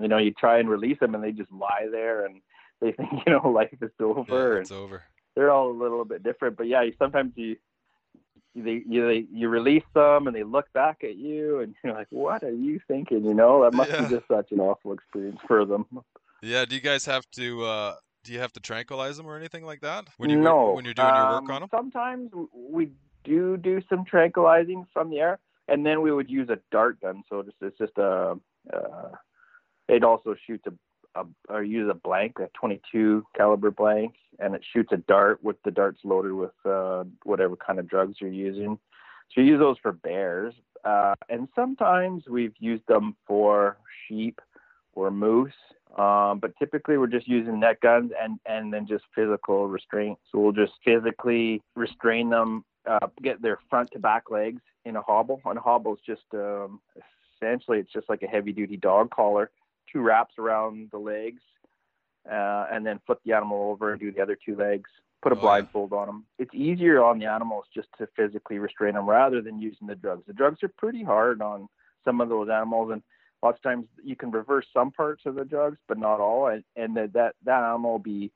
you 0.00 0.08
know, 0.08 0.18
you 0.18 0.32
try 0.32 0.58
and 0.58 0.68
release 0.68 0.98
them, 1.00 1.14
and 1.14 1.22
they 1.22 1.32
just 1.32 1.52
lie 1.52 1.88
there, 1.90 2.24
and 2.24 2.40
they 2.80 2.92
think, 2.96 3.10
you 3.26 3.32
know, 3.32 3.48
life 3.48 3.76
is 3.80 3.90
over, 4.00 4.52
Yeah, 4.52 4.58
and 4.58 4.62
it's 4.62 4.72
over. 4.72 5.02
they're 5.34 5.50
all 5.50 5.70
a 5.70 5.72
little 5.82 6.04
bit 6.04 6.22
different. 6.22 6.56
But 6.56 6.66
yeah, 6.68 6.82
you, 6.82 6.92
sometimes 6.98 7.32
you. 7.36 7.56
They, 8.54 8.82
you 8.86 9.06
they, 9.08 9.24
you 9.32 9.48
release 9.48 9.82
them 9.94 10.26
and 10.26 10.36
they 10.36 10.42
look 10.42 10.70
back 10.74 10.98
at 11.04 11.16
you 11.16 11.60
and 11.60 11.74
you're 11.82 11.94
like, 11.94 12.08
what 12.10 12.42
are 12.42 12.50
you 12.52 12.80
thinking? 12.86 13.24
You 13.24 13.32
know 13.32 13.62
that 13.62 13.72
must 13.72 13.90
Yeah. 13.90 14.06
be 14.06 14.14
just 14.16 14.28
such 14.28 14.52
an 14.52 14.60
awful 14.60 14.92
experience 14.92 15.38
for 15.48 15.64
them. 15.64 15.86
Yeah. 16.42 16.66
Do 16.66 16.74
you 16.74 16.82
guys 16.82 17.06
have 17.06 17.24
to? 17.36 17.64
Uh, 17.64 17.94
do 18.24 18.32
you 18.32 18.40
have 18.40 18.52
to 18.52 18.60
tranquilize 18.60 19.16
them 19.16 19.24
or 19.26 19.38
anything 19.38 19.64
like 19.64 19.80
that 19.80 20.04
when 20.18 20.28
you 20.28 20.36
no, 20.38 20.72
when 20.74 20.84
you're 20.84 20.92
doing 20.92 21.14
your 21.16 21.30
work 21.30 21.48
um, 21.48 21.50
on 21.50 21.60
them? 21.62 21.70
Sometimes 21.70 22.30
we 22.52 22.90
do 23.24 23.56
do 23.56 23.80
some 23.88 24.04
tranquilizing 24.04 24.84
from 24.92 25.08
the 25.08 25.18
air, 25.20 25.38
and 25.68 25.84
then 25.86 26.02
we 26.02 26.12
would 26.12 26.30
use 26.30 26.48
a 26.50 26.58
dart 26.70 27.00
gun. 27.00 27.22
So 27.30 27.42
just, 27.42 27.56
it's 27.62 27.78
just 27.78 27.96
a. 27.96 28.38
Uh, 28.72 29.08
it 29.88 30.04
also 30.04 30.34
shoots 30.46 30.64
a, 30.66 31.20
a 31.20 31.24
or 31.48 31.62
use 31.62 31.90
a 31.90 31.94
blank, 31.94 32.38
a 32.38 32.48
22 32.58 33.24
caliber 33.36 33.70
blank, 33.70 34.14
and 34.38 34.54
it 34.54 34.62
shoots 34.72 34.90
a 34.92 34.96
dart 34.96 35.42
with 35.42 35.56
the 35.64 35.70
darts 35.70 36.00
loaded 36.04 36.32
with 36.32 36.52
uh, 36.64 37.04
whatever 37.24 37.56
kind 37.56 37.78
of 37.78 37.88
drugs 37.88 38.16
you're 38.20 38.30
using. 38.30 38.78
So 39.34 39.40
you 39.40 39.48
use 39.48 39.60
those 39.60 39.78
for 39.82 39.92
bears, 39.92 40.54
uh, 40.84 41.14
and 41.28 41.48
sometimes 41.54 42.24
we've 42.28 42.54
used 42.58 42.86
them 42.86 43.16
for 43.26 43.78
sheep 44.06 44.40
or 44.94 45.10
moose. 45.10 45.52
Um, 45.96 46.38
but 46.38 46.56
typically 46.58 46.96
we're 46.96 47.06
just 47.06 47.28
using 47.28 47.60
net 47.60 47.80
guns 47.80 48.12
and, 48.18 48.38
and 48.46 48.72
then 48.72 48.86
just 48.86 49.04
physical 49.14 49.68
restraint. 49.68 50.18
So 50.30 50.38
we'll 50.38 50.52
just 50.52 50.72
physically 50.84 51.60
restrain 51.76 52.30
them, 52.30 52.64
uh, 52.88 53.08
get 53.22 53.42
their 53.42 53.58
front 53.68 53.90
to 53.92 53.98
back 53.98 54.30
legs 54.30 54.62
in 54.86 54.96
a 54.96 55.02
hobble. 55.02 55.40
And 55.44 55.58
a 55.58 55.60
hobble 55.60 55.94
is 55.94 56.00
just 56.06 56.22
um, 56.32 56.80
essentially 57.36 57.78
it's 57.78 57.92
just 57.92 58.08
like 58.08 58.22
a 58.22 58.26
heavy 58.26 58.52
duty 58.52 58.78
dog 58.78 59.10
collar, 59.10 59.50
two 59.92 60.00
wraps 60.00 60.34
around 60.38 60.88
the 60.90 60.98
legs, 60.98 61.42
uh, 62.30 62.66
and 62.72 62.86
then 62.86 63.00
flip 63.06 63.20
the 63.24 63.32
animal 63.32 63.70
over 63.70 63.92
and 63.92 64.00
do 64.00 64.12
the 64.12 64.20
other 64.22 64.36
two 64.44 64.56
legs. 64.56 64.88
Put 65.22 65.32
a 65.32 65.36
Oh, 65.36 65.38
yeah. 65.38 65.42
blindfold 65.42 65.92
on 65.92 66.06
them. 66.06 66.24
It's 66.38 66.54
easier 66.54 67.02
on 67.04 67.18
the 67.18 67.26
animals 67.26 67.66
just 67.74 67.88
to 67.98 68.08
physically 68.16 68.58
restrain 68.58 68.94
them 68.94 69.08
rather 69.08 69.40
than 69.40 69.60
using 69.60 69.86
the 69.86 69.94
drugs. 69.94 70.24
The 70.26 70.32
drugs 70.32 70.62
are 70.62 70.68
pretty 70.76 71.02
hard 71.04 71.40
on 71.42 71.68
some 72.04 72.20
of 72.20 72.28
those 72.28 72.48
animals, 72.48 72.90
and 72.92 73.02
lots 73.42 73.58
of 73.58 73.62
times 73.62 73.86
you 74.02 74.16
can 74.16 74.30
reverse 74.32 74.66
some 74.72 74.90
parts 74.90 75.22
of 75.26 75.36
the 75.36 75.44
drugs, 75.44 75.78
but 75.86 75.98
not 75.98 76.18
all. 76.20 76.48
And, 76.48 76.64
and 76.74 76.96
that, 76.96 77.12
that 77.12 77.34
that 77.44 77.62
animal 77.62 77.92
will 77.92 77.98
be 78.00 78.32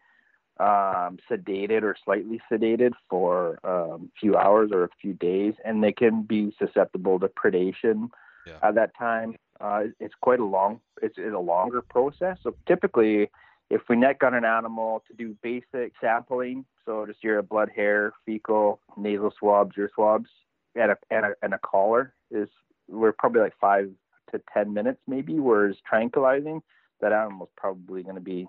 um, 0.59 1.19
sedated 1.31 1.83
or 1.83 1.97
slightly 2.05 2.40
sedated 2.51 2.92
for 3.11 3.59
um, 3.64 4.11
a 4.16 4.19
few 4.21 4.37
hours 4.37 4.71
or 4.73 4.85
a 4.85 4.88
few 5.01 5.12
days, 5.14 5.55
and 5.64 5.83
they 5.83 5.92
can 5.92 6.23
be 6.23 6.55
susceptible 6.59 7.19
to 7.21 7.29
predation 7.29 8.11
Yeah. 8.47 8.59
at 8.62 8.75
that 8.77 8.97
time. 8.97 9.35
Uh, 9.61 9.85
it's 10.01 10.14
quite 10.21 10.40
a 10.40 10.45
long, 10.45 10.81
it's, 11.03 11.16
it's 11.19 11.35
a 11.35 11.38
longer 11.38 11.83
process. 11.83 12.38
So 12.42 12.55
typically, 12.66 13.31
if 13.71 13.83
we 13.88 13.97
net 13.97 14.23
on 14.23 14.35
an 14.35 14.45
animal 14.45 15.03
to 15.09 15.14
do 15.14 15.37
basic 15.42 15.92
sampling, 16.01 16.64
so 16.85 17.07
just 17.07 17.25
your 17.25 17.42
blood, 17.42 17.71
hair, 17.75 18.12
fecal, 18.25 18.81
nasal 18.97 19.33
swabs, 19.38 19.77
ear 19.77 19.90
swabs, 19.95 20.31
and 20.75 20.92
a, 20.92 20.97
and 21.11 21.27
a, 21.27 21.31
and 21.42 21.55
a 21.55 21.59
collar 21.59 22.14
is 22.31 22.49
we're 22.88 23.12
probably 23.12 23.40
like 23.40 23.55
five 23.61 23.90
to 24.31 24.40
ten 24.53 24.73
minutes 24.73 25.01
maybe. 25.07 25.40
Whereas 25.40 25.77
tranquilizing, 25.88 26.62
that 27.01 27.12
animal's 27.12 27.51
probably 27.57 28.03
going 28.03 28.14
to 28.16 28.21
be 28.21 28.47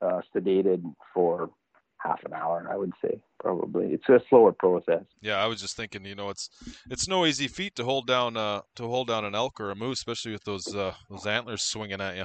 uh, 0.00 0.22
sedated 0.34 0.82
for 1.14 1.50
half 1.98 2.22
an 2.24 2.32
hour. 2.32 2.66
I 2.70 2.76
would 2.76 2.92
say 3.02 3.20
probably 3.40 3.88
it's 3.92 4.08
a 4.08 4.20
slower 4.28 4.52
process. 4.52 5.04
Yeah, 5.20 5.36
I 5.42 5.46
was 5.46 5.60
just 5.60 5.76
thinking, 5.76 6.04
you 6.04 6.14
know, 6.14 6.30
it's 6.30 6.50
it's 6.90 7.08
no 7.08 7.26
easy 7.26 7.48
feat 7.48 7.74
to 7.76 7.84
hold 7.84 8.06
down 8.06 8.36
uh 8.36 8.62
to 8.76 8.84
hold 8.84 9.08
down 9.08 9.24
an 9.24 9.34
elk 9.34 9.60
or 9.60 9.70
a 9.70 9.74
moose, 9.74 9.98
especially 9.98 10.32
with 10.32 10.44
those 10.44 10.74
uh 10.74 10.94
those 11.10 11.26
antlers 11.26 11.62
swinging 11.62 12.00
at 12.00 12.16
you. 12.16 12.24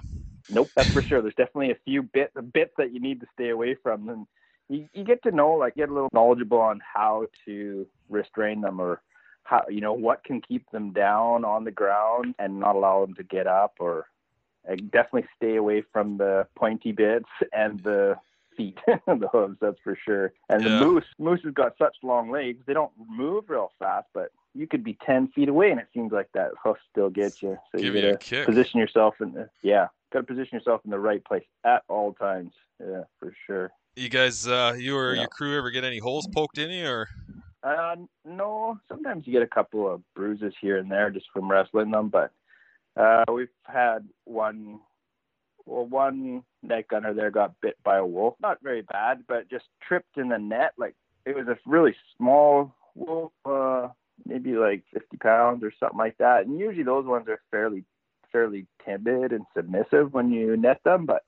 Nope, 0.50 0.70
that's 0.76 0.92
for 0.92 1.02
sure. 1.02 1.22
There's 1.24 1.36
definitely 1.36 1.72
a 1.72 1.78
few 1.86 2.04
bit 2.04 2.32
bits 2.54 2.74
that 2.78 2.94
you 2.94 3.00
need 3.00 3.20
to 3.22 3.28
stay 3.34 3.50
away 3.50 3.76
from, 3.82 4.10
and 4.10 4.28
you, 4.70 4.88
you 4.94 5.04
get 5.04 5.24
to 5.24 5.32
know, 5.32 5.52
like, 5.52 5.76
get 5.76 5.90
a 5.90 5.94
little 5.94 6.10
knowledgeable 6.14 6.60
on 6.60 6.82
how 6.82 7.28
to 7.46 7.88
restrain 8.10 8.62
them, 8.62 8.80
or 8.80 9.02
how 9.44 9.64
you 9.70 9.82
know 9.82 9.94
what 9.94 10.24
can 10.24 10.42
keep 10.42 10.70
them 10.72 10.92
down 10.94 11.44
on 11.46 11.64
the 11.64 11.72
ground 11.72 12.36
and 12.40 12.60
not 12.60 12.76
allow 12.76 13.06
them 13.06 13.16
to 13.16 13.24
get 13.24 13.48
up, 13.48 13.76
or 13.80 14.08
like, 14.68 14.80
definitely 14.92 15.28
stay 15.36 15.56
away 15.56 15.84
from 15.92 16.18
the 16.18 16.48
pointy 16.56 16.92
bits 16.92 17.30
and 17.52 17.82
the 17.84 18.16
feet, 18.56 18.78
the 18.88 19.30
hooves. 19.32 19.58
That's 19.62 19.80
for 19.84 19.98
sure. 20.06 20.34
And 20.50 20.64
Yeah. 20.64 20.80
the 20.80 20.86
moose, 20.86 21.06
moose 21.20 21.42
has 21.44 21.54
got 21.54 21.78
such 21.78 21.96
long 22.04 22.32
legs; 22.32 22.64
they 22.66 22.74
don't 22.74 22.92
move 23.08 23.46
real 23.50 23.72
fast, 23.80 24.08
but 24.14 24.32
you 24.54 24.68
could 24.68 24.84
be 24.84 24.98
ten 25.06 25.28
feet 25.30 25.50
away, 25.50 25.72
and 25.72 25.80
it 25.80 25.88
seems 25.94 26.12
like 26.12 26.30
that 26.34 26.52
hoof 26.64 26.78
still 26.92 27.10
gets 27.10 27.42
you. 27.42 27.58
So 27.72 27.80
Give 27.82 27.96
you 27.96 28.02
you 28.02 28.10
a 28.14 28.18
kick. 28.18 28.46
position 28.46 28.80
yourself 28.80 29.16
in 29.22 29.34
the 29.34 29.50
yeah 29.62 29.88
got 30.12 30.20
to 30.20 30.26
position 30.26 30.58
yourself 30.60 30.82
in 30.86 30.92
the 30.92 31.00
right 31.00 31.26
place 31.26 31.44
at 31.66 31.82
all 31.90 32.14
times 32.14 32.54
yeah 32.80 33.02
for 33.20 33.34
sure 33.48 33.72
You 33.96 34.10
guys, 34.10 34.48
uh, 34.48 34.76
you 34.78 34.96
or 34.96 35.14
Yeah. 35.16 35.22
your 35.22 35.30
crew 35.30 35.58
ever 35.58 35.72
get 35.72 35.84
any 35.84 35.98
holes 35.98 36.28
poked 36.28 36.58
in 36.60 36.70
you, 36.70 36.88
or 36.88 37.10
Uh, 37.64 37.96
no, 38.26 38.78
sometimes 38.90 39.26
you 39.26 39.34
get 39.34 39.42
a 39.42 39.48
couple 39.48 39.92
of 39.92 40.02
bruises 40.14 40.54
here 40.62 40.78
and 40.78 40.92
there 40.92 41.10
just 41.10 41.26
from 41.34 41.50
wrestling 41.50 41.90
them, 41.92 42.10
but 42.10 42.32
uh, 42.96 43.24
we've 43.32 43.48
had 43.66 44.08
one, 44.26 44.80
well, 45.66 45.86
one 45.86 46.44
net 46.62 46.88
gunner 46.88 47.14
there 47.14 47.32
got 47.32 47.60
bit 47.62 47.78
by 47.84 47.98
a 47.98 48.06
wolf. 48.06 48.36
Not 48.42 48.62
very 48.62 48.82
bad, 48.82 49.24
but 49.28 49.50
just 49.50 49.66
tripped 49.88 50.18
in 50.18 50.30
the 50.30 50.38
net. 50.38 50.74
Like 50.78 50.96
it 51.26 51.36
was 51.36 51.48
a 51.48 51.58
really 51.66 51.96
small 52.18 52.76
wolf, 52.96 53.32
uh, 53.46 53.90
maybe 54.26 54.52
like 54.54 54.84
50 54.94 55.18
pounds 55.18 55.64
or 55.64 55.72
something 55.80 55.98
like 55.98 56.18
that. 56.18 56.46
And 56.46 56.60
usually 56.60 56.84
those 56.84 57.06
ones 57.06 57.28
are 57.28 57.42
fairly, 57.52 57.84
fairly 58.32 58.68
timid 58.86 59.32
and 59.32 59.46
submissive 59.56 60.14
when 60.14 60.32
you 60.32 60.58
net 60.58 60.82
them, 60.84 61.06
but 61.06 61.24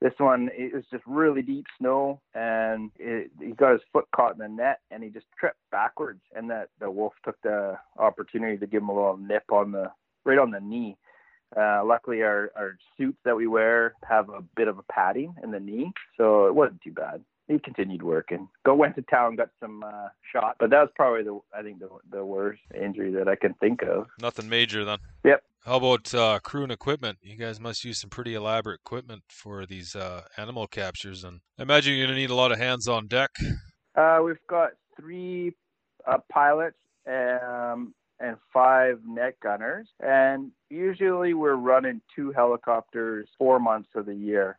this 0.00 0.12
one 0.18 0.48
it 0.56 0.72
was 0.72 0.84
just 0.90 1.02
really 1.06 1.42
deep 1.42 1.66
snow 1.78 2.20
and 2.34 2.90
it, 2.98 3.30
he 3.40 3.50
got 3.50 3.72
his 3.72 3.80
foot 3.92 4.06
caught 4.14 4.32
in 4.32 4.38
the 4.38 4.48
net 4.48 4.78
and 4.90 5.02
he 5.02 5.10
just 5.10 5.26
tripped 5.38 5.58
backwards 5.72 6.20
and 6.36 6.50
that 6.50 6.68
the 6.80 6.90
wolf 6.90 7.12
took 7.24 7.40
the 7.42 7.76
opportunity 7.98 8.56
to 8.56 8.66
give 8.66 8.82
him 8.82 8.90
a 8.90 8.94
little 8.94 9.16
nip 9.16 9.44
on 9.50 9.72
the 9.72 9.90
right 10.24 10.38
on 10.38 10.50
the 10.50 10.60
knee 10.60 10.96
uh, 11.56 11.82
luckily 11.84 12.22
our, 12.22 12.50
our 12.56 12.76
suits 12.96 13.18
that 13.24 13.36
we 13.36 13.46
wear 13.46 13.94
have 14.08 14.28
a 14.28 14.42
bit 14.56 14.68
of 14.68 14.78
a 14.78 14.82
padding 14.90 15.34
in 15.42 15.50
the 15.50 15.60
knee 15.60 15.92
so 16.16 16.46
it 16.46 16.54
wasn't 16.54 16.80
too 16.82 16.92
bad 16.92 17.22
he 17.46 17.58
continued 17.58 18.02
working 18.02 18.48
go 18.64 18.74
went 18.74 18.94
to 18.94 19.02
town 19.02 19.36
got 19.36 19.48
some 19.60 19.82
uh, 19.82 20.08
shot 20.32 20.56
but 20.58 20.70
that 20.70 20.80
was 20.80 20.90
probably 20.94 21.22
the 21.22 21.38
i 21.56 21.62
think 21.62 21.78
the, 21.78 21.88
the 22.10 22.24
worst 22.24 22.60
injury 22.80 23.10
that 23.10 23.28
i 23.28 23.34
can 23.34 23.54
think 23.54 23.82
of 23.82 24.06
nothing 24.20 24.48
major 24.48 24.84
then? 24.84 24.98
Yep. 25.24 25.42
How 25.64 25.76
about 25.76 26.14
uh, 26.14 26.38
crew 26.40 26.62
and 26.62 26.72
equipment? 26.72 27.18
You 27.20 27.36
guys 27.36 27.60
must 27.60 27.84
use 27.84 28.00
some 28.00 28.10
pretty 28.10 28.34
elaborate 28.34 28.80
equipment 28.86 29.22
for 29.28 29.66
these 29.66 29.94
uh, 29.94 30.22
animal 30.36 30.66
captures, 30.66 31.24
and 31.24 31.40
I 31.58 31.62
imagine 31.62 31.94
you're 31.94 32.06
gonna 32.06 32.18
need 32.18 32.30
a 32.30 32.34
lot 32.34 32.52
of 32.52 32.58
hands 32.58 32.88
on 32.88 33.06
deck. 33.06 33.30
Uh, 33.96 34.20
we've 34.24 34.36
got 34.48 34.70
three 34.96 35.52
uh, 36.06 36.18
pilots 36.30 36.76
um, 37.08 37.94
and 38.20 38.36
five 38.52 39.00
net 39.06 39.38
gunners, 39.40 39.88
and 40.00 40.50
usually 40.70 41.34
we're 41.34 41.54
running 41.54 42.00
two 42.14 42.32
helicopters 42.32 43.28
four 43.38 43.58
months 43.60 43.90
of 43.94 44.06
the 44.06 44.14
year. 44.14 44.58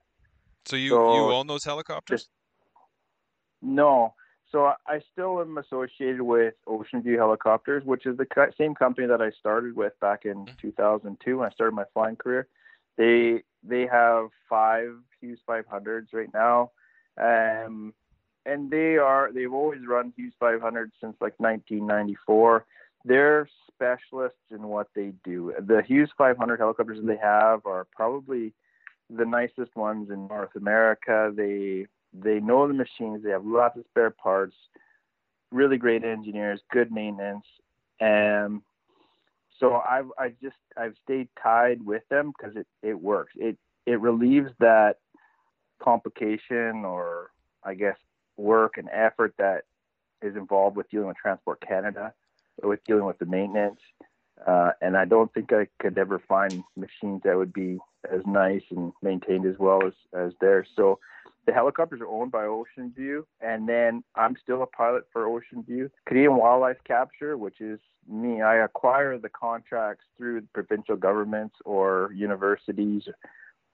So 0.65 0.75
you 0.75 0.91
So, 0.91 1.13
you 1.15 1.33
own 1.33 1.47
those 1.47 1.63
helicopters? 1.63 2.21
just- 2.21 2.29
No, 3.61 4.13
so 4.51 4.73
I- 4.85 4.99
still 5.11 5.41
am 5.41 5.57
associated 5.57 6.21
with 6.21 6.55
Ocean 6.65 7.01
View 7.01 7.17
Helicopters, 7.17 7.83
which 7.83 8.05
is 8.05 8.17
the 8.17 8.53
same 8.57 8.73
company 8.73 9.07
that 9.07 9.21
I 9.21 9.31
started 9.31 9.75
with 9.75 9.99
back 9.99 10.25
in 10.25 10.49
2002 10.57 11.39
when 11.39 11.49
I 11.49 11.51
started 11.51 11.75
my 11.75 11.85
flying 11.93 12.15
career. 12.15 12.47
They 12.95 13.43
they 13.61 13.85
have 13.87 14.29
five 14.47 14.97
Hughes 15.19 15.41
500s 15.45 16.13
right 16.13 16.33
now, 16.33 16.71
um, 17.17 17.93
and 18.45 18.71
they 18.71 18.97
are 18.97 19.31
they've 19.33 19.53
always 19.53 19.85
run 19.85 20.13
Hughes 20.15 20.33
500 20.39 20.93
since 21.01 21.17
like 21.19 21.37
1994. 21.39 22.65
They're 23.05 23.47
specialists 23.73 24.37
in 24.51 24.63
what 24.63 24.87
they 24.95 25.13
do. 25.23 25.53
The 25.59 25.81
Hughes 25.81 26.09
500 26.17 26.59
helicopters 26.59 26.99
they 27.03 27.17
have 27.17 27.65
are 27.65 27.87
probably 27.95 28.53
the 29.09 29.25
nicest 29.25 29.75
ones 29.75 30.09
in 30.11 30.27
North 30.27 30.55
America. 30.55 31.31
They 31.35 31.87
they 32.13 32.39
know 32.39 32.67
the 32.67 32.73
machines. 32.73 33.23
They 33.23 33.31
have 33.31 33.45
lots 33.45 33.77
of 33.77 33.85
spare 33.89 34.11
parts. 34.11 34.55
Really 35.51 35.77
great 35.77 36.03
engineers, 36.03 36.59
good 36.71 36.91
maintenance, 36.91 37.45
and 37.99 38.61
so 39.59 39.75
I've 39.75 40.11
I 40.17 40.29
just 40.41 40.57
I've 40.77 40.95
stayed 41.03 41.27
tied 41.41 41.83
with 41.83 42.03
them 42.09 42.33
because 42.37 42.55
it 42.55 42.67
it 42.83 42.99
works. 42.99 43.33
It 43.35 43.57
it 43.85 43.99
relieves 43.99 44.51
that 44.59 44.97
complication 45.81 46.85
or 46.85 47.31
I 47.63 47.73
guess 47.73 47.97
work 48.37 48.77
and 48.77 48.89
effort 48.91 49.33
that 49.37 49.63
is 50.21 50.35
involved 50.35 50.77
with 50.77 50.89
dealing 50.89 51.07
with 51.07 51.17
Transport 51.17 51.61
Canada, 51.65 52.13
with 52.63 52.83
dealing 52.85 53.05
with 53.05 53.19
the 53.19 53.25
maintenance. 53.25 53.79
Uh, 54.45 54.71
and 54.81 54.95
I 54.95 55.05
don't 55.05 55.33
think 55.33 55.51
I 55.51 55.67
could 55.79 55.97
ever 55.97 56.21
find 56.27 56.63
machines 56.77 57.21
that 57.25 57.35
would 57.37 57.51
be 57.51 57.77
as 58.09 58.21
nice 58.25 58.63
and 58.69 58.93
maintained 59.01 59.45
as 59.45 59.57
well 59.59 59.85
as, 59.85 59.93
as 60.13 60.31
theirs. 60.39 60.67
So 60.75 60.99
the 61.45 61.53
helicopters 61.53 61.99
are 62.01 62.07
owned 62.07 62.31
by 62.31 62.45
Ocean 62.45 62.93
View, 62.95 63.25
and 63.41 63.67
then 63.67 64.03
I'm 64.15 64.35
still 64.41 64.61
a 64.61 64.67
pilot 64.67 65.05
for 65.11 65.25
Ocean 65.25 65.63
View. 65.63 65.89
Canadian 66.05 66.37
Wildlife 66.37 66.77
Capture, 66.85 67.37
which 67.37 67.59
is 67.59 67.79
me, 68.07 68.41
I 68.41 68.63
acquire 68.63 69.17
the 69.17 69.29
contracts 69.29 70.05
through 70.17 70.43
provincial 70.53 70.95
governments 70.95 71.55
or 71.65 72.11
universities 72.15 73.03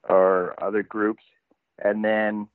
or 0.08 0.56
other 0.64 0.84
groups, 0.84 1.24
and 1.84 2.04
then 2.04 2.48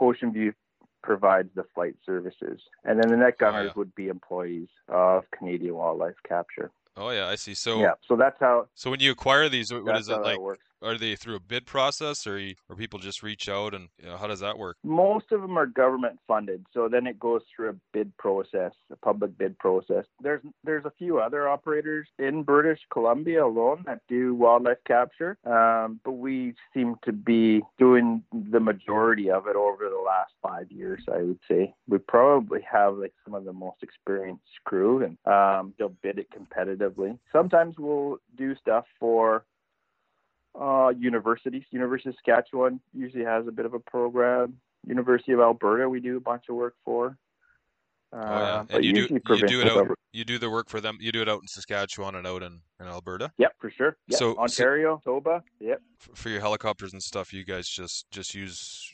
Ocean 0.00 0.32
View 0.32 0.54
provides 1.02 1.50
the 1.54 1.64
flight 1.74 1.94
services, 2.04 2.60
and 2.84 3.02
then 3.02 3.10
the 3.10 3.16
net 3.16 3.34
oh, 3.34 3.40
gunners 3.40 3.66
yeah. 3.68 3.72
would 3.76 3.94
be 3.94 4.08
employees 4.08 4.68
of 4.88 5.24
Canadian 5.36 5.74
Wildlife 5.74 6.16
Capture. 6.28 6.70
Oh 6.96 7.10
yeah, 7.10 7.28
I 7.28 7.36
see. 7.36 7.54
So 7.54 7.80
yeah, 7.80 7.94
so 8.06 8.16
that's 8.16 8.38
how 8.40 8.68
so 8.74 8.90
when 8.90 9.00
you 9.00 9.12
acquire 9.12 9.48
these, 9.48 9.72
what 9.72 9.96
is 9.96 10.08
it 10.08 10.20
like? 10.20 10.38
works. 10.38 10.64
Are 10.82 10.98
they 10.98 11.16
through 11.16 11.36
a 11.36 11.40
bid 11.40 11.66
process, 11.66 12.26
or 12.26 12.40
or 12.68 12.76
people 12.76 12.98
just 12.98 13.22
reach 13.22 13.48
out, 13.48 13.74
and 13.74 13.88
you 13.98 14.08
know, 14.08 14.16
how 14.16 14.26
does 14.26 14.40
that 14.40 14.58
work? 14.58 14.76
Most 14.82 15.32
of 15.32 15.40
them 15.40 15.56
are 15.56 15.66
government 15.66 16.18
funded, 16.26 16.66
so 16.72 16.88
then 16.88 17.06
it 17.06 17.18
goes 17.18 17.42
through 17.54 17.70
a 17.70 17.74
bid 17.92 18.16
process, 18.16 18.72
a 18.90 18.96
public 18.96 19.36
bid 19.38 19.58
process. 19.58 20.04
There's 20.20 20.42
there's 20.64 20.84
a 20.84 20.92
few 20.98 21.20
other 21.20 21.48
operators 21.48 22.08
in 22.18 22.42
British 22.42 22.80
Columbia 22.92 23.44
alone 23.44 23.82
that 23.86 24.00
do 24.08 24.34
wildlife 24.34 24.78
capture, 24.86 25.36
um, 25.44 26.00
but 26.04 26.12
we 26.12 26.54
seem 26.74 26.96
to 27.04 27.12
be 27.12 27.62
doing 27.78 28.22
the 28.32 28.60
majority 28.60 29.30
of 29.30 29.46
it 29.46 29.56
over 29.56 29.88
the 29.88 30.02
last 30.04 30.32
five 30.42 30.70
years. 30.70 31.02
I 31.12 31.22
would 31.22 31.38
say 31.48 31.74
we 31.88 31.98
probably 31.98 32.60
have 32.70 32.96
like 32.96 33.14
some 33.24 33.34
of 33.34 33.44
the 33.44 33.52
most 33.52 33.82
experienced 33.82 34.42
crew, 34.64 35.04
and 35.04 35.16
um, 35.32 35.74
they'll 35.78 35.96
bid 36.02 36.18
it 36.18 36.28
competitively. 36.30 37.18
Sometimes 37.32 37.76
we'll 37.78 38.18
do 38.36 38.54
stuff 38.56 38.84
for 38.98 39.44
uh, 40.60 40.92
universities. 40.98 41.64
University 41.70 42.10
of 42.10 42.14
Saskatchewan 42.16 42.80
usually 42.92 43.24
has 43.24 43.46
a 43.46 43.52
bit 43.52 43.66
of 43.66 43.74
a 43.74 43.78
program. 43.80 44.58
University 44.86 45.32
of 45.32 45.40
Alberta, 45.40 45.88
we 45.88 46.00
do 46.00 46.16
a 46.16 46.20
bunch 46.20 46.44
of 46.48 46.56
work 46.56 46.74
for. 46.84 47.16
Uh, 48.12 48.16
Oh 48.18 48.38
yeah, 48.70 48.76
and 48.76 48.84
you 48.84 48.92
do 48.92 49.20
you 49.30 49.46
do 49.46 49.60
it 49.62 49.68
out 49.70 49.88
you 50.12 50.24
do 50.24 50.38
the 50.38 50.50
work 50.50 50.68
for 50.68 50.82
them. 50.82 50.98
You 51.00 51.10
do 51.12 51.22
it 51.22 51.28
out 51.30 51.40
in 51.40 51.48
Saskatchewan 51.48 52.14
and 52.16 52.26
out 52.26 52.42
in, 52.42 52.60
in 52.78 52.86
Alberta 52.86 53.32
Yep, 53.38 53.54
for 53.58 53.70
sure. 53.70 53.96
Yep. 54.08 54.18
So- 54.18 54.34
so- 54.34 54.38
Ontario, 54.40 55.00
Toba. 55.02 55.42
Yep. 55.60 55.80
For 56.14 56.28
your 56.28 56.40
helicopters 56.40 56.92
and 56.92 57.02
stuff. 57.02 57.32
You 57.32 57.44
guys 57.44 57.66
just 57.66 58.10
just 58.10 58.34
use 58.34 58.92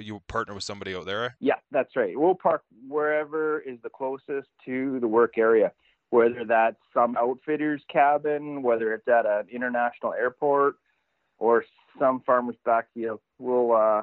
you 0.00 0.20
partner 0.26 0.54
with 0.54 0.64
somebody 0.64 0.96
out 0.96 1.06
there. 1.06 1.36
Yeah, 1.38 1.54
that's 1.70 1.94
right. 1.94 2.18
We'll 2.18 2.34
park 2.34 2.64
wherever 2.88 3.60
is 3.60 3.78
the 3.84 3.90
closest 3.90 4.48
to 4.64 4.98
the 4.98 5.06
work 5.06 5.38
area, 5.38 5.70
whether 6.10 6.44
that's 6.44 6.80
some 6.92 7.16
outfitter's 7.16 7.82
cabin, 7.88 8.62
whether 8.62 8.92
it's 8.94 9.06
at 9.06 9.26
an 9.26 9.46
international 9.52 10.14
airport, 10.14 10.76
or 11.38 11.64
some 11.98 12.22
farmer's 12.24 12.56
back 12.64 12.86
backfield. 12.94 13.20
We'll, 13.38 13.72
uh, 13.72 14.02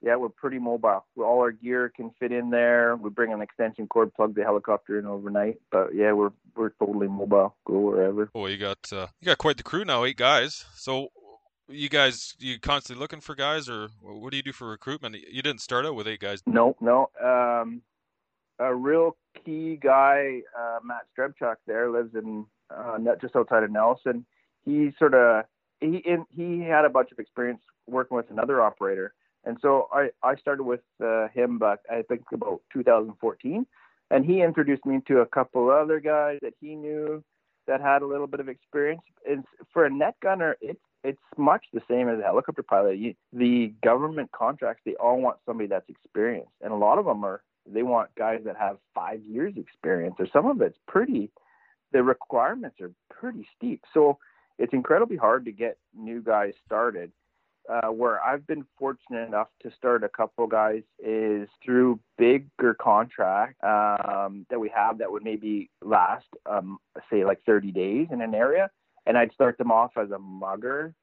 yeah, 0.00 0.16
we're 0.16 0.28
pretty 0.28 0.58
mobile. 0.58 1.04
All 1.16 1.40
our 1.40 1.50
gear 1.50 1.90
can 1.94 2.10
fit 2.20 2.32
in 2.32 2.50
there. 2.50 2.96
We 2.96 3.10
bring 3.10 3.32
an 3.32 3.42
extension 3.42 3.86
cord, 3.88 4.14
plug 4.14 4.34
the 4.34 4.44
helicopter 4.44 4.98
in 4.98 5.06
overnight. 5.06 5.58
But 5.72 5.94
yeah, 5.94 6.12
we're 6.12 6.30
we're 6.54 6.70
totally 6.78 7.08
mobile. 7.08 7.56
Go 7.66 7.80
wherever. 7.80 8.30
Oh, 8.34 8.46
you 8.46 8.58
got 8.58 8.78
uh, 8.92 9.08
you 9.20 9.26
got 9.26 9.38
quite 9.38 9.56
the 9.56 9.64
crew 9.64 9.84
now, 9.84 10.04
eight 10.04 10.16
guys. 10.16 10.64
So 10.76 11.08
you 11.68 11.88
guys 11.88 12.34
you 12.38 12.60
constantly 12.60 13.00
looking 13.00 13.20
for 13.20 13.34
guys, 13.34 13.68
or 13.68 13.88
what 14.00 14.30
do 14.30 14.36
you 14.36 14.42
do 14.42 14.52
for 14.52 14.68
recruitment? 14.68 15.16
You 15.16 15.42
didn't 15.42 15.60
start 15.60 15.84
out 15.84 15.96
with 15.96 16.06
eight 16.06 16.20
guys. 16.20 16.42
No, 16.46 16.76
no. 16.80 17.10
Um, 17.22 17.82
a 18.60 18.74
real 18.74 19.16
key 19.44 19.78
guy, 19.80 20.42
uh, 20.58 20.78
Matt 20.84 21.06
Strebchuk, 21.16 21.56
there 21.66 21.90
lives 21.90 22.14
in 22.14 22.46
uh, 22.70 22.98
just 23.20 23.36
outside 23.36 23.62
of 23.62 23.70
Nelson. 23.70 24.26
He 24.64 24.92
sort 24.98 25.14
of 25.14 25.44
he 25.80 25.98
in, 25.98 26.24
he 26.34 26.60
had 26.60 26.84
a 26.84 26.90
bunch 26.90 27.12
of 27.12 27.18
experience 27.18 27.60
working 27.86 28.16
with 28.16 28.30
another 28.30 28.60
operator, 28.60 29.14
and 29.44 29.56
so 29.60 29.88
I 29.92 30.10
I 30.22 30.36
started 30.36 30.64
with 30.64 30.80
uh, 31.02 31.28
him 31.28 31.58
back 31.58 31.80
I 31.90 32.02
think 32.02 32.22
about 32.32 32.60
2014, 32.72 33.66
and 34.10 34.24
he 34.24 34.42
introduced 34.42 34.84
me 34.86 35.00
to 35.08 35.20
a 35.20 35.26
couple 35.26 35.70
other 35.70 36.00
guys 36.00 36.38
that 36.42 36.54
he 36.60 36.74
knew 36.74 37.22
that 37.66 37.80
had 37.80 38.02
a 38.02 38.06
little 38.06 38.26
bit 38.26 38.40
of 38.40 38.48
experience. 38.48 39.02
And 39.28 39.44
for 39.72 39.84
a 39.84 39.90
net 39.90 40.16
gunner, 40.20 40.56
it's 40.60 40.80
it's 41.04 41.20
much 41.36 41.64
the 41.72 41.82
same 41.88 42.08
as 42.08 42.18
a 42.18 42.22
helicopter 42.22 42.62
pilot. 42.62 42.98
You, 42.98 43.14
the 43.32 43.72
government 43.84 44.32
contracts, 44.32 44.82
they 44.84 44.94
all 44.94 45.20
want 45.20 45.38
somebody 45.46 45.68
that's 45.68 45.88
experienced, 45.88 46.50
and 46.60 46.72
a 46.72 46.76
lot 46.76 46.98
of 46.98 47.04
them 47.04 47.24
are 47.24 47.42
they 47.70 47.82
want 47.82 48.10
guys 48.16 48.40
that 48.44 48.56
have 48.56 48.78
five 48.94 49.20
years 49.22 49.54
experience, 49.56 50.16
or 50.18 50.26
some 50.32 50.46
of 50.46 50.60
it's 50.60 50.78
pretty. 50.88 51.30
The 51.92 52.02
requirements 52.02 52.80
are 52.80 52.90
pretty 53.08 53.46
steep, 53.56 53.82
so 53.94 54.18
it's 54.58 54.72
incredibly 54.72 55.16
hard 55.16 55.44
to 55.44 55.52
get 55.52 55.78
new 55.96 56.20
guys 56.20 56.54
started. 56.66 57.12
Uh, 57.68 57.88
where 57.88 58.24
I've 58.24 58.46
been 58.46 58.64
fortunate 58.78 59.26
enough 59.26 59.48
to 59.62 59.70
start 59.76 60.02
a 60.02 60.08
couple 60.08 60.46
guys 60.46 60.82
is 60.98 61.46
through 61.62 62.00
bigger 62.16 62.72
contract 62.72 63.62
um, 63.62 64.46
that 64.48 64.58
we 64.58 64.70
have 64.74 64.96
that 64.98 65.12
would 65.12 65.22
maybe 65.22 65.68
last, 65.82 66.24
um, 66.46 66.78
say, 67.10 67.26
like 67.26 67.42
30 67.44 67.70
days 67.72 68.06
in 68.10 68.22
an 68.22 68.34
area, 68.34 68.70
and 69.04 69.18
I'd 69.18 69.34
start 69.34 69.58
them 69.58 69.70
off 69.70 69.98
as 69.98 70.10
a 70.12 70.18
mugger 70.18 70.94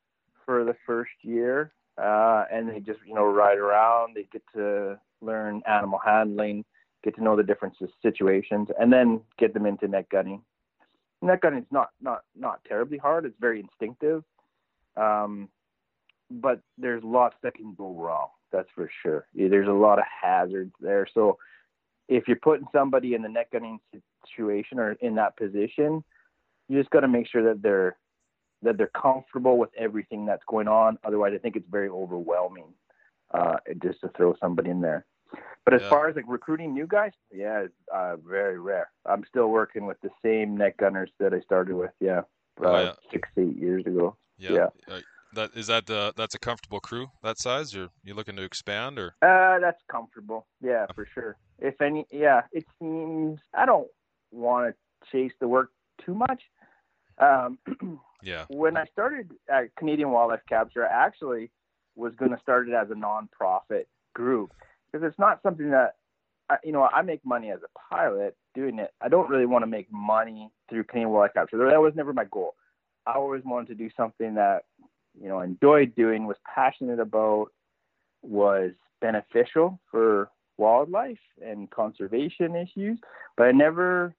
for 0.44 0.64
the 0.64 0.76
first 0.88 1.12
year, 1.22 1.72
uh, 2.02 2.46
and 2.52 2.70
they 2.70 2.80
just 2.80 3.00
you 3.06 3.14
know 3.14 3.26
ride 3.26 3.58
around. 3.58 4.16
They 4.16 4.28
get 4.32 4.44
to 4.56 5.00
learn 5.22 5.62
animal 5.68 6.00
handling, 6.04 6.66
get 7.04 7.16
to 7.16 7.24
know 7.24 7.36
the 7.36 7.44
different 7.44 7.76
situations, 8.02 8.70
and 8.80 8.92
then 8.92 9.22
get 9.38 9.54
them 9.54 9.66
into 9.66 9.88
net 9.88 10.10
gunning. 10.10 10.42
Net 11.26 11.42
gunning 11.42 11.60
is 11.60 11.72
not 11.72 11.90
not 12.02 12.22
not 12.36 12.64
terribly 12.66 12.98
hard. 12.98 13.26
It's 13.26 13.36
very 13.40 13.60
instinctive, 13.60 14.24
um, 14.96 15.50
but 16.30 16.60
there's 16.78 17.04
lots 17.04 17.36
that 17.42 17.56
can 17.56 17.74
go 17.74 17.94
wrong. 17.94 18.28
That's 18.52 18.70
for 18.76 18.90
sure. 19.02 19.28
There's 19.34 19.68
a 19.68 19.72
lot 19.72 19.98
of 20.00 20.06
hazards 20.22 20.74
there. 20.80 21.08
So 21.14 21.38
if 22.08 22.28
you're 22.28 22.38
putting 22.38 22.68
somebody 22.72 23.16
in 23.16 23.22
the 23.22 23.30
net 23.30 23.50
gunning 23.52 23.80
situation 24.26 24.80
or 24.80 24.94
in 25.02 25.16
that 25.16 25.36
position, 25.36 26.04
you 26.70 26.80
just 26.80 26.92
got 26.92 27.02
to 27.02 27.08
make 27.08 27.28
sure 27.28 27.44
that 27.44 27.62
they're 27.62 27.98
that 28.62 28.78
they're 28.78 28.92
comfortable 29.00 29.58
with 29.58 29.70
everything 29.78 30.26
that's 30.26 30.44
going 30.48 30.68
on. 30.68 30.98
Otherwise, 31.04 31.34
I 31.36 31.40
think 31.40 31.56
it's 31.56 31.70
very 31.70 31.90
overwhelming 31.90 32.74
uh, 33.34 33.56
just 33.82 34.02
to 34.02 34.10
throw 34.16 34.36
somebody 34.40 34.70
in 34.70 34.82
there. 34.82 35.06
But 35.66 35.74
as 35.74 35.82
yeah. 35.82 35.90
far 35.90 36.08
as 36.08 36.16
like 36.16 36.26
recruiting 36.28 36.74
new 36.74 36.86
guys, 36.86 37.12
yeah, 37.34 37.62
it's 37.62 37.74
uh, 37.94 38.18
very 38.18 38.60
rare. 38.60 38.90
I'm 39.06 39.24
still 39.28 39.48
working 39.48 39.88
with 39.88 40.00
the 40.02 40.12
same 40.24 40.56
net 40.56 40.78
gunners 40.78 41.10
that 41.20 41.34
I 41.34 41.40
started 41.42 41.76
with. 41.76 41.92
Yeah, 42.00 42.22
uh, 42.64 42.68
oh, 42.68 42.84
yeah. 42.84 42.94
six 43.12 43.28
eight 43.38 43.58
years 43.58 43.84
ago. 43.86 44.16
Yeah. 44.38 44.52
yeah. 44.52 44.94
Uh, 44.96 45.00
that 45.34 45.52
is 45.56 45.68
that 45.68 45.90
uh, 45.90 46.12
that's 46.16 46.36
a 46.36 46.40
comfortable 46.40 46.80
crew 46.80 47.08
that 47.24 47.40
size. 47.40 47.76
Or 47.76 47.90
you 48.04 48.14
looking 48.14 48.36
to 48.36 48.44
expand 48.44 49.00
or? 49.00 49.16
Uh, 49.22 49.60
that's 49.60 49.82
comfortable. 49.92 50.46
Yeah, 50.62 50.86
for 50.94 51.08
sure. 51.14 51.38
If 51.60 51.82
any, 51.82 52.06
yeah, 52.12 52.42
it 52.52 52.66
seems 52.80 53.40
I 53.54 53.66
don't 53.66 53.88
want 54.32 54.74
to 54.74 55.12
chase 55.12 55.34
the 55.40 55.48
work 55.48 55.72
too 56.06 56.14
much. 56.14 56.44
Um, 57.18 57.58
yeah. 58.24 58.46
When 58.50 58.78
I 58.78 58.86
started 58.86 59.32
at 59.50 59.76
Canadian 59.78 60.12
Wildlife 60.12 60.42
Capture, 60.48 60.86
I 60.86 61.06
actually 61.06 61.52
was 61.96 62.14
going 62.16 62.32
to 62.32 62.40
start 62.40 62.68
it 62.68 62.74
as 62.74 62.90
a 62.92 62.94
nonprofit 62.94 63.86
group 64.14 64.52
because 64.96 65.08
it's 65.08 65.20
not 65.20 65.42
something 65.44 65.72
that 65.72 65.96
I, 66.50 66.56
you 66.64 66.72
know 66.72 66.84
I 66.84 67.02
make 67.02 67.26
money 67.26 67.52
as 67.52 67.60
a 67.64 67.80
pilot 67.96 68.36
doing 68.54 68.80
it. 68.80 68.94
I 69.02 69.10
don't 69.10 69.30
really 69.30 69.46
want 69.46 69.64
to 69.64 69.68
make 69.68 69.92
money 69.92 70.50
through 70.70 70.86
Canadian 70.86 71.10
Wildlife 71.10 71.34
Capture. 71.34 71.70
That 71.70 71.82
was 71.82 71.94
never 71.96 72.14
my 72.14 72.26
goal. 72.26 72.56
I 73.06 73.14
always 73.14 73.44
wanted 73.44 73.68
to 73.70 73.76
do 73.76 73.90
something 73.98 74.36
that 74.36 74.64
you 75.20 75.28
know 75.28 75.42
enjoyed 75.42 75.96
doing, 75.96 76.26
was 76.26 76.38
passionate 76.54 77.00
about, 77.00 77.48
was 78.22 78.72
beneficial 79.02 79.80
for 79.92 80.30
wildlife 80.58 81.20
and 81.46 81.70
conservation 81.72 82.56
issues, 82.56 82.98
but 83.36 83.48
I 83.48 83.52
never 83.52 84.16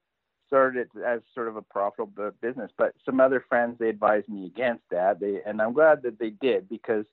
started 0.47 0.89
as 1.05 1.21
sort 1.35 1.49
of 1.49 1.57
a 1.57 1.63
profitable 1.63 2.31
business. 2.43 2.71
But 2.77 2.95
some 3.05 3.19
other 3.19 3.43
friends 3.49 3.77
they 3.79 3.89
advised 3.89 4.29
me 4.29 4.47
against 4.47 4.85
that. 4.91 5.21
They 5.21 5.41
and 5.47 5.63
I'm 5.63 5.73
glad 5.73 6.03
that 6.03 6.19
they 6.19 6.31
did 6.31 6.69
because 6.69 7.07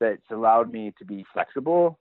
that's 0.00 0.30
allowed 0.32 0.72
me 0.72 0.92
to 0.98 1.04
be 1.04 1.24
flexible 1.32 1.98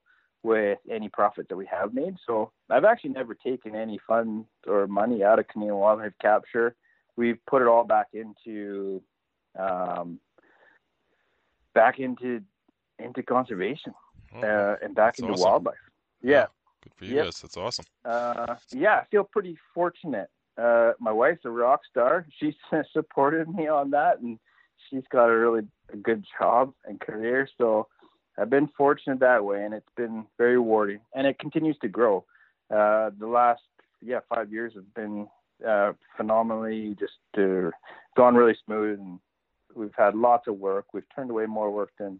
with 0.47 0.79
any 0.89 1.09
profit 1.09 1.49
that 1.49 1.57
we 1.57 1.65
have 1.65 1.93
made. 1.93 2.15
So 2.25 2.51
I've 2.69 2.85
actually 2.85 3.09
never 3.09 3.35
taken 3.35 3.75
any 3.75 3.99
funds 4.07 4.47
or 4.65 4.87
money 4.87 5.21
out 5.21 5.39
of 5.39 5.47
Canadian 5.49 5.75
Wildlife 5.75 6.13
Capture. 6.21 6.73
We've 7.17 7.37
put 7.45 7.61
it 7.61 7.67
all 7.67 7.83
back 7.83 8.07
into 8.13 9.01
um, 9.59 10.19
back 11.73 11.99
into 11.99 12.41
into 12.97 13.23
conservation 13.23 13.93
oh, 14.35 14.41
uh, 14.41 14.75
and 14.81 14.95
back 14.95 15.19
into 15.19 15.33
awesome. 15.33 15.43
wildlife. 15.43 15.75
Yeah. 16.21 16.45
Good 16.81 16.93
for 16.95 17.05
you 17.05 17.15
yep. 17.15 17.25
guys. 17.25 17.41
That's 17.41 17.57
awesome. 17.57 17.85
Uh, 18.05 18.55
yeah, 18.71 19.01
I 19.01 19.05
feel 19.11 19.25
pretty 19.25 19.57
fortunate. 19.73 20.29
Uh, 20.57 20.93
my 20.97 21.11
wife's 21.11 21.43
a 21.43 21.49
rock 21.49 21.81
star. 21.91 22.25
She's 22.39 22.55
supported 22.93 23.49
me 23.49 23.67
on 23.67 23.89
that, 23.91 24.19
and 24.21 24.39
she's 24.89 25.03
got 25.11 25.25
a 25.25 25.37
really 25.37 25.67
good 26.01 26.23
job 26.39 26.73
and 26.85 27.01
career. 27.01 27.49
So 27.57 27.89
I've 28.37 28.49
been 28.49 28.69
fortunate 28.77 29.19
that 29.19 29.43
way, 29.43 29.63
and 29.63 29.73
it's 29.73 29.89
been 29.95 30.25
very 30.37 30.53
rewarding. 30.53 30.99
And 31.15 31.25
it 31.25 31.39
continues 31.39 31.77
to 31.81 31.87
grow. 31.87 32.25
Uh, 32.69 33.11
the 33.17 33.27
last 33.27 33.61
yeah 34.01 34.19
five 34.33 34.51
years 34.51 34.73
have 34.75 34.93
been 34.93 35.27
uh, 35.67 35.93
phenomenally 36.15 36.95
just 36.99 37.13
uh, 37.37 37.71
gone 38.15 38.35
really 38.35 38.57
smooth, 38.65 38.99
and 38.99 39.19
we've 39.75 39.95
had 39.97 40.15
lots 40.15 40.47
of 40.47 40.57
work. 40.57 40.85
We've 40.93 41.07
turned 41.15 41.31
away 41.31 41.45
more 41.45 41.71
work 41.71 41.91
than 41.97 42.19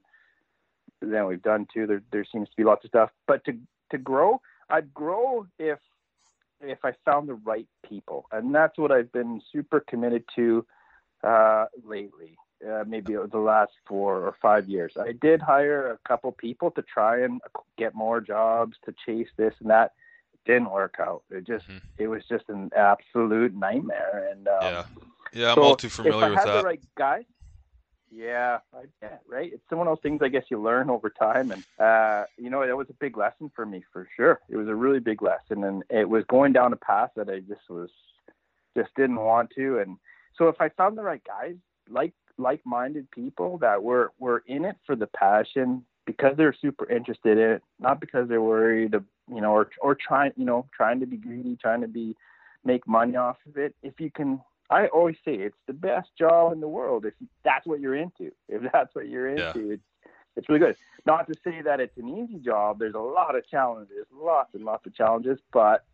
than 1.01 1.27
we've 1.27 1.41
done 1.41 1.67
too. 1.73 1.85
There 1.85 2.01
there 2.11 2.25
seems 2.31 2.49
to 2.49 2.55
be 2.55 2.63
lots 2.63 2.83
of 2.85 2.89
stuff, 2.89 3.09
but 3.27 3.43
to 3.45 3.57
to 3.91 3.97
grow, 3.97 4.41
I'd 4.69 4.93
grow 4.93 5.45
if 5.59 5.79
if 6.61 6.79
I 6.83 6.93
found 7.05 7.29
the 7.29 7.35
right 7.35 7.67
people, 7.87 8.25
and 8.31 8.53
that's 8.53 8.77
what 8.77 8.91
I've 8.91 9.11
been 9.11 9.41
super 9.51 9.79
committed 9.79 10.23
to 10.35 10.65
uh, 11.23 11.65
lately. 11.83 12.37
Uh, 12.65 12.83
maybe 12.87 13.13
the 13.13 13.37
last 13.37 13.71
four 13.85 14.15
or 14.15 14.35
five 14.41 14.67
years. 14.67 14.93
I 14.99 15.11
did 15.11 15.43
hire 15.43 15.91
a 15.91 16.07
couple 16.07 16.31
people 16.31 16.71
to 16.71 16.81
try 16.81 17.21
and 17.21 17.39
get 17.77 17.93
more 17.93 18.19
jobs 18.19 18.77
to 18.85 18.95
chase 19.05 19.27
this 19.37 19.53
and 19.59 19.69
that. 19.69 19.93
It 20.33 20.39
didn't 20.51 20.71
work 20.71 20.95
out. 20.99 21.21
It 21.29 21.45
just 21.45 21.67
mm-hmm. 21.67 21.77
it 21.99 22.07
was 22.07 22.23
just 22.27 22.45
an 22.49 22.71
absolute 22.75 23.53
nightmare. 23.55 24.29
And 24.31 24.47
um, 24.47 24.57
yeah, 24.61 24.83
yeah, 25.33 25.49
I'm 25.49 25.55
so 25.55 25.61
all 25.61 25.75
too 25.75 25.89
familiar 25.89 26.31
with 26.31 26.43
that. 26.43 26.61
The 26.61 26.63
right 26.63 26.81
guy, 26.97 27.25
yeah, 28.09 28.59
I, 28.73 28.83
yeah, 29.01 29.17
right. 29.27 29.51
It's 29.53 29.63
one 29.69 29.87
of 29.87 29.91
those 29.91 30.01
things 30.01 30.21
I 30.23 30.29
guess 30.29 30.45
you 30.49 30.61
learn 30.61 30.89
over 30.89 31.09
time, 31.09 31.51
and 31.51 31.63
uh, 31.77 32.25
you 32.37 32.49
know 32.49 32.65
that 32.65 32.77
was 32.77 32.89
a 32.89 32.93
big 32.93 33.17
lesson 33.17 33.51
for 33.55 33.65
me 33.65 33.83
for 33.91 34.07
sure. 34.15 34.39
It 34.49 34.55
was 34.55 34.67
a 34.67 34.75
really 34.75 34.99
big 34.99 35.21
lesson, 35.21 35.63
and 35.63 35.83
it 35.89 36.07
was 36.07 36.23
going 36.25 36.53
down 36.53 36.73
a 36.73 36.77
path 36.77 37.11
that 37.17 37.29
I 37.29 37.39
just 37.39 37.69
was 37.69 37.89
just 38.75 38.89
didn't 38.95 39.17
want 39.19 39.51
to. 39.55 39.79
And 39.79 39.97
so 40.37 40.47
if 40.47 40.61
I 40.61 40.69
found 40.69 40.97
the 40.97 41.03
right 41.03 41.21
guys, 41.25 41.55
like 41.89 42.13
like-minded 42.37 43.09
people 43.11 43.57
that 43.59 43.81
were 43.83 44.11
were 44.19 44.43
in 44.47 44.65
it 44.65 44.77
for 44.85 44.95
the 44.95 45.07
passion 45.07 45.85
because 46.05 46.37
they're 46.37 46.55
super 46.61 46.89
interested 46.89 47.37
in 47.37 47.51
it, 47.51 47.63
not 47.79 47.99
because 47.99 48.29
they're 48.29 48.41
worried, 48.41 48.93
of, 48.93 49.03
you 49.29 49.41
know, 49.41 49.51
or 49.51 49.69
or 49.81 49.95
trying, 49.95 50.31
you 50.35 50.45
know, 50.45 50.65
trying 50.75 50.99
to 50.99 51.05
be 51.05 51.17
greedy, 51.17 51.57
trying 51.61 51.81
to 51.81 51.87
be 51.87 52.15
make 52.63 52.87
money 52.87 53.15
off 53.15 53.37
of 53.47 53.57
it. 53.57 53.75
If 53.83 53.99
you 53.99 54.11
can 54.11 54.41
I 54.69 54.87
always 54.87 55.15
say 55.23 55.35
it's 55.35 55.57
the 55.65 55.73
best 55.73 56.09
job 56.17 56.51
in 56.53 56.59
the 56.59 56.67
world 56.67 57.05
if 57.05 57.13
that's 57.43 57.65
what 57.65 57.79
you're 57.79 57.95
into. 57.95 58.31
If 58.49 58.69
that's 58.71 58.93
what 58.93 59.07
you're 59.07 59.29
into, 59.29 59.67
yeah. 59.67 59.73
it's 59.73 59.83
it's 60.35 60.49
really 60.49 60.59
good. 60.59 60.75
Not 61.05 61.27
to 61.27 61.33
say 61.43 61.61
that 61.61 61.79
it's 61.79 61.97
an 61.97 62.09
easy 62.09 62.39
job. 62.39 62.79
There's 62.79 62.93
a 62.93 62.99
lot 62.99 63.35
of 63.35 63.47
challenges, 63.47 64.05
lots 64.13 64.53
and 64.53 64.63
lots 64.63 64.85
of 64.85 64.93
challenges. 64.93 65.39
But 65.51 65.85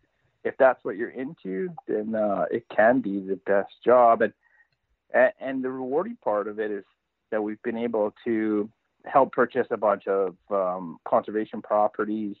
if 0.44 0.56
that's 0.58 0.84
what 0.84 0.96
you're 0.96 1.10
into, 1.10 1.70
then 1.88 2.14
uh, 2.14 2.44
it 2.50 2.66
can 2.68 3.00
be 3.00 3.20
the 3.20 3.36
best 3.36 3.72
job. 3.82 4.20
And 4.22 4.32
and 5.14 5.62
the 5.64 5.70
rewarding 5.70 6.16
part 6.22 6.48
of 6.48 6.58
it 6.58 6.70
is 6.70 6.84
that 7.30 7.42
we've 7.42 7.62
been 7.62 7.78
able 7.78 8.14
to 8.24 8.68
help 9.04 9.32
purchase 9.32 9.66
a 9.70 9.76
bunch 9.76 10.06
of 10.06 10.36
um, 10.50 10.98
conservation 11.06 11.62
properties 11.62 12.36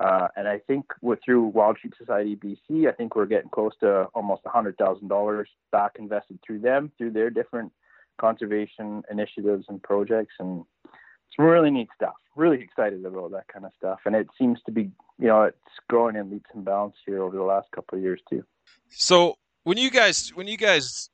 uh, 0.00 0.28
and 0.34 0.48
I 0.48 0.58
think 0.66 0.86
with 1.02 1.18
through 1.24 1.46
Wild 1.46 1.76
Sheep 1.80 1.92
Society 1.98 2.34
BC, 2.34 2.88
I 2.88 2.92
think 2.92 3.14
we're 3.14 3.26
getting 3.26 3.50
close 3.50 3.72
to 3.80 4.04
almost 4.14 4.42
$100,000 4.44 5.44
back 5.72 5.92
invested 5.98 6.38
through 6.44 6.60
them, 6.60 6.90
through 6.96 7.10
their 7.10 7.28
different 7.28 7.70
conservation 8.18 9.02
initiatives 9.10 9.66
and 9.68 9.82
projects. 9.82 10.34
And 10.38 10.64
it's 10.84 11.38
really 11.38 11.70
neat 11.70 11.88
stuff. 11.94 12.14
Really 12.34 12.62
excited 12.62 13.04
about 13.04 13.32
that 13.32 13.48
kind 13.48 13.66
of 13.66 13.72
stuff. 13.76 13.98
And 14.06 14.16
it 14.16 14.28
seems 14.38 14.58
to 14.64 14.72
be, 14.72 14.90
you 15.18 15.28
know, 15.28 15.42
it's 15.42 15.58
growing 15.90 16.16
in 16.16 16.30
leaps 16.30 16.48
and 16.54 16.64
bounds 16.64 16.96
here 17.04 17.22
over 17.22 17.36
the 17.36 17.42
last 17.42 17.70
couple 17.72 17.98
of 17.98 18.02
years 18.02 18.22
too. 18.30 18.42
So 18.88 19.36
when 19.64 19.76
you 19.76 19.90
guys, 19.90 20.30
when 20.34 20.46
you 20.46 20.56
guys 20.56 21.10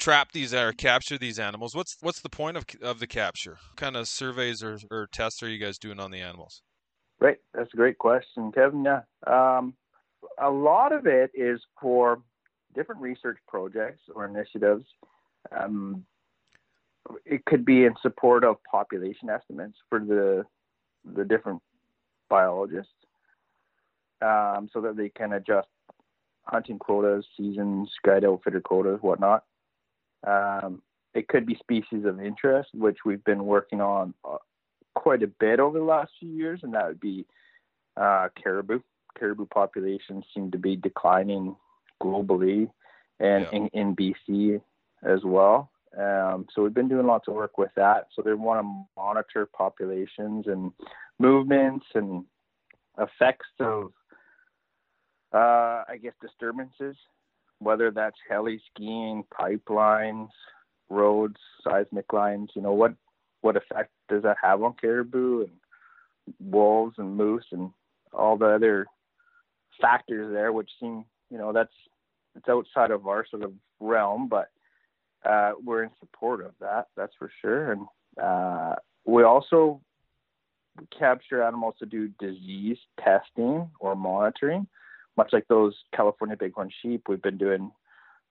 trap 0.00 0.32
these 0.32 0.52
or 0.52 0.72
capture 0.72 1.18
these 1.18 1.38
animals, 1.38 1.74
what's 1.74 1.96
what's 2.00 2.20
the 2.20 2.28
point 2.28 2.56
of 2.56 2.64
of 2.82 2.98
the 2.98 3.06
capture? 3.06 3.58
What 3.68 3.76
kind 3.76 3.96
of 3.96 4.08
surveys 4.08 4.62
or, 4.62 4.78
or 4.90 5.08
tests 5.12 5.42
are 5.42 5.48
you 5.48 5.58
guys 5.58 5.78
doing 5.78 6.00
on 6.00 6.10
the 6.10 6.20
animals? 6.20 6.62
Great. 7.20 7.38
That's 7.54 7.72
a 7.72 7.76
great 7.76 7.98
question, 7.98 8.50
Kevin. 8.50 8.84
Yeah. 8.84 9.02
Um, 9.26 9.74
a 10.38 10.50
lot 10.50 10.92
of 10.92 11.06
it 11.06 11.30
is 11.34 11.60
for 11.80 12.22
different 12.74 13.00
research 13.00 13.38
projects 13.46 14.00
or 14.14 14.24
initiatives. 14.24 14.86
Um, 15.56 16.04
it 17.24 17.44
could 17.44 17.64
be 17.64 17.84
in 17.84 17.94
support 18.02 18.44
of 18.44 18.56
population 18.64 19.28
estimates 19.30 19.76
for 19.88 20.00
the 20.00 20.44
the 21.14 21.24
different 21.24 21.62
biologists, 22.28 22.92
um, 24.22 24.68
so 24.72 24.80
that 24.80 24.96
they 24.96 25.08
can 25.08 25.32
adjust 25.32 25.68
hunting 26.44 26.78
quotas, 26.78 27.24
seasons, 27.36 27.90
guide 28.04 28.24
outfitter 28.24 28.60
quotas, 28.60 28.98
whatnot. 29.00 29.44
Um, 30.26 30.82
it 31.14 31.28
could 31.28 31.46
be 31.46 31.56
species 31.56 32.04
of 32.04 32.20
interest, 32.20 32.70
which 32.74 32.98
we've 33.04 33.24
been 33.24 33.44
working 33.44 33.80
on 33.80 34.14
uh, 34.24 34.36
quite 34.94 35.22
a 35.22 35.26
bit 35.26 35.60
over 35.60 35.78
the 35.78 35.84
last 35.84 36.12
few 36.20 36.30
years, 36.30 36.60
and 36.62 36.74
that 36.74 36.86
would 36.86 37.00
be 37.00 37.26
uh, 37.96 38.28
caribou. 38.40 38.80
Caribou 39.18 39.46
populations 39.46 40.24
seem 40.32 40.52
to 40.52 40.58
be 40.58 40.76
declining 40.76 41.56
globally 42.00 42.70
and 43.18 43.46
yeah. 43.52 43.58
in, 43.58 43.68
in 43.72 43.96
BC 43.96 44.60
as 45.02 45.20
well. 45.24 45.70
Um, 45.98 46.46
so 46.54 46.62
we've 46.62 46.74
been 46.74 46.88
doing 46.88 47.06
lots 47.06 47.26
of 47.26 47.34
work 47.34 47.58
with 47.58 47.70
that. 47.76 48.06
So 48.14 48.22
they 48.22 48.32
want 48.32 48.60
to 48.60 48.84
monitor 48.96 49.46
populations 49.46 50.46
and 50.46 50.72
movements 51.18 51.84
and 51.94 52.24
effects 52.98 53.48
of, 53.58 53.92
uh, 55.32 55.84
I 55.88 55.98
guess, 56.00 56.12
disturbances, 56.22 56.96
whether 57.60 57.90
that's 57.90 58.16
heli 58.28 58.60
skiing, 58.70 59.24
pipelines, 59.32 60.28
roads, 60.88 61.36
seismic 61.62 62.12
lines. 62.12 62.50
You 62.54 62.62
know 62.62 62.72
what 62.72 62.94
what 63.42 63.56
effect 63.56 63.90
does 64.08 64.22
that 64.24 64.36
have 64.42 64.62
on 64.62 64.74
caribou 64.80 65.42
and 65.42 65.52
wolves 66.40 66.96
and 66.98 67.16
moose 67.16 67.46
and 67.52 67.70
all 68.12 68.36
the 68.36 68.46
other 68.46 68.86
factors 69.80 70.32
there, 70.32 70.52
which 70.52 70.70
seem, 70.78 71.04
you 71.30 71.38
know, 71.38 71.52
that's 71.52 71.72
it's 72.36 72.48
outside 72.48 72.90
of 72.90 73.06
our 73.06 73.26
sort 73.26 73.42
of 73.42 73.52
realm, 73.80 74.28
but 74.28 74.50
uh, 75.24 75.52
we're 75.62 75.82
in 75.82 75.90
support 75.98 76.44
of 76.44 76.52
that. 76.60 76.86
That's 76.96 77.14
for 77.18 77.30
sure. 77.40 77.72
And 77.72 77.86
uh, 78.22 78.76
we 79.04 79.22
also 79.22 79.80
capture 80.96 81.42
animals 81.42 81.74
to 81.80 81.86
do 81.86 82.08
disease 82.18 82.78
testing 83.02 83.70
or 83.80 83.94
monitoring, 83.96 84.66
much 85.20 85.34
like 85.34 85.46
those 85.48 85.74
California 85.94 86.34
bighorn 86.34 86.70
sheep. 86.80 87.02
We've 87.06 87.20
been 87.20 87.36
doing 87.36 87.70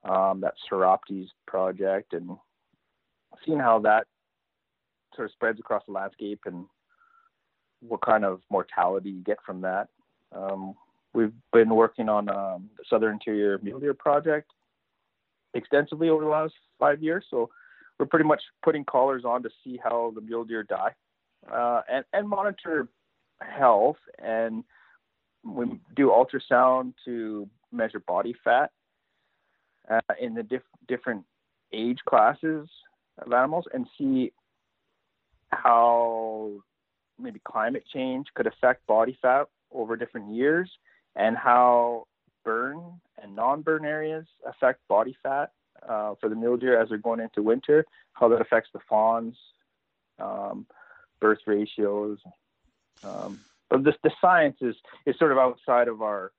um, 0.09 0.41
that 0.41 0.55
Psoroptes 0.65 1.27
project 1.45 2.13
and 2.13 2.31
seeing 3.45 3.59
how 3.59 3.77
that 3.81 4.07
sort 5.15 5.27
of 5.27 5.31
spreads 5.33 5.59
across 5.59 5.83
the 5.85 5.91
landscape 5.91 6.39
and 6.45 6.65
what 7.81 8.01
kind 8.01 8.25
of 8.25 8.41
mortality 8.49 9.11
you 9.11 9.23
get 9.23 9.37
from 9.45 9.61
that. 9.61 9.87
Um, 10.35 10.73
we've 11.13 11.33
been 11.53 11.69
working 11.69 12.09
on 12.09 12.27
um, 12.27 12.71
the 12.75 12.83
Southern 12.89 13.13
Interior 13.13 13.59
Mule 13.61 13.79
Deer 13.79 13.93
project 13.93 14.49
extensively 15.53 16.09
over 16.09 16.23
the 16.23 16.29
last 16.29 16.53
five 16.79 17.03
years. 17.03 17.23
So 17.29 17.51
we're 17.99 18.07
pretty 18.07 18.25
much 18.25 18.41
putting 18.63 18.83
collars 18.83 19.25
on 19.25 19.43
to 19.43 19.49
see 19.63 19.79
how 19.83 20.11
the 20.15 20.21
mule 20.21 20.43
deer 20.43 20.63
die 20.63 20.95
uh, 21.53 21.81
and, 21.91 22.03
and 22.13 22.27
monitor 22.27 22.87
health. 23.41 23.97
And 24.17 24.63
we 25.43 25.79
do 25.95 26.09
ultrasound 26.09 26.93
to 27.05 27.47
measure 27.71 27.99
body 27.99 28.35
fat 28.43 28.71
uh, 29.89 29.99
in 30.19 30.33
the 30.33 30.43
diff- 30.43 30.61
different 30.87 31.23
age 31.73 31.99
classes 32.07 32.67
of 33.19 33.31
animals 33.31 33.65
and 33.73 33.87
see 33.97 34.31
how 35.49 36.51
maybe 37.17 37.41
climate 37.43 37.83
change 37.91 38.27
could 38.35 38.47
affect 38.47 38.85
body 38.87 39.17
fat 39.21 39.47
over 39.71 39.95
different 39.95 40.33
years 40.33 40.69
and 41.15 41.35
how 41.37 42.05
burn 42.43 42.81
and 43.21 43.35
non-burn 43.35 43.85
areas 43.85 44.25
affect 44.47 44.79
body 44.87 45.15
fat 45.21 45.51
uh, 45.87 46.13
for 46.19 46.29
the 46.29 46.35
mule 46.35 46.57
deer 46.57 46.79
as 46.79 46.89
they're 46.89 46.97
going 46.97 47.19
into 47.19 47.41
winter, 47.41 47.85
how 48.13 48.27
that 48.27 48.41
affects 48.41 48.69
the 48.73 48.79
fawns, 48.87 49.35
um, 50.19 50.65
birth 51.19 51.39
ratios. 51.45 52.19
Um, 53.03 53.39
but 53.69 53.83
this, 53.83 53.95
the 54.03 54.11
science 54.21 54.57
is, 54.61 54.75
is 55.05 55.17
sort 55.17 55.31
of 55.31 55.37
outside 55.37 55.87
of 55.87 56.01
our 56.01 56.31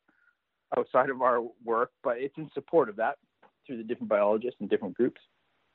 outside 0.76 1.10
of 1.10 1.20
our 1.20 1.42
work, 1.64 1.90
but 2.02 2.18
it's 2.18 2.36
in 2.38 2.48
support 2.54 2.88
of 2.88 2.96
that 2.96 3.16
through 3.66 3.76
the 3.76 3.82
different 3.82 4.08
biologists 4.08 4.60
and 4.60 4.70
different 4.70 4.94
groups, 4.94 5.20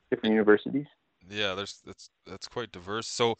different 0.09 0.31
universities. 0.31 0.85
Yeah, 1.29 1.53
there's 1.55 1.81
that's 1.85 2.09
that's 2.25 2.47
quite 2.47 2.71
diverse. 2.71 3.07
So, 3.07 3.35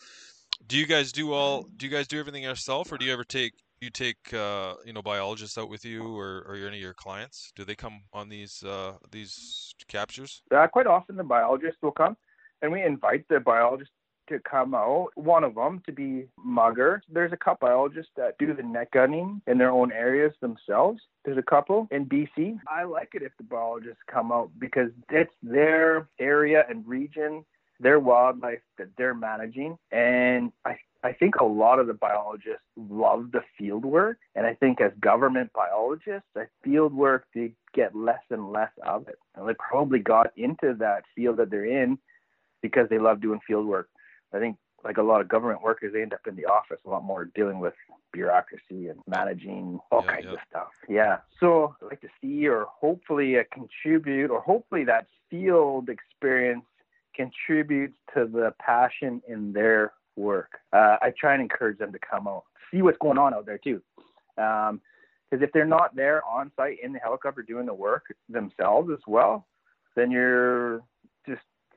do 0.67 0.77
you 0.77 0.85
guys 0.85 1.11
do 1.11 1.33
all? 1.33 1.63
Do 1.77 1.85
you 1.85 1.91
guys 1.91 2.07
do 2.07 2.19
everything 2.19 2.43
yourself, 2.43 2.91
or 2.91 2.97
do 2.97 3.05
you 3.05 3.13
ever 3.13 3.23
take 3.23 3.53
you 3.81 3.89
take 3.89 4.33
uh, 4.33 4.75
you 4.85 4.93
know 4.93 5.01
biologists 5.01 5.57
out 5.57 5.69
with 5.69 5.85
you, 5.85 6.17
or, 6.17 6.45
or 6.47 6.55
any 6.55 6.77
of 6.77 6.81
your 6.81 6.93
clients? 6.93 7.51
Do 7.55 7.63
they 7.63 7.75
come 7.75 8.01
on 8.13 8.29
these 8.29 8.63
uh, 8.63 8.93
these 9.11 9.73
captures? 9.87 10.41
Uh, 10.53 10.67
quite 10.67 10.87
often, 10.87 11.15
the 11.15 11.23
biologists 11.23 11.81
will 11.81 11.91
come, 11.91 12.17
and 12.61 12.71
we 12.71 12.81
invite 12.81 13.25
the 13.29 13.39
biologist 13.39 13.91
to 14.27 14.39
come 14.39 14.73
out. 14.73 15.09
One 15.15 15.43
of 15.43 15.55
them 15.55 15.81
to 15.85 15.91
be 15.91 16.27
mugger. 16.43 17.01
There's 17.09 17.33
a 17.33 17.37
couple 17.37 17.67
biologists 17.67 18.11
that 18.17 18.37
do 18.37 18.53
the 18.53 18.63
net 18.63 18.91
gunning 18.91 19.41
in 19.47 19.57
their 19.57 19.71
own 19.71 19.91
areas 19.91 20.33
themselves. 20.41 21.01
There's 21.23 21.37
a 21.37 21.43
couple 21.43 21.87
in 21.91 22.05
BC. 22.05 22.59
I 22.67 22.83
like 22.83 23.09
it 23.13 23.23
if 23.23 23.31
the 23.37 23.43
biologists 23.43 24.01
come 24.11 24.31
out 24.31 24.51
because 24.59 24.89
it's 25.09 25.33
their 25.41 26.07
area 26.19 26.65
and 26.69 26.87
region, 26.87 27.45
their 27.79 27.99
wildlife 27.99 28.59
that 28.77 28.89
they're 28.97 29.15
managing, 29.15 29.77
and 29.91 30.51
I 30.65 30.77
I 31.05 31.13
think 31.13 31.35
a 31.35 31.45
lot 31.45 31.77
of 31.77 31.85
the 31.85 31.93
biologists 31.93 32.63
love 32.75 33.31
the 33.31 33.41
field 33.59 33.85
work. 33.85 34.17
And 34.33 34.47
I 34.47 34.55
think 34.55 34.81
as 34.81 34.91
government 34.99 35.51
biologists, 35.53 36.27
the 36.33 36.47
field 36.63 36.95
work, 36.95 37.27
they 37.35 37.51
get 37.75 37.95
less 37.95 38.23
and 38.31 38.51
less 38.51 38.71
of 38.83 39.07
it. 39.07 39.19
And 39.35 39.47
they 39.47 39.53
probably 39.53 39.99
got 39.99 40.31
into 40.35 40.73
that 40.79 41.03
field 41.15 41.37
that 41.37 41.51
they're 41.51 41.83
in 41.83 41.99
because 42.63 42.89
they 42.89 42.97
love 42.97 43.21
doing 43.21 43.39
field 43.45 43.67
work. 43.67 43.87
I 44.35 44.39
think 44.39 44.57
like 44.83 44.97
a 44.97 45.03
lot 45.03 45.21
of 45.21 45.27
government 45.27 45.63
workers, 45.63 45.93
they 45.93 46.01
end 46.01 46.13
up 46.13 46.27
in 46.27 46.35
the 46.35 46.45
office 46.45 46.77
a 46.85 46.89
lot 46.89 47.03
more 47.03 47.25
dealing 47.33 47.59
with 47.59 47.73
bureaucracy 48.13 48.87
and 48.87 48.99
managing 49.07 49.79
all 49.91 50.03
yeah, 50.05 50.11
kinds 50.11 50.25
yeah. 50.27 50.33
of 50.33 50.39
stuff. 50.49 50.67
Yeah. 50.87 51.17
So 51.39 51.75
I'd 51.81 51.87
like 51.87 52.01
to 52.01 52.09
see 52.21 52.47
or 52.47 52.67
hopefully 52.69 53.35
contribute 53.51 54.29
or 54.29 54.41
hopefully 54.41 54.83
that 54.85 55.07
field 55.29 55.89
experience 55.89 56.65
contributes 57.15 57.95
to 58.13 58.25
the 58.25 58.53
passion 58.59 59.21
in 59.27 59.53
their 59.53 59.93
work. 60.15 60.51
Uh, 60.71 60.97
I 61.01 61.13
try 61.19 61.33
and 61.33 61.41
encourage 61.41 61.79
them 61.79 61.91
to 61.91 61.99
come 61.99 62.27
out, 62.27 62.43
see 62.71 62.81
what's 62.81 62.97
going 62.99 63.17
on 63.17 63.33
out 63.33 63.45
there 63.45 63.57
too. 63.57 63.81
Because 64.35 64.69
um, 64.69 64.81
if 65.31 65.51
they're 65.51 65.65
not 65.65 65.95
there 65.95 66.23
on 66.25 66.51
site 66.55 66.77
in 66.83 66.93
the 66.93 66.99
helicopter 66.99 67.41
doing 67.41 67.65
the 67.65 67.73
work 67.73 68.05
themselves 68.29 68.89
as 68.91 68.99
well, 69.07 69.47
then 69.95 70.11
you're 70.11 70.81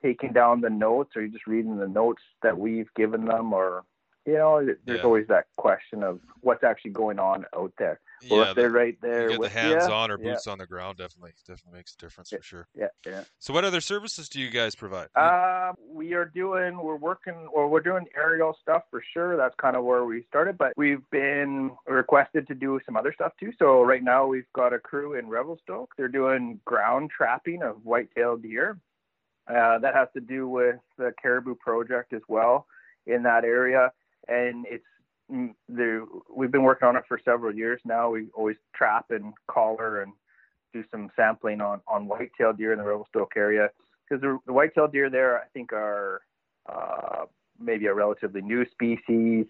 taking 0.03 0.33
down 0.33 0.61
the 0.61 0.71
notes? 0.71 1.17
Or 1.17 1.23
you're 1.23 1.31
just 1.31 1.47
reading 1.47 1.79
the 1.79 1.89
notes 1.89 2.23
that 2.43 2.59
we've 2.59 2.93
given 2.95 3.25
them 3.25 3.53
or 3.53 3.85
you 4.29 4.35
know 4.35 4.63
there's 4.85 4.99
yeah. 4.99 5.05
always 5.05 5.27
that 5.29 5.47
question 5.57 6.03
of 6.03 6.21
what's 6.43 6.63
actually 6.63 6.91
going 6.91 7.19
on 7.19 7.47
out 7.57 7.73
there. 7.79 7.99
Well, 8.29 8.41
yeah, 8.41 8.51
if 8.51 8.57
they're 8.57 8.71
right 8.71 8.99
there 9.01 9.29
get 9.31 9.39
with 9.39 9.53
the 9.53 9.59
hands 9.59 9.87
you, 9.87 9.95
on 9.95 10.11
or 10.11 10.19
boots 10.19 10.45
yeah. 10.47 10.53
on 10.53 10.59
the 10.59 10.67
ground 10.67 10.99
definitely 10.99 11.33
definitely 11.47 11.79
makes 11.79 11.95
a 11.95 11.97
difference 11.97 12.29
for 12.29 12.43
sure. 12.43 12.69
yeah 12.75 12.89
yeah. 13.07 13.23
So 13.39 13.55
what 13.55 13.65
other 13.65 13.81
services 13.81 14.29
do 14.29 14.39
you 14.39 14.51
guys 14.51 14.75
provide? 14.75 15.09
Um, 15.17 15.77
we 15.91 16.13
are 16.13 16.27
doing 16.27 16.79
we're 16.83 16.97
working 16.97 17.49
or 17.55 17.69
we're 17.69 17.81
doing 17.81 18.05
aerial 18.15 18.55
stuff 18.61 18.83
for 18.91 19.03
sure. 19.15 19.37
That's 19.39 19.55
kind 19.57 19.77
of 19.77 19.85
where 19.85 20.05
we 20.05 20.25
started 20.29 20.59
but 20.59 20.75
we've 20.77 21.09
been 21.11 21.71
requested 21.87 22.47
to 22.49 22.55
do 22.55 22.79
some 22.85 22.97
other 22.97 23.15
stuff 23.15 23.33
too. 23.41 23.53
So 23.59 23.83
right 23.83 24.03
now 24.03 24.27
we've 24.27 24.53
got 24.55 24.75
a 24.75 24.79
crew 24.79 25.15
in 25.15 25.29
revelstoke. 25.29 25.95
They're 25.97 26.09
doing 26.09 26.61
ground 26.67 27.11
trapping 27.17 27.63
of 27.63 27.77
white-tailed 27.85 28.43
deer 28.43 28.79
uh, 29.49 29.79
that 29.79 29.95
has 29.95 30.09
to 30.15 30.21
do 30.21 30.49
with 30.49 30.77
the 30.99 31.13
caribou 31.21 31.55
project 31.55 32.13
as 32.13 32.23
well 32.29 32.67
in 33.07 33.23
that 33.23 33.45
area. 33.45 33.91
And 34.29 34.67
it's 34.69 34.85
mm, 35.33 35.55
there 35.69 36.05
we've 36.35 36.51
been 36.51 36.63
working 36.63 36.89
on 36.89 36.97
it 36.97 37.05
for 37.09 37.19
several 37.25 37.55
years 37.55 37.81
now. 37.85 38.11
We 38.11 38.27
always 38.35 38.57
trap 38.75 39.07
and 39.11 39.33
collar 39.51 40.03
and 40.03 40.13
do 40.73 40.85
some 40.91 41.11
sampling 41.17 41.61
on 41.61 41.81
on 41.89 42.07
white-tailed 42.07 42.59
deer 42.59 42.73
in 42.73 42.79
the 42.79 42.85
revelstoke 42.85 43.33
area. 43.37 43.71
Because 44.09 44.21
the, 44.23 44.39
the 44.47 44.53
white-tailed 44.53 44.93
deer 44.93 45.11
there 45.11 45.39
i 45.39 45.47
think 45.53 45.73
are 45.73 46.21
uh, 46.71 47.25
maybe 47.59 47.87
a 47.87 47.95
relatively 47.95 48.43
new 48.43 48.65
species. 48.71 49.47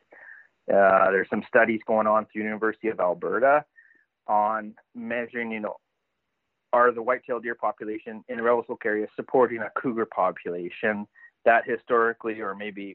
Uh, 0.72 1.10
there's 1.10 1.28
some 1.30 1.42
studies 1.48 1.80
going 1.86 2.06
on 2.06 2.26
through 2.26 2.42
university 2.42 2.88
of 2.88 3.00
alberta 3.00 3.64
on 4.28 4.74
measuring 4.94 5.50
you 5.50 5.60
know 5.60 5.76
are 6.72 6.92
the 6.92 7.02
white-tailed 7.02 7.42
deer 7.42 7.54
population 7.54 8.24
in 8.28 8.36
the 8.36 8.42
Revelstoke 8.42 8.84
area 8.84 9.06
supporting 9.16 9.58
a 9.58 9.70
cougar 9.80 10.06
population 10.06 11.06
that 11.44 11.62
historically, 11.66 12.40
or 12.40 12.54
maybe, 12.54 12.94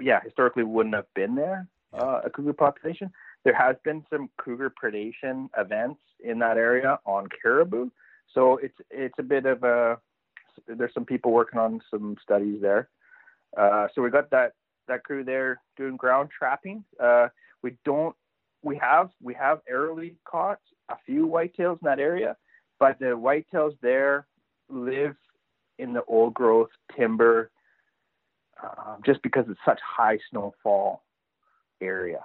yeah, 0.00 0.20
historically 0.22 0.64
wouldn't 0.64 0.94
have 0.94 1.12
been 1.14 1.34
there, 1.34 1.68
uh, 1.92 2.20
a 2.24 2.30
cougar 2.30 2.52
population. 2.52 3.10
There 3.44 3.54
has 3.54 3.76
been 3.84 4.04
some 4.10 4.30
cougar 4.38 4.72
predation 4.82 5.48
events 5.56 6.00
in 6.20 6.38
that 6.40 6.56
area 6.56 6.98
on 7.04 7.28
caribou, 7.40 7.90
so 8.32 8.56
it's 8.56 8.78
it's 8.90 9.18
a 9.18 9.22
bit 9.22 9.46
of 9.46 9.62
a. 9.62 9.98
There's 10.66 10.94
some 10.94 11.04
people 11.04 11.32
working 11.32 11.58
on 11.58 11.80
some 11.90 12.16
studies 12.22 12.60
there. 12.62 12.88
Uh, 13.56 13.88
so 13.94 14.02
we 14.02 14.10
got 14.10 14.30
that 14.30 14.52
that 14.88 15.04
crew 15.04 15.24
there 15.24 15.60
doing 15.76 15.96
ground 15.96 16.30
trapping. 16.36 16.84
Uh, 17.00 17.28
we 17.62 17.76
don't. 17.84 18.16
We 18.62 18.76
have 18.78 19.10
we 19.22 19.34
have 19.34 19.60
aerially 19.70 20.14
caught 20.24 20.60
a 20.88 20.96
few 21.04 21.26
whitetails 21.26 21.74
in 21.74 21.84
that 21.84 22.00
area, 22.00 22.36
but 22.78 22.98
the 22.98 23.06
whitetails 23.06 23.76
there 23.82 24.26
live 24.68 25.16
in 25.78 25.92
the 25.92 26.04
old 26.04 26.34
growth 26.34 26.70
timber 26.96 27.50
um, 28.62 29.00
just 29.04 29.22
because 29.22 29.44
it's 29.48 29.60
such 29.64 29.80
high 29.84 30.18
snowfall 30.30 31.02
area, 31.80 32.20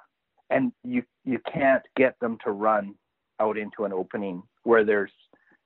and 0.50 0.72
you 0.84 1.04
you 1.26 1.40
can't 1.52 1.84
get 1.96 2.20
them 2.20 2.38
to 2.44 2.52
run 2.52 2.96
out 3.40 3.58
into 3.58 3.86
an 3.86 3.94
opening 3.94 4.44
where 4.64 4.84
there's 4.84 5.12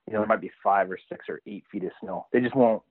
you 0.06 0.12
know 0.12 0.20
there 0.20 0.28
might 0.28 0.40
be 0.40 0.50
five 0.62 0.90
or 0.90 0.98
six 1.08 1.26
or 1.28 1.40
eight 1.46 1.64
feet 1.70 1.84
of 1.84 1.90
snow. 2.00 2.26
They 2.32 2.40
just 2.40 2.56
won't 2.56 2.82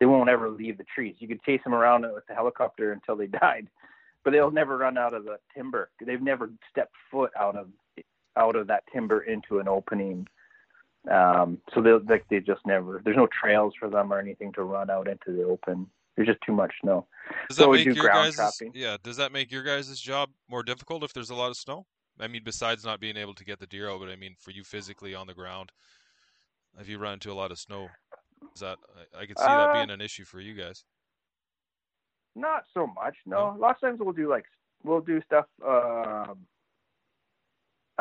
they 0.00 0.06
won't 0.06 0.28
ever 0.28 0.50
leave 0.50 0.78
the 0.78 0.84
trees. 0.94 1.14
You 1.20 1.28
could 1.28 1.42
chase 1.42 1.60
them 1.64 1.74
around 1.74 2.02
with 2.02 2.26
the 2.28 2.34
helicopter 2.34 2.92
until 2.92 3.16
they 3.16 3.26
died, 3.40 3.68
but 4.24 4.32
they'll 4.32 4.50
never 4.50 4.76
run 4.76 4.98
out 4.98 5.14
of 5.14 5.24
the 5.24 5.38
timber. 5.54 5.90
They've 6.04 6.20
never 6.20 6.50
stepped 6.70 6.94
foot 7.10 7.30
out 7.38 7.56
of 7.56 7.68
out 8.36 8.56
of 8.56 8.66
that 8.66 8.84
timber 8.92 9.22
into 9.22 9.58
an 9.58 9.68
opening 9.68 10.26
um, 11.10 11.58
so 11.74 11.82
they 11.82 11.92
like 11.92 12.26
they 12.28 12.40
just 12.40 12.64
never. 12.66 13.00
There's 13.04 13.16
no 13.16 13.28
trails 13.28 13.74
for 13.78 13.88
them 13.88 14.12
or 14.12 14.18
anything 14.18 14.52
to 14.52 14.62
run 14.62 14.90
out 14.90 15.08
into 15.08 15.32
the 15.32 15.42
open. 15.44 15.86
There's 16.14 16.28
just 16.28 16.40
too 16.46 16.52
much 16.52 16.72
snow. 16.82 17.06
Does 17.48 17.56
that 17.56 17.64
so 17.64 17.72
make 17.72 17.86
your 17.86 17.94
guys' 17.94 18.60
yeah? 18.74 18.96
Does 19.02 19.16
that 19.16 19.32
make 19.32 19.50
your 19.50 19.62
guys' 19.62 19.98
job 20.00 20.30
more 20.48 20.62
difficult 20.62 21.02
if 21.02 21.12
there's 21.12 21.30
a 21.30 21.34
lot 21.34 21.50
of 21.50 21.56
snow? 21.56 21.86
I 22.20 22.28
mean, 22.28 22.42
besides 22.44 22.84
not 22.84 23.00
being 23.00 23.16
able 23.16 23.34
to 23.34 23.44
get 23.44 23.58
the 23.58 23.66
deer 23.66 23.90
out, 23.90 24.00
but 24.00 24.10
I 24.10 24.16
mean, 24.16 24.36
for 24.38 24.50
you 24.50 24.62
physically 24.62 25.14
on 25.14 25.26
the 25.26 25.34
ground, 25.34 25.72
if 26.78 26.88
you 26.88 26.98
run 26.98 27.14
into 27.14 27.32
a 27.32 27.34
lot 27.34 27.50
of 27.50 27.58
snow, 27.58 27.88
is 28.54 28.60
that 28.60 28.78
I, 29.14 29.22
I 29.22 29.26
could 29.26 29.38
see 29.38 29.44
uh, 29.44 29.66
that 29.66 29.72
being 29.72 29.90
an 29.90 30.00
issue 30.00 30.24
for 30.24 30.40
you 30.40 30.54
guys. 30.54 30.84
not 32.36 32.64
so 32.74 32.86
much. 32.86 33.16
No, 33.26 33.56
lots 33.58 33.82
of 33.82 33.88
times 33.88 34.00
we'll 34.00 34.12
do 34.12 34.28
like 34.28 34.44
we'll 34.84 35.00
do 35.00 35.20
stuff 35.22 35.46
um, 35.66 36.46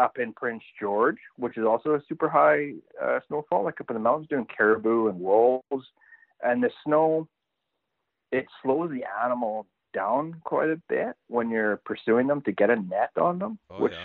up 0.02 0.18
in 0.18 0.34
Prince 0.34 0.64
George, 0.80 1.18
which 1.38 1.58
is 1.58 1.66
also 1.66 1.90
a 1.96 2.02
super 2.10 2.28
high 2.30 2.74
uh, 3.02 3.20
snowfall, 3.28 3.64
like 3.64 3.80
up 3.80 3.90
in 3.90 3.94
the 3.94 4.00
mountains, 4.00 4.28
doing 4.30 4.48
caribou 4.58 5.08
and 5.10 5.20
wolves, 5.20 5.86
and 6.44 6.64
the 6.64 6.72
snow 6.84 7.28
it 8.32 8.46
slows 8.62 8.90
the 8.92 9.04
animal 9.24 9.68
down 9.94 10.24
quite 10.46 10.70
a 10.70 10.82
bit 10.88 11.16
when 11.28 11.50
you're 11.50 11.78
pursuing 11.86 12.28
them 12.28 12.42
to 12.42 12.52
get 12.52 12.70
a 12.70 12.76
net 12.78 13.12
on 13.20 13.40
them, 13.40 13.60
Oh, 13.70 13.82
which 13.82 13.92
yeah. 13.94 14.04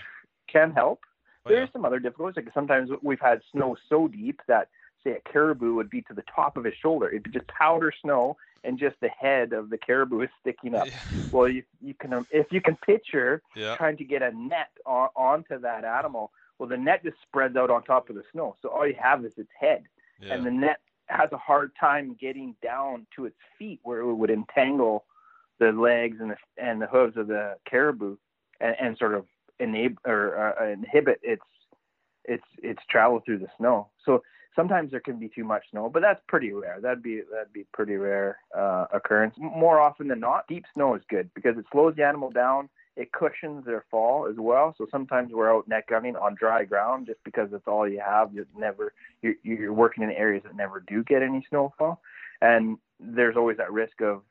can 0.52 0.70
help. 0.72 1.00
Oh, 1.44 1.50
There's 1.50 1.68
yeah. 1.68 1.72
some 1.72 1.84
other 1.84 2.00
difficulties. 2.00 2.36
Like 2.36 2.52
sometimes 2.52 2.90
we've 3.02 3.20
had 3.20 3.40
snow 3.52 3.76
so 3.88 4.08
deep 4.08 4.40
that, 4.48 4.68
say, 5.06 5.16
a 5.24 5.32
caribou 5.32 5.74
would 5.74 5.90
be 5.90 6.02
to 6.02 6.14
the 6.14 6.24
top 6.34 6.56
of 6.56 6.64
his 6.64 6.74
shoulder. 6.82 7.08
It'd 7.08 7.22
be 7.24 7.30
just 7.30 7.46
powder 7.48 7.92
snow, 8.02 8.36
and 8.64 8.78
just 8.78 8.96
the 9.00 9.08
head 9.08 9.52
of 9.52 9.70
the 9.70 9.78
caribou 9.78 10.22
is 10.22 10.28
sticking 10.40 10.74
up. 10.74 10.86
Well, 11.32 11.48
you 11.48 11.62
you 11.80 11.94
can 11.94 12.12
um, 12.12 12.26
if 12.30 12.46
you 12.50 12.60
can 12.60 12.76
picture 12.76 13.42
Yeah. 13.56 13.76
trying 13.76 13.96
to 13.96 14.04
get 14.04 14.22
a 14.22 14.30
net 14.32 14.70
on, 14.84 15.08
onto 15.16 15.58
that 15.60 15.84
animal. 15.84 16.30
Well, 16.58 16.68
the 16.68 16.76
net 16.76 17.02
just 17.04 17.16
spreads 17.22 17.56
out 17.56 17.68
on 17.70 17.82
top 17.82 18.08
of 18.08 18.16
the 18.16 18.22
snow, 18.32 18.56
so 18.62 18.68
all 18.70 18.86
you 18.86 18.94
have 19.00 19.24
is 19.24 19.32
its 19.36 19.50
head, 19.58 19.84
Yeah. 20.20 20.34
and 20.34 20.46
the 20.46 20.50
net 20.50 20.80
has 21.08 21.30
a 21.32 21.36
hard 21.36 21.72
time 21.78 22.16
getting 22.20 22.54
down 22.62 23.06
to 23.16 23.26
its 23.26 23.36
feet, 23.58 23.80
where 23.82 24.00
it 24.00 24.14
would 24.14 24.30
entangle 24.30 25.04
the 25.58 25.72
legs 25.72 26.18
and 26.20 26.30
the 26.30 26.36
and 26.58 26.80
the 26.80 26.86
hooves 26.86 27.16
of 27.16 27.26
the 27.26 27.56
caribou, 27.68 28.16
and, 28.60 28.74
and 28.80 28.96
sort 28.98 29.14
of 29.14 29.26
enable 29.60 29.96
or 30.06 30.54
uh, 30.60 30.68
inhibit 30.68 31.20
its 31.22 31.42
its 32.24 32.44
its 32.62 32.80
travel 32.88 33.20
through 33.24 33.38
the 33.38 33.48
snow. 33.58 33.88
So 34.04 34.22
sometimes 34.56 34.90
there 34.90 35.00
can 35.00 35.18
be 35.18 35.28
too 35.28 35.44
much 35.44 35.64
snow, 35.70 35.88
but 35.88 36.02
that's 36.02 36.20
pretty 36.26 36.52
rare. 36.52 36.80
That'd 36.80 37.02
be 37.02 37.20
that'd 37.30 37.52
be 37.52 37.66
pretty 37.72 37.94
rare 37.96 38.38
uh, 38.56 38.86
occurrence. 38.92 39.34
More 39.38 39.78
often 39.78 40.08
than 40.08 40.18
not, 40.20 40.48
deep 40.48 40.64
snow 40.74 40.94
is 40.96 41.02
good 41.08 41.30
because 41.34 41.56
it 41.58 41.66
slows 41.70 41.94
the 41.96 42.04
animal 42.04 42.30
down. 42.30 42.68
It 42.96 43.12
cushions 43.12 43.66
their 43.66 43.84
fall 43.90 44.26
as 44.26 44.36
well. 44.38 44.74
So 44.78 44.86
sometimes 44.90 45.30
we're 45.32 45.54
out 45.54 45.68
net 45.68 45.86
gunning 45.86 46.16
on 46.16 46.34
dry 46.34 46.64
ground 46.64 47.06
just 47.06 47.22
because 47.24 47.50
it's 47.52 47.68
all 47.68 47.86
you 47.86 48.00
have. 48.00 48.32
You 48.34 48.46
never 48.56 48.94
you're, 49.22 49.34
you're 49.42 49.72
working 49.72 50.02
in 50.02 50.10
areas 50.10 50.42
that 50.44 50.56
never 50.56 50.82
do 50.88 51.04
get 51.04 51.22
any 51.22 51.46
snowfall, 51.48 52.00
and 52.40 52.78
there's 52.98 53.36
always 53.36 53.58
that 53.58 53.72
risk 53.72 54.00
of 54.00 54.22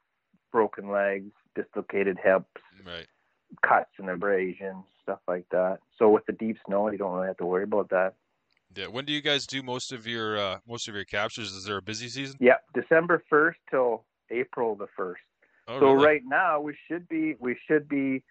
broken 0.51 0.89
legs, 0.89 1.31
dislocated 1.53 2.17
hips, 2.21 2.45
Right. 2.85 3.05
cuts 3.61 3.91
and 3.99 4.09
abrasions, 4.09 4.85
stuff 5.03 5.19
like 5.27 5.45
that. 5.51 5.79
So 5.99 6.09
with 6.09 6.25
the 6.25 6.33
deep 6.33 6.57
snow, 6.65 6.89
you 6.89 6.97
don't 6.97 7.13
really 7.13 7.27
have 7.27 7.37
to 7.37 7.45
worry 7.45 7.63
about 7.63 7.89
that. 7.89 8.15
Yeah. 8.75 8.87
When 8.87 9.05
do 9.05 9.13
you 9.13 9.21
guys 9.21 9.47
do 9.47 9.63
most 9.63 9.91
of 9.91 10.05
your 10.05 10.37
uh, 10.37 10.59
most 10.67 10.87
of 10.87 10.95
your 10.95 11.05
captures? 11.05 11.53
Is 11.53 11.65
there 11.65 11.77
a 11.77 11.81
busy 11.81 12.09
season? 12.09 12.37
Yep, 12.39 12.63
December 12.73 13.23
first 13.29 13.59
till 13.69 14.03
April 14.29 14.75
the 14.75 14.87
first. 14.95 15.21
Oh, 15.67 15.79
so 15.79 15.91
really? 15.91 16.05
right 16.05 16.21
now 16.25 16.59
we 16.59 16.75
should 16.87 17.07
be 17.07 17.35
we 17.39 17.57
should 17.67 17.87
be 17.87 18.23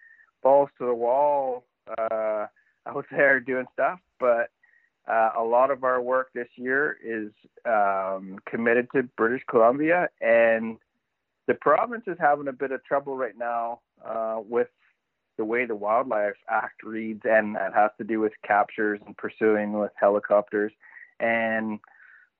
balls 0.43 0.69
to 0.77 0.85
the 0.85 0.93
wall 0.93 1.65
uh, 1.97 2.45
out 2.85 3.05
there 3.11 3.39
doing 3.39 3.65
stuff, 3.73 3.99
but 4.19 4.49
uh, 5.07 5.31
a 5.37 5.43
lot 5.43 5.71
of 5.71 5.83
our 5.83 6.01
work 6.01 6.29
this 6.33 6.47
year 6.55 6.97
is 7.03 7.31
um, 7.65 8.39
committed 8.49 8.87
to 8.95 9.03
British 9.17 9.43
Columbia, 9.49 10.09
and 10.21 10.77
the 11.47 11.55
province 11.55 12.03
is 12.07 12.17
having 12.19 12.47
a 12.47 12.53
bit 12.53 12.71
of 12.71 12.83
trouble 12.83 13.15
right 13.15 13.37
now 13.37 13.79
uh, 14.03 14.39
with 14.47 14.67
the 15.37 15.45
way 15.45 15.65
the 15.65 15.75
Wildlife 15.75 16.35
Act 16.49 16.83
reads, 16.83 17.21
and 17.25 17.55
that 17.55 17.73
has 17.73 17.91
to 17.97 18.03
do 18.03 18.19
with 18.19 18.33
captures 18.45 18.99
and 19.05 19.15
pursuing 19.17 19.73
with 19.73 19.91
helicopters. 19.99 20.71
And 21.19 21.79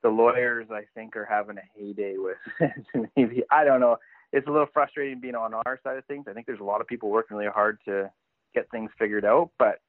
the 0.03 0.09
lawyers, 0.09 0.67
I 0.71 0.83
think, 0.93 1.15
are 1.15 1.25
having 1.25 1.57
a 1.57 1.61
heyday 1.75 2.15
with 2.17 2.37
maybe 3.15 3.43
I 3.51 3.63
don't 3.63 3.79
know. 3.79 3.97
It's 4.31 4.47
a 4.47 4.51
little 4.51 4.67
frustrating 4.73 5.21
being 5.21 5.35
on 5.35 5.53
our 5.53 5.79
side 5.83 5.97
of 5.97 6.05
things. 6.05 6.25
I 6.27 6.33
think 6.33 6.45
there's 6.45 6.59
a 6.59 6.63
lot 6.63 6.81
of 6.81 6.87
people 6.87 7.09
working 7.09 7.37
really 7.37 7.49
hard 7.49 7.79
to 7.85 8.11
get 8.53 8.69
things 8.69 8.91
figured 8.99 9.25
out, 9.25 9.51
but 9.57 9.79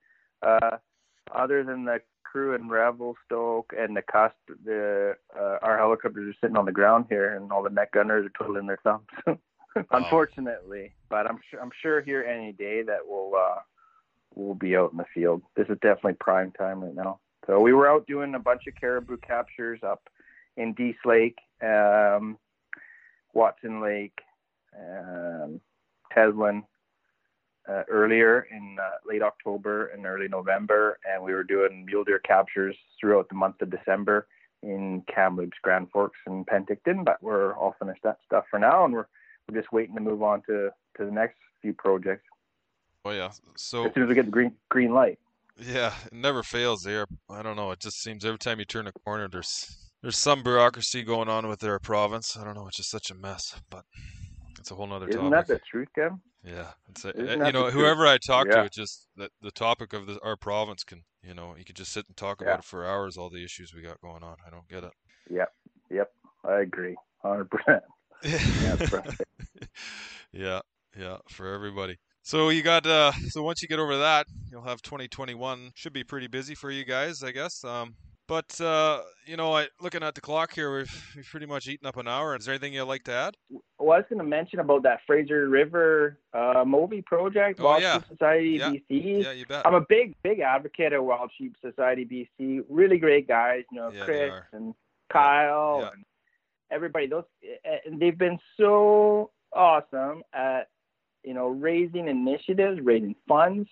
uh, 0.42 0.76
other 1.34 1.64
than 1.64 1.84
the 1.84 2.00
crew 2.22 2.54
in 2.54 2.68
Revelstoke 2.68 3.72
and 3.76 3.96
the 3.96 4.02
cusp, 4.02 4.36
the 4.64 5.14
uh, 5.38 5.58
our 5.62 5.78
helicopters 5.78 6.34
are 6.34 6.38
sitting 6.40 6.56
on 6.56 6.66
the 6.66 6.72
ground 6.72 7.06
here, 7.08 7.34
and 7.34 7.50
all 7.50 7.62
the 7.62 7.70
net 7.70 7.90
gunners 7.92 8.26
are 8.26 8.44
twiddling 8.44 8.66
their 8.66 8.78
thumbs. 8.82 9.06
Unfortunately, 9.90 10.92
but 11.08 11.26
I'm 11.26 11.38
sure 11.50 11.60
I'm 11.60 11.70
sure 11.82 12.00
here 12.00 12.22
any 12.22 12.52
day 12.52 12.82
that 12.82 13.00
we'll 13.06 13.34
uh, 13.34 13.60
we'll 14.34 14.54
be 14.54 14.76
out 14.76 14.92
in 14.92 14.98
the 14.98 15.04
field. 15.14 15.42
This 15.56 15.66
is 15.68 15.78
definitely 15.82 16.14
prime 16.14 16.52
time 16.52 16.82
right 16.82 16.94
now. 16.94 17.20
So 17.46 17.60
we 17.60 17.72
were 17.72 17.88
out 17.88 18.06
doing 18.06 18.34
a 18.34 18.38
bunch 18.38 18.62
of 18.66 18.74
caribou 18.74 19.18
captures 19.18 19.80
up 19.82 20.08
in 20.56 20.72
Dease 20.72 20.96
Lake, 21.04 21.38
um, 21.62 22.38
Watson 23.34 23.82
Lake, 23.82 24.18
um, 24.78 25.60
Teslin 26.12 26.64
uh, 27.68 27.82
earlier 27.88 28.46
in 28.50 28.76
uh, 28.80 28.90
late 29.06 29.22
October 29.22 29.88
and 29.88 30.06
early 30.06 30.28
November, 30.28 30.98
and 31.08 31.22
we 31.22 31.32
were 31.32 31.44
doing 31.44 31.84
mule 31.84 32.04
deer 32.04 32.18
captures 32.20 32.76
throughout 32.98 33.28
the 33.28 33.34
month 33.34 33.60
of 33.60 33.70
December 33.70 34.26
in 34.62 35.02
Kamloops, 35.12 35.58
Grand 35.62 35.90
Forks, 35.90 36.18
and 36.26 36.46
Penticton. 36.46 37.04
But 37.04 37.22
we're 37.22 37.54
all 37.54 37.76
finished 37.78 38.02
that 38.04 38.18
stuff 38.24 38.44
for 38.50 38.58
now, 38.58 38.84
and 38.84 38.94
we're 38.94 39.06
we're 39.48 39.60
just 39.60 39.72
waiting 39.72 39.94
to 39.94 40.00
move 40.00 40.22
on 40.22 40.42
to 40.42 40.70
to 40.96 41.04
the 41.04 41.10
next 41.10 41.36
few 41.62 41.72
projects 41.72 42.24
Oh 43.04 43.12
yeah. 43.12 43.30
So 43.56 43.86
as 43.86 43.94
soon 43.94 44.02
as 44.02 44.08
we 44.08 44.16
get 44.16 44.24
the 44.24 44.32
green 44.32 44.52
green 44.68 44.92
light. 44.92 45.20
yeah, 45.56 45.94
it 46.06 46.12
never 46.12 46.42
fails 46.42 46.82
there. 46.82 47.06
I 47.30 47.40
don't 47.40 47.54
know. 47.54 47.70
It 47.70 47.78
just 47.78 48.02
seems 48.02 48.24
every 48.24 48.38
time 48.38 48.58
you 48.58 48.64
turn 48.64 48.88
a 48.88 48.92
corner, 48.92 49.28
there's 49.28 49.92
there's 50.02 50.18
some 50.18 50.42
bureaucracy 50.42 51.04
going 51.04 51.28
on 51.28 51.46
with 51.48 51.60
their 51.60 51.78
province. 51.78 52.36
I 52.36 52.42
don't 52.42 52.54
know. 52.54 52.66
It's 52.66 52.78
just 52.78 52.90
such 52.90 53.12
a 53.12 53.14
mess. 53.14 53.54
But 53.70 53.84
it's 54.58 54.72
a 54.72 54.74
whole 54.74 54.88
nother 54.88 55.06
topic. 55.06 55.20
Isn't 55.20 55.30
that 55.30 55.46
the 55.46 55.60
truth, 55.70 55.86
Kevin? 55.94 56.20
Yeah, 56.42 56.72
it's 56.90 57.04
a, 57.04 57.12
you 57.16 57.24
know 57.24 57.66
the 57.66 57.70
truth? 57.70 57.74
whoever 57.74 58.06
I 58.08 58.18
talk 58.18 58.48
to, 58.50 58.64
it 58.64 58.72
just 58.72 59.06
that 59.16 59.30
the 59.40 59.52
topic 59.52 59.92
of 59.92 60.06
the, 60.08 60.18
our 60.24 60.36
province 60.36 60.82
can 60.82 61.04
you 61.22 61.32
know 61.34 61.54
you 61.56 61.64
could 61.64 61.76
just 61.76 61.92
sit 61.92 62.06
and 62.08 62.16
talk 62.16 62.40
Yeah. 62.40 62.48
about 62.48 62.58
it 62.58 62.64
for 62.64 62.84
hours. 62.84 63.16
All 63.16 63.30
the 63.30 63.44
issues 63.44 63.72
we 63.72 63.82
got 63.82 64.00
going 64.00 64.24
on. 64.24 64.34
I 64.44 64.50
don't 64.50 64.68
get 64.68 64.82
it. 64.82 64.92
Yep, 65.30 65.52
yep, 65.90 66.10
I 66.44 66.62
agree, 66.62 66.96
hundred 67.22 67.50
percent. 67.52 67.84
Yeah, 68.24 68.76
yeah, 70.32 70.60
yeah, 70.98 71.16
for 71.28 71.52
everybody. 71.52 71.96
So 72.22 72.48
you 72.48 72.62
got 72.62 72.86
uh 72.86 73.12
so 73.28 73.42
once 73.42 73.62
you 73.62 73.68
get 73.68 73.78
over 73.78 73.98
that, 73.98 74.26
you'll 74.50 74.62
have 74.62 74.82
2021 74.82 75.70
should 75.74 75.92
be 75.92 76.02
pretty 76.04 76.26
busy 76.26 76.54
for 76.54 76.70
you 76.70 76.84
guys, 76.84 77.22
I 77.22 77.30
guess. 77.30 77.62
Um 77.64 77.94
but 78.26 78.60
uh 78.60 79.02
you 79.26 79.36
know, 79.36 79.54
I 79.54 79.68
looking 79.80 80.02
at 80.02 80.16
the 80.16 80.20
clock 80.20 80.52
here, 80.52 80.76
we've 80.76 81.12
we've 81.14 81.24
pretty 81.24 81.46
much 81.46 81.68
eaten 81.68 81.86
up 81.86 81.96
an 81.96 82.08
hour. 82.08 82.34
Is 82.34 82.44
there 82.46 82.54
anything 82.54 82.72
you'd 82.74 82.84
like 82.86 83.04
to 83.04 83.12
add? 83.12 83.36
Well, 83.78 83.92
I 83.92 83.98
was 83.98 84.04
going 84.08 84.18
to 84.18 84.24
mention 84.24 84.58
about 84.58 84.82
that 84.82 85.00
Fraser 85.06 85.48
River 85.48 86.18
uh, 86.34 86.64
Movi 86.64 87.04
project, 87.04 87.60
Oh, 87.60 87.64
Wild 87.66 87.82
yeah. 87.82 87.94
Sheep 87.98 88.08
Society 88.08 88.48
Yeah. 88.58 88.70
BC. 88.90 89.22
Yeah, 89.22 89.30
you 89.32 89.46
bet. 89.46 89.64
I'm 89.64 89.74
a 89.74 89.84
big, 89.88 90.16
big 90.24 90.40
advocate 90.40 90.92
of 90.94 91.04
Wild 91.04 91.30
Sheep 91.38 91.54
Society 91.64 92.04
BC. 92.40 92.64
Really 92.68 92.98
great 92.98 93.28
guys, 93.28 93.62
you 93.70 93.78
know, 93.78 93.92
Yeah, 93.92 94.04
Chris 94.04 94.32
and 94.52 94.74
Kyle 95.12 95.88
and 95.92 96.04
everybody. 96.70 97.06
Those 97.06 97.24
and 97.84 98.00
they've 98.00 98.18
been 98.18 98.38
so 98.58 99.30
awesome 99.52 100.22
at 100.32 100.68
you 101.24 101.34
know 101.34 101.48
raising 101.48 102.08
initiatives, 102.08 102.80
raising 102.82 103.14
funds, 103.28 103.68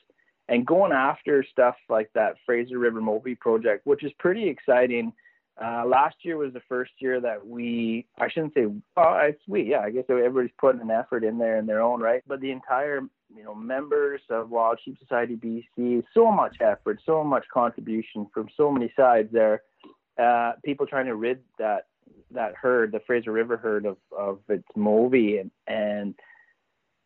and 0.49 0.67
going 0.67 0.93
after 0.93 1.45
stuff 1.51 1.77
like 1.89 2.11
that 2.15 2.35
Fraser 2.45 2.79
River 2.79 3.01
Movi 3.01 3.39
project, 3.39 3.87
which 3.87 4.05
is 4.05 4.13
pretty 4.19 4.49
exciting. 4.49 5.13
Uh, 5.63 5.85
last 5.87 6.17
year 6.23 6.37
was 6.37 6.53
the 6.53 6.63
first 6.69 6.91
year 6.99 7.21
that 7.21 7.47
we, 7.47 8.07
I 8.19 8.29
shouldn't 8.29 8.55
say, 8.55 8.67
well, 8.97 9.21
it's 9.23 9.41
we, 9.47 9.63
yeah, 9.63 9.81
I 9.81 9.91
guess 9.91 10.05
everybody's 10.09 10.51
putting 10.59 10.81
an 10.81 10.91
effort 10.91 11.23
in 11.23 11.39
there 11.39 11.59
in 11.59 11.67
their 11.67 11.81
own 11.81 12.01
right, 12.01 12.23
but 12.27 12.41
the 12.41 12.51
entire, 12.51 13.03
you 13.35 13.45
know, 13.45 13.55
members 13.55 14.21
of 14.31 14.51
Wild 14.51 14.81
Sheep 14.85 14.99
Society 14.99 15.37
BC, 15.37 16.03
so 16.13 16.33
much 16.33 16.57
effort, 16.61 17.01
so 17.07 17.23
much 17.23 17.45
contribution 17.53 18.27
from 18.35 18.49
so 18.57 18.71
many 18.71 18.93
sides 18.97 19.29
there. 19.33 19.63
Uh, 20.21 20.53
people 20.65 20.87
trying 20.87 21.07
to 21.07 21.15
rid 21.15 21.39
that 21.59 21.87
that 22.31 22.55
herd, 22.55 22.93
the 22.93 23.01
Fraser 23.07 23.33
River 23.33 23.57
herd 23.57 23.87
of 23.87 23.97
of 24.17 24.41
its 24.49 24.69
Movi, 24.77 25.41
and 25.41 25.51
and 25.67 26.15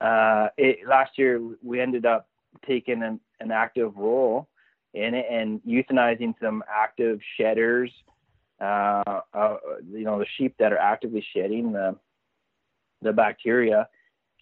uh, 0.01 0.49
it, 0.57 0.87
last 0.87 1.19
year 1.19 1.41
we 1.63 1.81
ended 1.81 2.07
up 2.07 2.29
taking 2.67 3.03
an, 3.03 3.21
an 3.41 3.51
active 3.51 3.97
role 3.97 4.49
in 4.95 5.15
it 5.15 5.27
and 5.31 5.61
euthanizing 5.65 6.35
some 6.41 6.63
active 6.69 7.21
shedders 7.37 7.91
uh, 8.61 9.21
uh, 9.33 9.57
you 9.91 10.05
know, 10.05 10.19
the 10.19 10.27
sheep 10.37 10.55
that 10.59 10.73
are 10.73 10.79
actively 10.79 11.25
shedding 11.35 11.73
the 11.73 11.95
the 13.03 13.13
bacteria, 13.13 13.89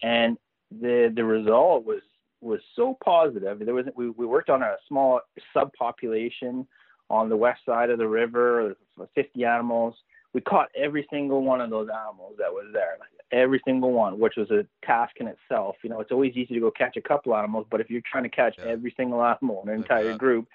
and 0.01 0.37
the 0.71 1.11
the 1.15 1.23
result 1.23 1.85
was 1.85 2.01
was 2.41 2.59
so 2.75 2.97
positive. 3.03 3.59
There 3.59 3.75
was 3.75 3.85
we, 3.95 4.09
we 4.09 4.25
worked 4.25 4.49
on 4.49 4.63
a 4.63 4.75
small 4.87 5.21
subpopulation 5.55 6.65
on 7.09 7.29
the 7.29 7.37
west 7.37 7.61
side 7.65 7.89
of 7.89 7.99
the 7.99 8.07
river, 8.07 8.75
50 9.15 9.45
animals. 9.45 9.95
We 10.33 10.41
caught 10.41 10.69
every 10.75 11.07
single 11.09 11.43
one 11.43 11.61
of 11.61 11.69
those 11.69 11.89
animals 11.89 12.35
that 12.37 12.51
was 12.51 12.67
there, 12.73 12.97
like 12.99 13.09
every 13.31 13.61
single 13.65 13.91
one, 13.91 14.19
which 14.19 14.35
was 14.37 14.51
a 14.51 14.65
task 14.85 15.15
in 15.19 15.27
itself. 15.27 15.77
You 15.83 15.89
know, 15.89 15.99
it's 15.99 16.11
always 16.11 16.35
easy 16.35 16.53
to 16.53 16.59
go 16.59 16.71
catch 16.71 16.97
a 16.97 17.01
couple 17.01 17.35
animals, 17.35 17.65
but 17.71 17.81
if 17.81 17.89
you're 17.89 18.01
trying 18.09 18.23
to 18.23 18.29
catch 18.29 18.55
Yeah. 18.57 18.65
every 18.65 18.93
single 18.97 19.23
animal 19.23 19.63
in 19.63 19.69
an 19.69 19.75
entire 19.75 20.11
bet. 20.11 20.19
group, 20.19 20.47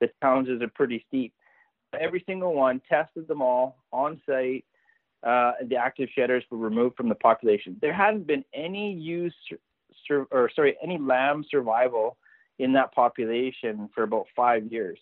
the 0.00 0.10
challenges 0.20 0.60
are 0.62 0.68
pretty 0.68 1.04
steep 1.08 1.32
every 1.98 2.22
single 2.26 2.54
one, 2.54 2.80
tested 2.88 3.26
them 3.28 3.42
all 3.42 3.76
on 3.92 4.20
site, 4.26 4.64
uh, 5.22 5.52
the 5.66 5.76
active 5.76 6.08
shedders 6.14 6.44
were 6.50 6.58
removed 6.58 6.96
from 6.96 7.08
the 7.08 7.14
population. 7.14 7.76
There 7.80 7.92
hadn't 7.92 8.26
been 8.26 8.44
any 8.54 8.92
use 8.92 9.34
sur- 10.06 10.26
or 10.30 10.50
sorry 10.54 10.76
any 10.82 10.98
lamb 10.98 11.44
survival 11.50 12.16
in 12.58 12.72
that 12.74 12.92
population 12.94 13.88
for 13.94 14.02
about 14.04 14.26
five 14.34 14.70
years. 14.72 14.98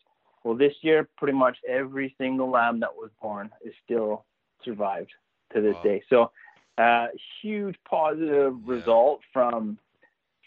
Well, 0.49 0.57
this 0.57 0.73
year, 0.81 1.07
pretty 1.19 1.37
much 1.37 1.59
every 1.69 2.15
single 2.17 2.49
lamb 2.49 2.81
that 2.81 2.95
was 2.97 3.11
born 3.21 3.51
is 3.63 3.75
still 3.85 4.25
survived 4.65 5.13
to 5.53 5.61
this 5.61 5.75
Wow. 5.75 5.83
day. 5.83 6.03
So, 6.09 6.33
uh, 6.79 7.09
huge 7.43 7.77
positive 7.85 8.55
Yeah. 8.65 8.73
result 8.75 9.21
from 9.31 9.77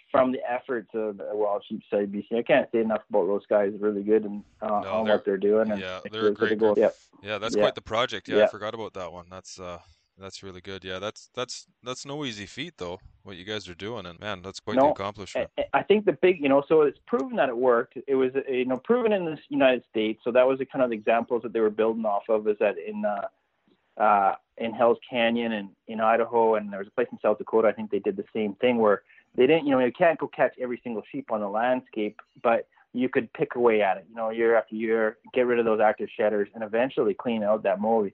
from 0.10 0.32
the 0.32 0.42
efforts 0.52 0.90
of 0.96 1.18
the 1.18 1.30
Wild 1.36 1.64
Sheep 1.66 1.84
Side 1.92 2.12
BC. 2.12 2.36
I 2.40 2.42
can't 2.42 2.70
say 2.72 2.80
enough 2.80 3.04
about 3.10 3.28
those 3.28 3.46
guys. 3.46 3.74
Really 3.80 4.02
good 4.04 4.26
and 4.26 4.44
uh, 4.60 4.82
No, 4.82 4.94
on 4.96 5.08
what 5.08 5.24
they're 5.24 5.38
doing. 5.38 5.70
And 5.72 5.80
yeah, 5.80 6.00
they're 6.12 6.22
a 6.22 6.24
really 6.24 6.36
good 6.36 6.50
to 6.50 6.56
great. 6.56 6.78
Yep. 6.78 6.98
Yeah, 7.22 7.38
that's 7.38 7.56
Yeah. 7.56 7.62
quite 7.62 7.76
the 7.76 7.82
project. 7.84 8.28
Yeah, 8.28 8.44
I 8.44 8.48
forgot 8.48 8.74
about 8.74 8.94
that 8.96 9.14
one. 9.14 9.28
That's 9.30 9.60
uh 9.60 9.80
that's 10.18 10.44
really 10.44 10.62
good. 10.62 10.84
Yeah, 10.84 11.00
that's 11.00 11.30
that's 11.34 11.68
that's 11.84 12.06
no 12.06 12.26
easy 12.26 12.46
feat 12.46 12.76
though, 12.78 13.00
what 13.24 13.38
you 13.38 13.44
guys 13.44 13.68
are 13.68 13.76
doing 13.76 14.06
and 14.06 14.20
man, 14.20 14.42
that's 14.42 14.60
quite 14.60 14.78
the 14.78 14.86
accomplishment. 14.86 15.50
I- 15.74 15.84
think 15.92 16.06
the 16.06 16.14
big, 16.14 16.40
you 16.40 16.48
know, 16.48 16.64
so 16.70 16.84
it's 16.84 17.00
proven 17.06 17.36
that 17.36 17.50
it 17.50 17.58
worked. 17.58 17.98
It 18.08 18.16
was, 18.16 18.32
you 18.48 18.64
know, 18.66 18.78
proven 18.78 19.12
in 19.12 19.26
the 19.26 19.38
United 19.50 19.84
States. 19.90 20.22
So 20.24 20.32
that 20.32 20.48
was 20.48 20.60
the 20.60 20.66
kind 20.66 20.86
of 20.86 20.94
examples 20.94 21.44
that 21.44 21.52
they 21.52 21.60
were 21.60 21.70
building 21.70 22.06
off 22.06 22.24
of. 22.30 22.48
Is 22.48 22.58
that 22.60 22.76
in 22.78 23.04
uh, 23.04 24.02
uh, 24.02 24.36
in 24.58 24.74
Hell's 24.74 25.00
Canyon 25.10 25.52
and 25.52 25.70
in 25.88 26.00
Idaho, 26.00 26.56
and 26.56 26.72
there 26.72 26.80
was 26.80 26.88
a 26.88 26.92
place 26.92 27.08
in 27.12 27.20
South 27.22 27.40
Dakota. 27.40 27.68
I 27.68 27.74
think 27.74 27.92
they 27.92 28.00
did 28.00 28.16
the 28.16 28.24
same 28.34 28.54
thing 28.56 28.78
where 28.78 29.04
they 29.36 29.48
didn't, 29.48 29.66
you 29.66 29.72
know, 29.72 29.80
you 29.80 29.92
can't 29.92 30.20
go 30.20 30.28
catch 30.28 30.54
every 30.62 30.80
single 30.84 31.04
sheep 31.12 31.32
on 31.32 31.40
the 31.42 31.50
landscape, 31.50 32.20
but 32.42 32.68
you 32.94 33.08
could 33.10 33.32
pick 33.34 33.56
away 33.56 33.82
at 33.82 33.98
it, 33.98 34.06
you 34.10 34.16
know, 34.16 34.30
year 34.30 34.56
after 34.58 34.76
year, 34.76 35.18
get 35.34 35.46
rid 35.46 35.60
of 35.60 35.66
those 35.66 35.80
active 35.80 36.10
shedders, 36.16 36.50
and 36.54 36.64
eventually 36.64 37.14
clean 37.14 37.42
out 37.44 37.64
that 37.64 37.80
molly. 37.80 38.14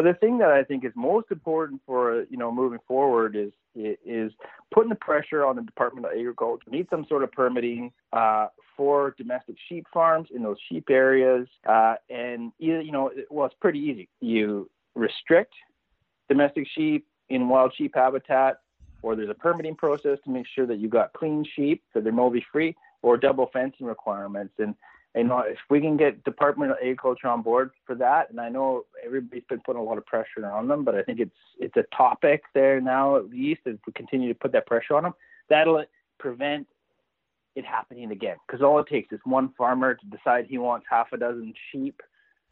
But 0.00 0.14
the 0.14 0.18
thing 0.18 0.38
that 0.38 0.48
I 0.48 0.64
think 0.64 0.86
is 0.86 0.92
most 0.96 1.26
important 1.30 1.82
for 1.84 2.24
you 2.30 2.38
know 2.38 2.50
moving 2.50 2.78
forward 2.88 3.36
is 3.36 3.52
is 3.74 4.32
putting 4.72 4.88
the 4.88 4.94
pressure 4.94 5.44
on 5.44 5.56
the 5.56 5.62
Department 5.62 6.06
of 6.06 6.12
Agriculture. 6.18 6.62
We 6.70 6.78
need 6.78 6.86
some 6.88 7.04
sort 7.06 7.22
of 7.22 7.30
permitting 7.32 7.92
uh, 8.10 8.46
for 8.78 9.14
domestic 9.18 9.56
sheep 9.68 9.86
farms 9.92 10.28
in 10.34 10.42
those 10.42 10.56
sheep 10.70 10.88
areas, 10.88 11.48
uh, 11.68 11.96
and 12.08 12.50
you 12.58 12.90
know, 12.90 13.10
well, 13.28 13.44
it's 13.44 13.54
pretty 13.60 13.78
easy. 13.78 14.08
You 14.22 14.70
restrict 14.94 15.52
domestic 16.30 16.66
sheep 16.74 17.06
in 17.28 17.50
wild 17.50 17.74
sheep 17.76 17.92
habitat, 17.94 18.60
or 19.02 19.14
there's 19.14 19.28
a 19.28 19.34
permitting 19.34 19.76
process 19.76 20.16
to 20.24 20.30
make 20.30 20.46
sure 20.46 20.64
that 20.66 20.78
you've 20.78 20.92
got 20.92 21.12
clean 21.12 21.44
sheep, 21.54 21.82
that 21.92 22.04
they're 22.04 22.12
multi 22.14 22.42
free, 22.50 22.74
or 23.02 23.18
double 23.18 23.50
fencing 23.52 23.86
requirements. 23.86 24.54
And 24.56 24.74
you 25.14 25.24
know, 25.24 25.40
if 25.40 25.58
we 25.68 25.80
can 25.80 25.96
get 25.96 26.22
Department 26.24 26.70
of 26.70 26.78
Agriculture 26.80 27.28
on 27.28 27.42
board 27.42 27.72
for 27.84 27.94
that, 27.96 28.30
and 28.30 28.40
I 28.40 28.48
know 28.48 28.84
everybody's 29.04 29.44
been 29.48 29.60
putting 29.60 29.80
a 29.80 29.84
lot 29.84 29.98
of 29.98 30.06
pressure 30.06 30.46
on 30.46 30.68
them, 30.68 30.84
but 30.84 30.94
I 30.94 31.02
think 31.02 31.18
it's 31.18 31.36
it's 31.58 31.76
a 31.76 31.84
topic 31.96 32.42
there 32.54 32.80
now 32.80 33.16
at 33.16 33.28
least. 33.28 33.62
If 33.66 33.78
we 33.86 33.92
continue 33.92 34.28
to 34.28 34.38
put 34.38 34.52
that 34.52 34.66
pressure 34.66 34.94
on 34.94 35.02
them, 35.02 35.14
that'll 35.48 35.84
prevent 36.18 36.68
it 37.56 37.64
happening 37.64 38.12
again. 38.12 38.36
Because 38.46 38.62
all 38.62 38.78
it 38.78 38.86
takes 38.86 39.12
is 39.12 39.18
one 39.24 39.52
farmer 39.58 39.94
to 39.94 40.06
decide 40.06 40.46
he 40.46 40.58
wants 40.58 40.86
half 40.88 41.12
a 41.12 41.16
dozen 41.16 41.54
sheep, 41.72 42.00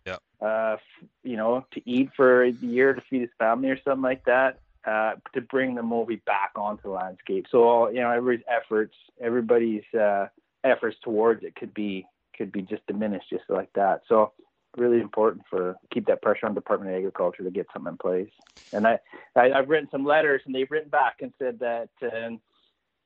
Yeah. 0.04 0.16
uh, 0.42 0.78
f- 0.78 1.08
you 1.22 1.36
know, 1.36 1.64
to 1.72 1.88
eat 1.88 2.10
for 2.16 2.42
a 2.42 2.50
year 2.50 2.92
to 2.92 3.00
feed 3.02 3.20
his 3.20 3.30
family 3.38 3.70
or 3.70 3.80
something 3.82 4.02
like 4.02 4.24
that. 4.24 4.58
Uh, 4.84 5.16
to 5.34 5.42
bring 5.42 5.74
the 5.74 5.82
Movi 5.82 6.24
back 6.24 6.52
onto 6.56 6.82
the 6.84 6.88
landscape, 6.88 7.46
so 7.50 7.64
all, 7.64 7.92
you 7.92 8.00
know 8.00 8.10
everybody's 8.10 8.46
efforts, 8.48 8.96
everybody's 9.20 9.82
uh, 9.92 10.28
efforts 10.64 10.96
towards 11.02 11.44
it 11.44 11.54
could 11.56 11.74
be 11.74 12.06
could 12.38 12.52
be 12.52 12.62
just 12.62 12.86
diminished 12.86 13.28
just 13.30 13.44
like 13.48 13.70
that. 13.74 14.00
So 14.08 14.32
really 14.76 15.00
important 15.00 15.44
for 15.50 15.76
keep 15.92 16.06
that 16.06 16.22
pressure 16.22 16.46
on 16.46 16.54
Department 16.54 16.92
of 16.92 16.96
Agriculture 16.98 17.42
to 17.42 17.50
get 17.50 17.66
something 17.72 17.92
in 17.92 17.98
place. 17.98 18.30
And 18.72 18.86
I, 18.86 18.98
I 19.36 19.50
I've 19.52 19.68
written 19.68 19.88
some 19.90 20.04
letters 20.04 20.42
and 20.46 20.54
they've 20.54 20.70
written 20.70 20.90
back 20.90 21.16
and 21.20 21.32
said 21.38 21.58
that 21.58 21.88
um, 22.02 22.40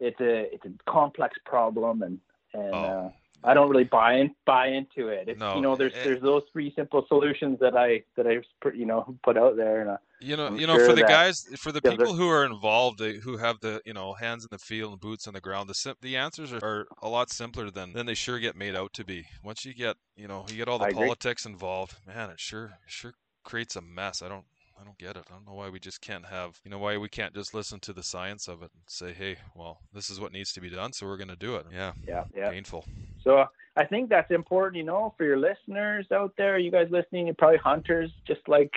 it's 0.01 0.21
a 0.21 0.53
it's 0.55 0.65
a 0.65 0.91
complex 0.91 1.39
problem 1.47 2.03
and 2.03 2.19
and 2.55 2.75
Oh. 2.75 3.07
uh, 3.07 3.11
I 3.45 3.55
don't 3.55 3.69
really 3.71 3.85
buy 3.85 4.15
in 4.15 4.35
buy 4.47 4.69
into 4.69 5.09
it. 5.09 5.29
It's, 5.29 5.41
No, 5.41 5.57
you 5.57 5.63
know, 5.63 5.77
there's 5.77 5.93
it- 5.95 6.05
there's 6.05 6.23
those 6.23 6.43
three 6.53 6.73
simple 6.77 7.05
solutions 7.09 7.59
that 7.61 7.77
I 7.77 8.03
that 8.17 8.27
I 8.27 8.41
you 8.75 8.87
know 8.87 9.17
put 9.25 9.37
out 9.37 9.57
there 9.57 9.81
and 9.83 9.91
uh, 9.91 9.97
You 10.21 10.37
know, 10.37 10.47
I'm 10.47 10.59
you 10.59 10.67
know, 10.69 10.77
sure 10.77 10.87
for 10.87 10.93
the 10.95 11.03
guys, 11.03 11.45
for 11.59 11.73
the 11.73 11.83
people 11.83 12.15
who 12.15 12.29
are 12.29 12.45
involved, 12.45 13.01
eh, 13.01 13.15
who 13.25 13.39
have 13.39 13.61
the 13.61 13.81
you 13.85 13.93
know 13.93 14.15
hands 14.15 14.45
in 14.45 14.49
the 14.53 14.59
field 14.59 14.93
and 14.93 15.01
boots 15.01 15.27
on 15.27 15.35
the 15.35 15.41
ground, 15.41 15.69
the 15.69 15.75
sim- 15.75 15.97
the 16.01 16.17
answers 16.17 16.53
are, 16.53 16.63
are 16.63 16.87
a 17.03 17.09
lot 17.09 17.31
simpler 17.31 17.71
than 17.71 17.93
than 17.93 18.07
they 18.07 18.15
sure 18.15 18.39
get 18.39 18.55
made 18.57 18.77
out 18.77 18.93
to 18.95 19.05
be. 19.05 19.27
Once 19.43 19.65
you 19.65 19.75
get 19.75 19.97
you 20.17 20.29
know 20.29 20.47
you 20.49 20.57
get 20.57 20.69
all 20.69 20.79
the 20.79 20.85
I 20.87 20.91
agree. 20.91 21.03
politics 21.05 21.45
involved, 21.45 21.97
man, 22.07 22.31
it 22.31 22.39
sure 22.41 22.79
sure 22.87 23.15
creates 23.45 23.75
a 23.75 23.81
mess. 23.81 24.23
I 24.23 24.29
don't 24.29 24.47
I 24.83 24.85
don't 24.85 24.99
get 24.99 25.17
it. 25.17 25.25
I 25.31 25.35
don't 25.35 25.47
know 25.47 25.55
why 25.55 25.69
we 25.69 25.79
just 25.79 26.01
can't 26.01 26.27
have 26.27 26.61
you 26.65 26.71
know 26.71 26.79
why 26.79 26.97
we 26.97 27.09
can't 27.09 27.33
just 27.35 27.55
listen 27.55 27.79
to 27.81 27.93
the 27.93 28.03
science 28.03 28.49
of 28.49 28.63
it 28.63 28.71
and 28.75 28.83
say, 28.87 29.13
hey, 29.13 29.37
well, 29.55 29.79
this 29.95 30.11
is 30.11 30.19
what 30.19 30.33
needs 30.33 30.53
to 30.55 30.61
be 30.61 30.71
done, 30.71 30.93
so 30.93 31.07
we're 31.07 31.17
going 31.17 31.29
to 31.29 31.37
do 31.37 31.55
it. 31.57 31.67
Yeah, 31.73 31.93
yeah 32.07 32.25
yeah. 32.35 32.51
painful. 32.51 32.85
So 33.23 33.45
I 33.77 33.85
think 33.85 34.09
that's 34.11 34.31
important, 34.31 34.79
you 34.79 34.83
know, 34.85 35.15
for 35.17 35.25
your 35.25 35.39
listeners 35.39 36.07
out 36.13 36.35
there. 36.37 36.59
You 36.59 36.73
guys 36.73 36.89
listening, 36.91 37.27
you're 37.27 37.37
probably 37.37 37.59
hunters, 37.59 38.11
just 38.27 38.41
like 38.49 38.73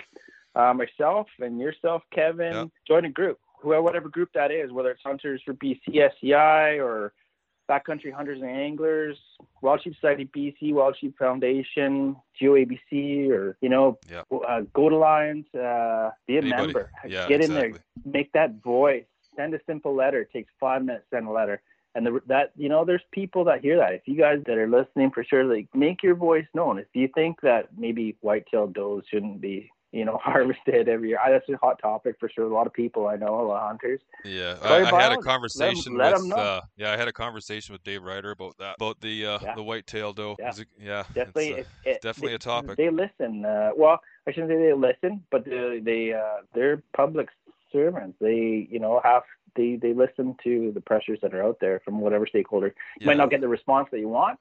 uh, 0.54 0.72
myself 0.72 1.26
and 1.40 1.58
yourself, 1.58 2.02
Kevin. 2.14 2.52
Yeah. 2.52 2.64
Join 2.86 3.04
a 3.04 3.10
group, 3.10 3.40
whoever, 3.60 3.82
whatever 3.82 4.08
group 4.08 4.30
that 4.34 4.52
is, 4.52 4.70
whether 4.70 4.90
it's 4.90 5.02
Hunters 5.04 5.42
for 5.44 5.54
BCSCI 5.54 6.82
or 6.82 7.12
Backcountry 7.68 8.12
Hunters 8.12 8.40
and 8.40 8.50
Anglers, 8.50 9.16
Wild 9.60 9.82
Sheep 9.82 9.94
Society 9.94 10.28
BC, 10.34 10.72
Wild 10.72 10.96
Sheep 11.00 11.16
Foundation, 11.18 12.16
GOABC, 12.40 13.30
or 13.30 13.56
you 13.60 13.68
know, 13.68 13.98
Yeah. 14.10 14.22
uh, 14.30 14.60
Go 14.72 14.88
to 14.88 14.96
Lions. 14.96 15.46
Uh, 15.54 16.10
be 16.26 16.36
a 16.36 16.38
Anybody. 16.42 16.62
member. 16.62 16.90
Yeah, 17.06 17.28
Get 17.28 17.40
in 17.42 17.52
there 17.54 17.72
make 18.04 18.32
that 18.32 18.62
voice. 18.62 19.04
Send 19.36 19.54
a 19.54 19.60
simple 19.66 19.94
letter. 19.94 20.20
It 20.22 20.32
takes 20.32 20.52
five 20.58 20.84
minutes. 20.84 21.04
to 21.10 21.16
Send 21.16 21.26
a 21.26 21.30
letter. 21.30 21.60
And 21.94 22.06
the, 22.06 22.20
that 22.26 22.52
you 22.56 22.68
know, 22.68 22.84
there's 22.84 23.02
people 23.10 23.44
that 23.44 23.60
hear 23.62 23.76
that. 23.78 23.94
If 23.94 24.02
you 24.06 24.16
guys 24.16 24.42
that 24.46 24.58
are 24.58 24.68
listening, 24.68 25.10
for 25.10 25.24
sure, 25.24 25.44
like 25.44 25.68
make 25.74 26.02
your 26.02 26.14
voice 26.14 26.46
known. 26.54 26.78
If 26.78 26.88
you 26.92 27.08
think 27.14 27.40
that 27.40 27.68
maybe 27.76 28.16
white-tailed 28.20 28.74
does 28.74 29.02
shouldn't 29.10 29.40
be, 29.40 29.70
you 29.96 30.04
know, 30.04 30.18
harvested 30.22 30.88
every 30.88 31.08
year, 31.10 31.18
that's 31.28 31.48
a 31.48 31.56
hot 31.56 31.78
topic 31.80 32.16
for 32.20 32.28
sure. 32.28 32.44
A 32.44 32.52
lot 32.54 32.66
of 32.66 32.72
people 32.72 33.06
I 33.06 33.16
know, 33.16 33.40
a 33.40 33.46
lot 33.46 33.62
of 33.62 33.68
hunters. 33.68 34.00
Yeah, 34.24 34.56
I, 34.62 34.82
I 34.82 35.02
had 35.02 35.12
a 35.12 35.18
conversation 35.18 35.96
let 35.96 36.14
'em 36.14 36.20
with 36.22 36.28
know. 36.28 36.36
uh, 36.36 36.60
yeah, 36.76 36.92
I 36.92 36.96
had 36.96 37.08
a 37.08 37.12
conversation 37.12 37.72
with 37.72 37.82
Dave 37.84 38.02
Ryder 38.02 38.32
about 38.32 38.58
that, 38.58 38.76
about 38.78 39.00
the 39.00 39.26
uh, 39.26 39.38
Yeah. 39.42 39.54
the 39.54 40.12
doe. 40.14 40.36
Yeah. 40.38 40.52
Yeah, 40.78 41.02
Definitely, 41.14 41.48
it's, 41.50 41.68
uh, 41.68 41.72
it- 41.84 41.90
it- 41.90 42.02
definitely 42.02 42.30
they, 42.32 42.34
a 42.34 42.38
topic. 42.38 42.76
They 42.76 42.90
listen. 42.90 43.44
Uh, 43.44 43.70
well, 43.76 44.00
I 44.26 44.32
shouldn't 44.32 44.50
say 44.50 44.56
they 44.58 44.72
listen, 44.72 45.24
but 45.30 45.44
they, 45.44 45.80
they 45.82 46.12
uh, 46.12 46.42
they're 46.54 46.82
public 46.94 47.28
servants. 47.72 48.16
They, 48.20 48.68
you 48.70 48.78
know, 48.78 49.00
have 49.02 49.22
they 49.56 49.76
they 49.76 49.94
listen 49.94 50.36
to 50.44 50.72
the 50.72 50.80
pressures 50.80 51.18
that 51.22 51.34
are 51.34 51.42
out 51.42 51.58
there 51.60 51.80
from 51.84 52.00
whatever 52.00 52.26
stakeholder. 52.26 52.68
You 52.68 52.72
yeah. 53.00 53.06
might 53.06 53.16
not 53.16 53.30
get 53.30 53.40
the 53.40 53.48
response 53.48 53.88
that 53.92 53.98
you 54.00 54.08
want, 54.08 54.38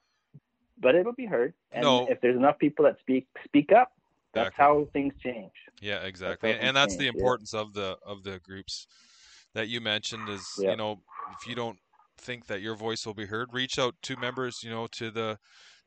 but 0.80 0.96
it'll 0.96 1.14
be 1.14 1.26
heard. 1.26 1.54
And 1.72 1.84
No. 1.84 2.08
if 2.10 2.20
there's 2.22 2.36
enough 2.36 2.60
people 2.60 2.86
that 2.86 3.00
speak 3.00 3.28
speak 3.46 3.72
up, 3.72 3.92
that's 4.36 4.56
how 4.56 4.88
things 4.94 5.14
change. 5.24 5.52
Yeah, 5.82 6.00
exactly. 6.04 6.52
how 6.54 6.60
And, 6.60 6.78
that's 6.78 6.94
things 6.94 7.00
the 7.00 7.06
change, 7.06 7.16
yeah. 7.16 7.20
importance 7.22 7.54
of 7.54 7.74
the 7.74 7.98
of 8.06 8.24
the 8.24 8.40
groups 8.40 8.88
that 9.54 9.68
you 9.70 9.82
mentioned 9.82 10.30
is, 10.30 10.48
Yeah. 10.60 10.72
you 10.72 10.78
know, 10.78 11.02
if 11.40 11.48
you 11.48 11.56
don't 11.56 11.80
think 12.18 12.46
that 12.48 12.62
your 12.62 12.76
voice 12.76 13.06
will 13.06 13.14
be 13.14 13.26
heard, 13.26 13.54
reach 13.54 13.80
out 13.80 13.96
to 14.04 14.16
members, 14.18 14.62
you 14.64 14.70
know, 14.70 14.88
to 14.88 15.10
the 15.12 15.40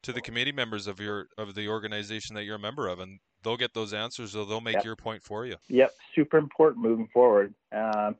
to 0.03 0.12
the 0.12 0.20
committee 0.20 0.53
members 0.53 0.86
of 0.86 1.01
your 1.01 1.28
of 1.36 1.55
the 1.55 1.68
organization 1.68 2.34
that 2.36 2.44
you're 2.44 2.57
a 2.57 2.59
member 2.59 2.88
of 2.88 3.01
and 3.01 3.18
they'll 3.42 3.57
get 3.57 3.72
those 3.74 3.92
answers 3.92 4.34
or 4.34 4.44
they'll 4.44 4.61
make 4.61 4.74
Yep. 4.76 4.84
your 4.84 4.96
point 4.96 5.22
for 5.22 5.46
you. 5.46 5.57
Yep, 5.68 5.92
super 6.14 6.38
important 6.38 6.82
moving 6.82 7.09
forward. 7.09 7.55
Um, 7.72 8.16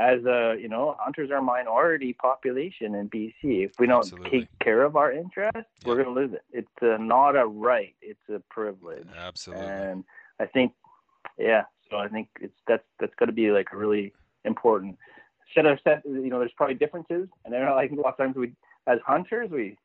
as 0.00 0.24
a 0.24 0.56
you 0.58 0.68
know, 0.68 0.96
hunters 0.98 1.30
are 1.30 1.36
a 1.36 1.42
minority 1.42 2.14
population 2.14 2.94
in 2.94 3.10
BC. 3.10 3.34
If 3.66 3.72
we 3.78 3.86
don't 3.86 3.98
Absolutely. 4.00 4.30
take 4.30 4.48
care 4.62 4.82
of 4.82 4.96
our 4.96 5.12
interests, 5.12 5.70
we're 5.84 6.02
going 6.02 6.14
to 6.14 6.20
lose 6.20 6.32
it. 6.32 6.42
It's 6.52 6.82
uh, 6.82 6.96
not 6.98 7.36
a 7.36 7.46
right; 7.46 7.94
it's 8.00 8.28
a 8.34 8.40
privilege. 8.48 9.06
Absolutely. 9.14 9.66
And 9.66 10.04
I 10.40 10.46
think, 10.46 10.72
yeah. 11.38 11.64
So 11.90 11.98
I 11.98 12.08
think 12.08 12.28
it's 12.40 12.56
that's 12.66 12.82
that's 12.98 13.14
going 13.18 13.26
to 13.28 13.34
be 13.34 13.50
like 13.50 13.68
a 13.72 13.76
really 13.76 14.14
important 14.46 14.96
set 15.54 15.66
of 15.66 15.78
set. 15.84 16.02
You 16.06 16.30
know, 16.30 16.38
there's 16.38 16.52
probably 16.56 16.76
differences, 16.76 17.28
and 17.44 17.52
then 17.52 17.62
I 17.62 17.86
think 17.86 17.98
a 17.98 18.02
lot 18.02 18.14
of 18.14 18.16
times 18.16 18.36
we, 18.36 18.54
as 18.86 18.98
hunters, 19.06 19.50
we 19.50 19.76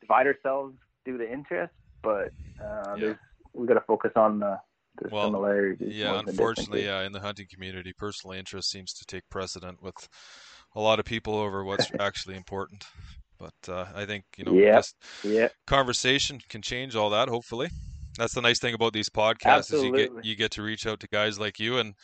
divide 0.00 0.26
ourselves 0.26 0.74
due 1.04 1.18
to 1.18 1.32
interest, 1.32 1.72
but 2.02 2.32
uh, 2.60 2.94
Yeah. 2.94 2.96
there's 2.98 3.16
we 3.54 3.66
got 3.66 3.74
to 3.74 3.80
focus 3.82 4.12
on 4.16 4.40
the, 4.40 4.58
the 5.00 5.10
Well, 5.10 5.26
similarities. 5.26 5.94
Yeah, 5.94 6.18
unfortunately, 6.18 6.84
yeah, 6.84 7.02
in 7.02 7.12
the 7.12 7.20
hunting 7.20 7.46
community, 7.52 7.92
personal 7.92 8.36
interest 8.36 8.70
seems 8.70 8.92
to 8.94 9.04
take 9.04 9.28
precedent 9.30 9.82
with 9.82 10.08
a 10.74 10.80
lot 10.80 10.98
of 10.98 11.04
people 11.04 11.34
over 11.34 11.64
what's 11.64 11.90
actually 12.00 12.36
important. 12.36 12.84
But 13.38 13.72
uh, 13.72 13.86
I 13.94 14.04
think 14.04 14.24
you 14.36 14.44
know, 14.44 14.54
Yep. 14.54 14.76
just 14.76 14.96
Yeah, 15.24 15.48
conversation 15.66 16.40
can 16.48 16.62
change 16.62 16.94
all 16.94 17.10
that. 17.10 17.28
Hopefully, 17.28 17.70
that's 18.16 18.34
the 18.34 18.42
nice 18.42 18.58
thing 18.58 18.74
about 18.74 18.92
these 18.92 19.08
podcasts 19.08 19.72
is 19.72 19.82
you 19.82 19.92
get 19.92 20.10
you 20.22 20.36
get 20.36 20.50
to 20.52 20.62
reach 20.62 20.86
out 20.86 21.00
to 21.00 21.08
guys 21.08 21.38
like 21.40 21.58
you, 21.58 21.78
and 21.78 21.94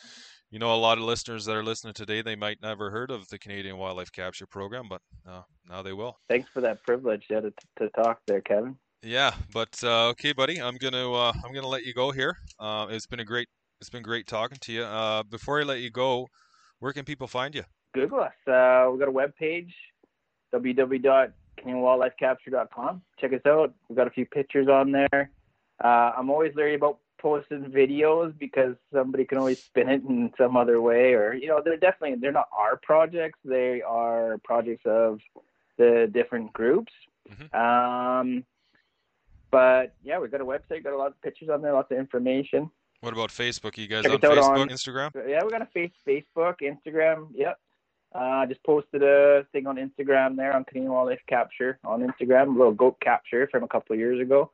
you 0.51 0.59
know, 0.59 0.73
a 0.73 0.75
lot 0.75 0.97
of 0.97 1.03
listeners 1.03 1.45
that 1.45 1.55
are 1.55 1.63
listening 1.63 1.93
today, 1.93 2.21
they 2.21 2.35
might 2.35 2.61
never 2.61 2.89
heard 2.89 3.11
of 3.11 3.27
the 3.29 3.37
Canadian 3.37 3.77
Wildlife 3.77 4.11
Capture 4.11 4.47
Program, 4.47 4.87
but 4.89 5.01
uh, 5.27 5.43
now 5.67 5.81
they 5.81 5.93
will. 5.93 6.17
thanks 6.27 6.49
for 6.53 6.61
that 6.61 6.83
privilege 6.83 7.25
yeah, 7.29 7.41
to, 7.41 7.53
to 7.77 7.89
talk 7.89 8.19
there, 8.27 8.41
Kevin. 8.41 8.75
Yeah, 9.01 9.33
but 9.53 9.81
uh, 9.83 10.09
okay, 10.09 10.33
buddy, 10.33 10.61
I'm 10.61 10.75
gonna 10.75 11.09
uh, 11.11 11.31
I'm 11.45 11.53
gonna 11.53 11.67
let 11.67 11.85
you 11.85 11.93
go 11.93 12.11
here. 12.11 12.37
Uh, 12.59 12.87
it's 12.89 13.05
been 13.05 13.21
a 13.21 13.25
great 13.25 13.47
It's 13.79 13.89
been 13.89 14.03
great 14.03 14.27
talking 14.27 14.57
to 14.61 14.73
you. 14.73 14.83
Uh, 14.83 15.23
before 15.23 15.61
I 15.61 15.63
let 15.63 15.79
you 15.79 15.89
go, 15.89 16.27
where 16.79 16.91
can 16.91 17.05
people 17.05 17.27
find 17.27 17.55
you? 17.55 17.63
Google 17.93 18.19
us. 18.19 18.33
Uh, 18.45 18.89
we've 18.91 18.99
got 18.99 19.07
a 19.07 19.11
web 19.11 19.33
page, 19.37 19.73
www.canadianwildlifecapture.com. 20.53 23.01
Check 23.19 23.31
us 23.33 23.39
out. 23.47 23.73
We've 23.87 23.95
got 23.95 24.07
a 24.07 24.11
few 24.11 24.25
pictures 24.25 24.67
on 24.67 24.91
there. 24.91 25.31
Uh, 25.81 26.11
I'm 26.17 26.29
always 26.29 26.53
leery 26.55 26.75
about 26.75 26.97
posting 27.21 27.63
videos 27.65 28.37
because 28.37 28.75
somebody 28.93 29.23
can 29.23 29.37
always 29.37 29.63
spin 29.63 29.87
it 29.89 30.03
in 30.03 30.33
some 30.37 30.57
other 30.57 30.81
way, 30.81 31.13
or 31.13 31.33
you 31.33 31.47
know, 31.47 31.61
they're 31.63 31.77
definitely 31.77 32.17
they're 32.19 32.33
not 32.33 32.49
our 32.51 32.75
projects. 32.83 33.39
They 33.45 33.81
are 33.81 34.39
projects 34.43 34.85
of 34.85 35.21
the 35.77 36.09
different 36.11 36.51
groups. 36.51 36.91
Mm-hmm. 37.31 37.55
Um, 37.57 38.43
but 39.51 39.93
yeah, 40.03 40.19
we've 40.19 40.31
got 40.31 40.41
a 40.41 40.45
website, 40.45 40.83
got 40.83 40.93
a 40.93 40.97
lot 40.97 41.07
of 41.07 41.21
pictures 41.21 41.49
on 41.49 41.61
there, 41.61 41.73
lots 41.73 41.91
of 41.91 41.97
information. 41.97 42.69
What 43.01 43.13
about 43.13 43.29
Facebook? 43.29 43.77
You 43.77 43.87
guys 43.87 44.03
Check 44.03 44.11
on 44.13 44.19
Facebook, 44.19 44.59
on, 44.59 44.69
Instagram? 44.69 45.11
Yeah, 45.27 45.43
we 45.43 45.49
got 45.49 45.61
a 45.61 45.67
face 45.67 45.91
Facebook, 46.05 46.55
Instagram. 46.61 47.27
Yep. 47.33 47.57
I 48.13 48.43
uh, 48.43 48.45
just 48.47 48.63
posted 48.63 49.03
a 49.03 49.45
thing 49.51 49.67
on 49.67 49.77
Instagram 49.77 50.35
there 50.35 50.55
on 50.55 50.65
Canadian 50.65 50.91
Wildlife 50.91 51.21
Capture 51.27 51.77
on 51.83 52.01
Instagram, 52.01 52.55
a 52.55 52.57
little 52.57 52.73
goat 52.73 52.97
capture 53.01 53.47
from 53.51 53.63
a 53.63 53.67
couple 53.67 53.93
of 53.93 53.99
years 53.99 54.19
ago. 54.19 54.51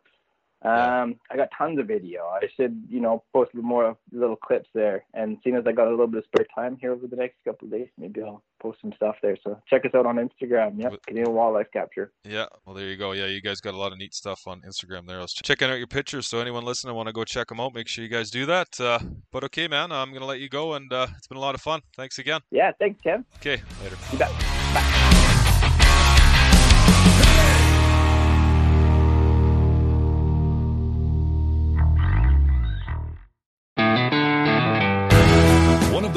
Um, 0.65 1.19
I 1.29 1.37
got 1.37 1.49
tons 1.55 1.79
of 1.79 1.87
video. 1.87 2.23
I 2.25 2.47
should, 2.55 2.83
you 2.89 2.99
know, 2.99 3.23
post 3.31 3.53
more 3.53 3.95
little 4.11 4.35
clips 4.35 4.69
there. 4.73 5.05
And 5.13 5.37
seeing 5.43 5.55
as 5.55 5.63
I 5.67 5.71
got 5.71 5.87
a 5.87 5.91
little 5.91 6.07
bit 6.07 6.19
of 6.19 6.23
spare 6.25 6.47
time 6.55 6.77
here 6.81 6.91
over 6.91 7.05
the 7.07 7.15
next 7.15 7.35
couple 7.45 7.67
of 7.67 7.71
days, 7.71 7.87
maybe 7.97 8.21
I'll 8.23 8.41
post 8.59 8.79
some 8.81 8.91
stuff 8.95 9.15
there. 9.21 9.37
So 9.43 9.61
check 9.69 9.85
us 9.85 9.91
out 9.93 10.07
on 10.07 10.15
Instagram. 10.15 10.81
Yep, 10.81 11.05
Canadian 11.07 11.33
Wildlife 11.33 11.67
Capture. 11.71 12.11
Yeah, 12.23 12.47
well, 12.65 12.75
there 12.75 12.87
you 12.87 12.97
go. 12.97 13.11
Yeah, 13.11 13.27
you 13.27 13.41
guys 13.41 13.61
got 13.61 13.75
a 13.75 13.77
lot 13.77 13.91
of 13.91 13.99
neat 13.99 14.15
stuff 14.15 14.47
on 14.47 14.61
Instagram 14.61 15.07
there. 15.07 15.19
I 15.19 15.21
was 15.21 15.33
checking 15.33 15.69
out 15.69 15.77
your 15.77 15.87
pictures. 15.87 16.25
So 16.27 16.39
anyone 16.39 16.65
listening 16.65 16.95
want 16.95 17.07
to 17.07 17.13
go 17.13 17.23
check 17.23 17.47
them 17.47 17.59
out, 17.59 17.75
make 17.75 17.87
sure 17.87 18.03
you 18.03 18.09
guys 18.09 18.31
do 18.31 18.45
that. 18.47 18.79
Uh, 18.79 18.99
but 19.31 19.43
okay, 19.43 19.67
man, 19.67 19.91
I'm 19.91 20.13
gonna 20.13 20.25
let 20.25 20.39
you 20.39 20.49
go, 20.49 20.73
and 20.73 20.91
uh, 20.91 21.07
it's 21.15 21.27
been 21.27 21.37
a 21.37 21.41
lot 21.41 21.53
of 21.53 21.61
fun. 21.61 21.81
Thanks 21.95 22.17
again. 22.17 22.41
Yeah, 22.49 22.71
thanks, 22.79 22.99
Tim. 23.03 23.25
Okay, 23.37 23.61
later. 23.83 23.97
You 24.11 24.17
bet. 24.17 24.31
Bye. 24.73 25.34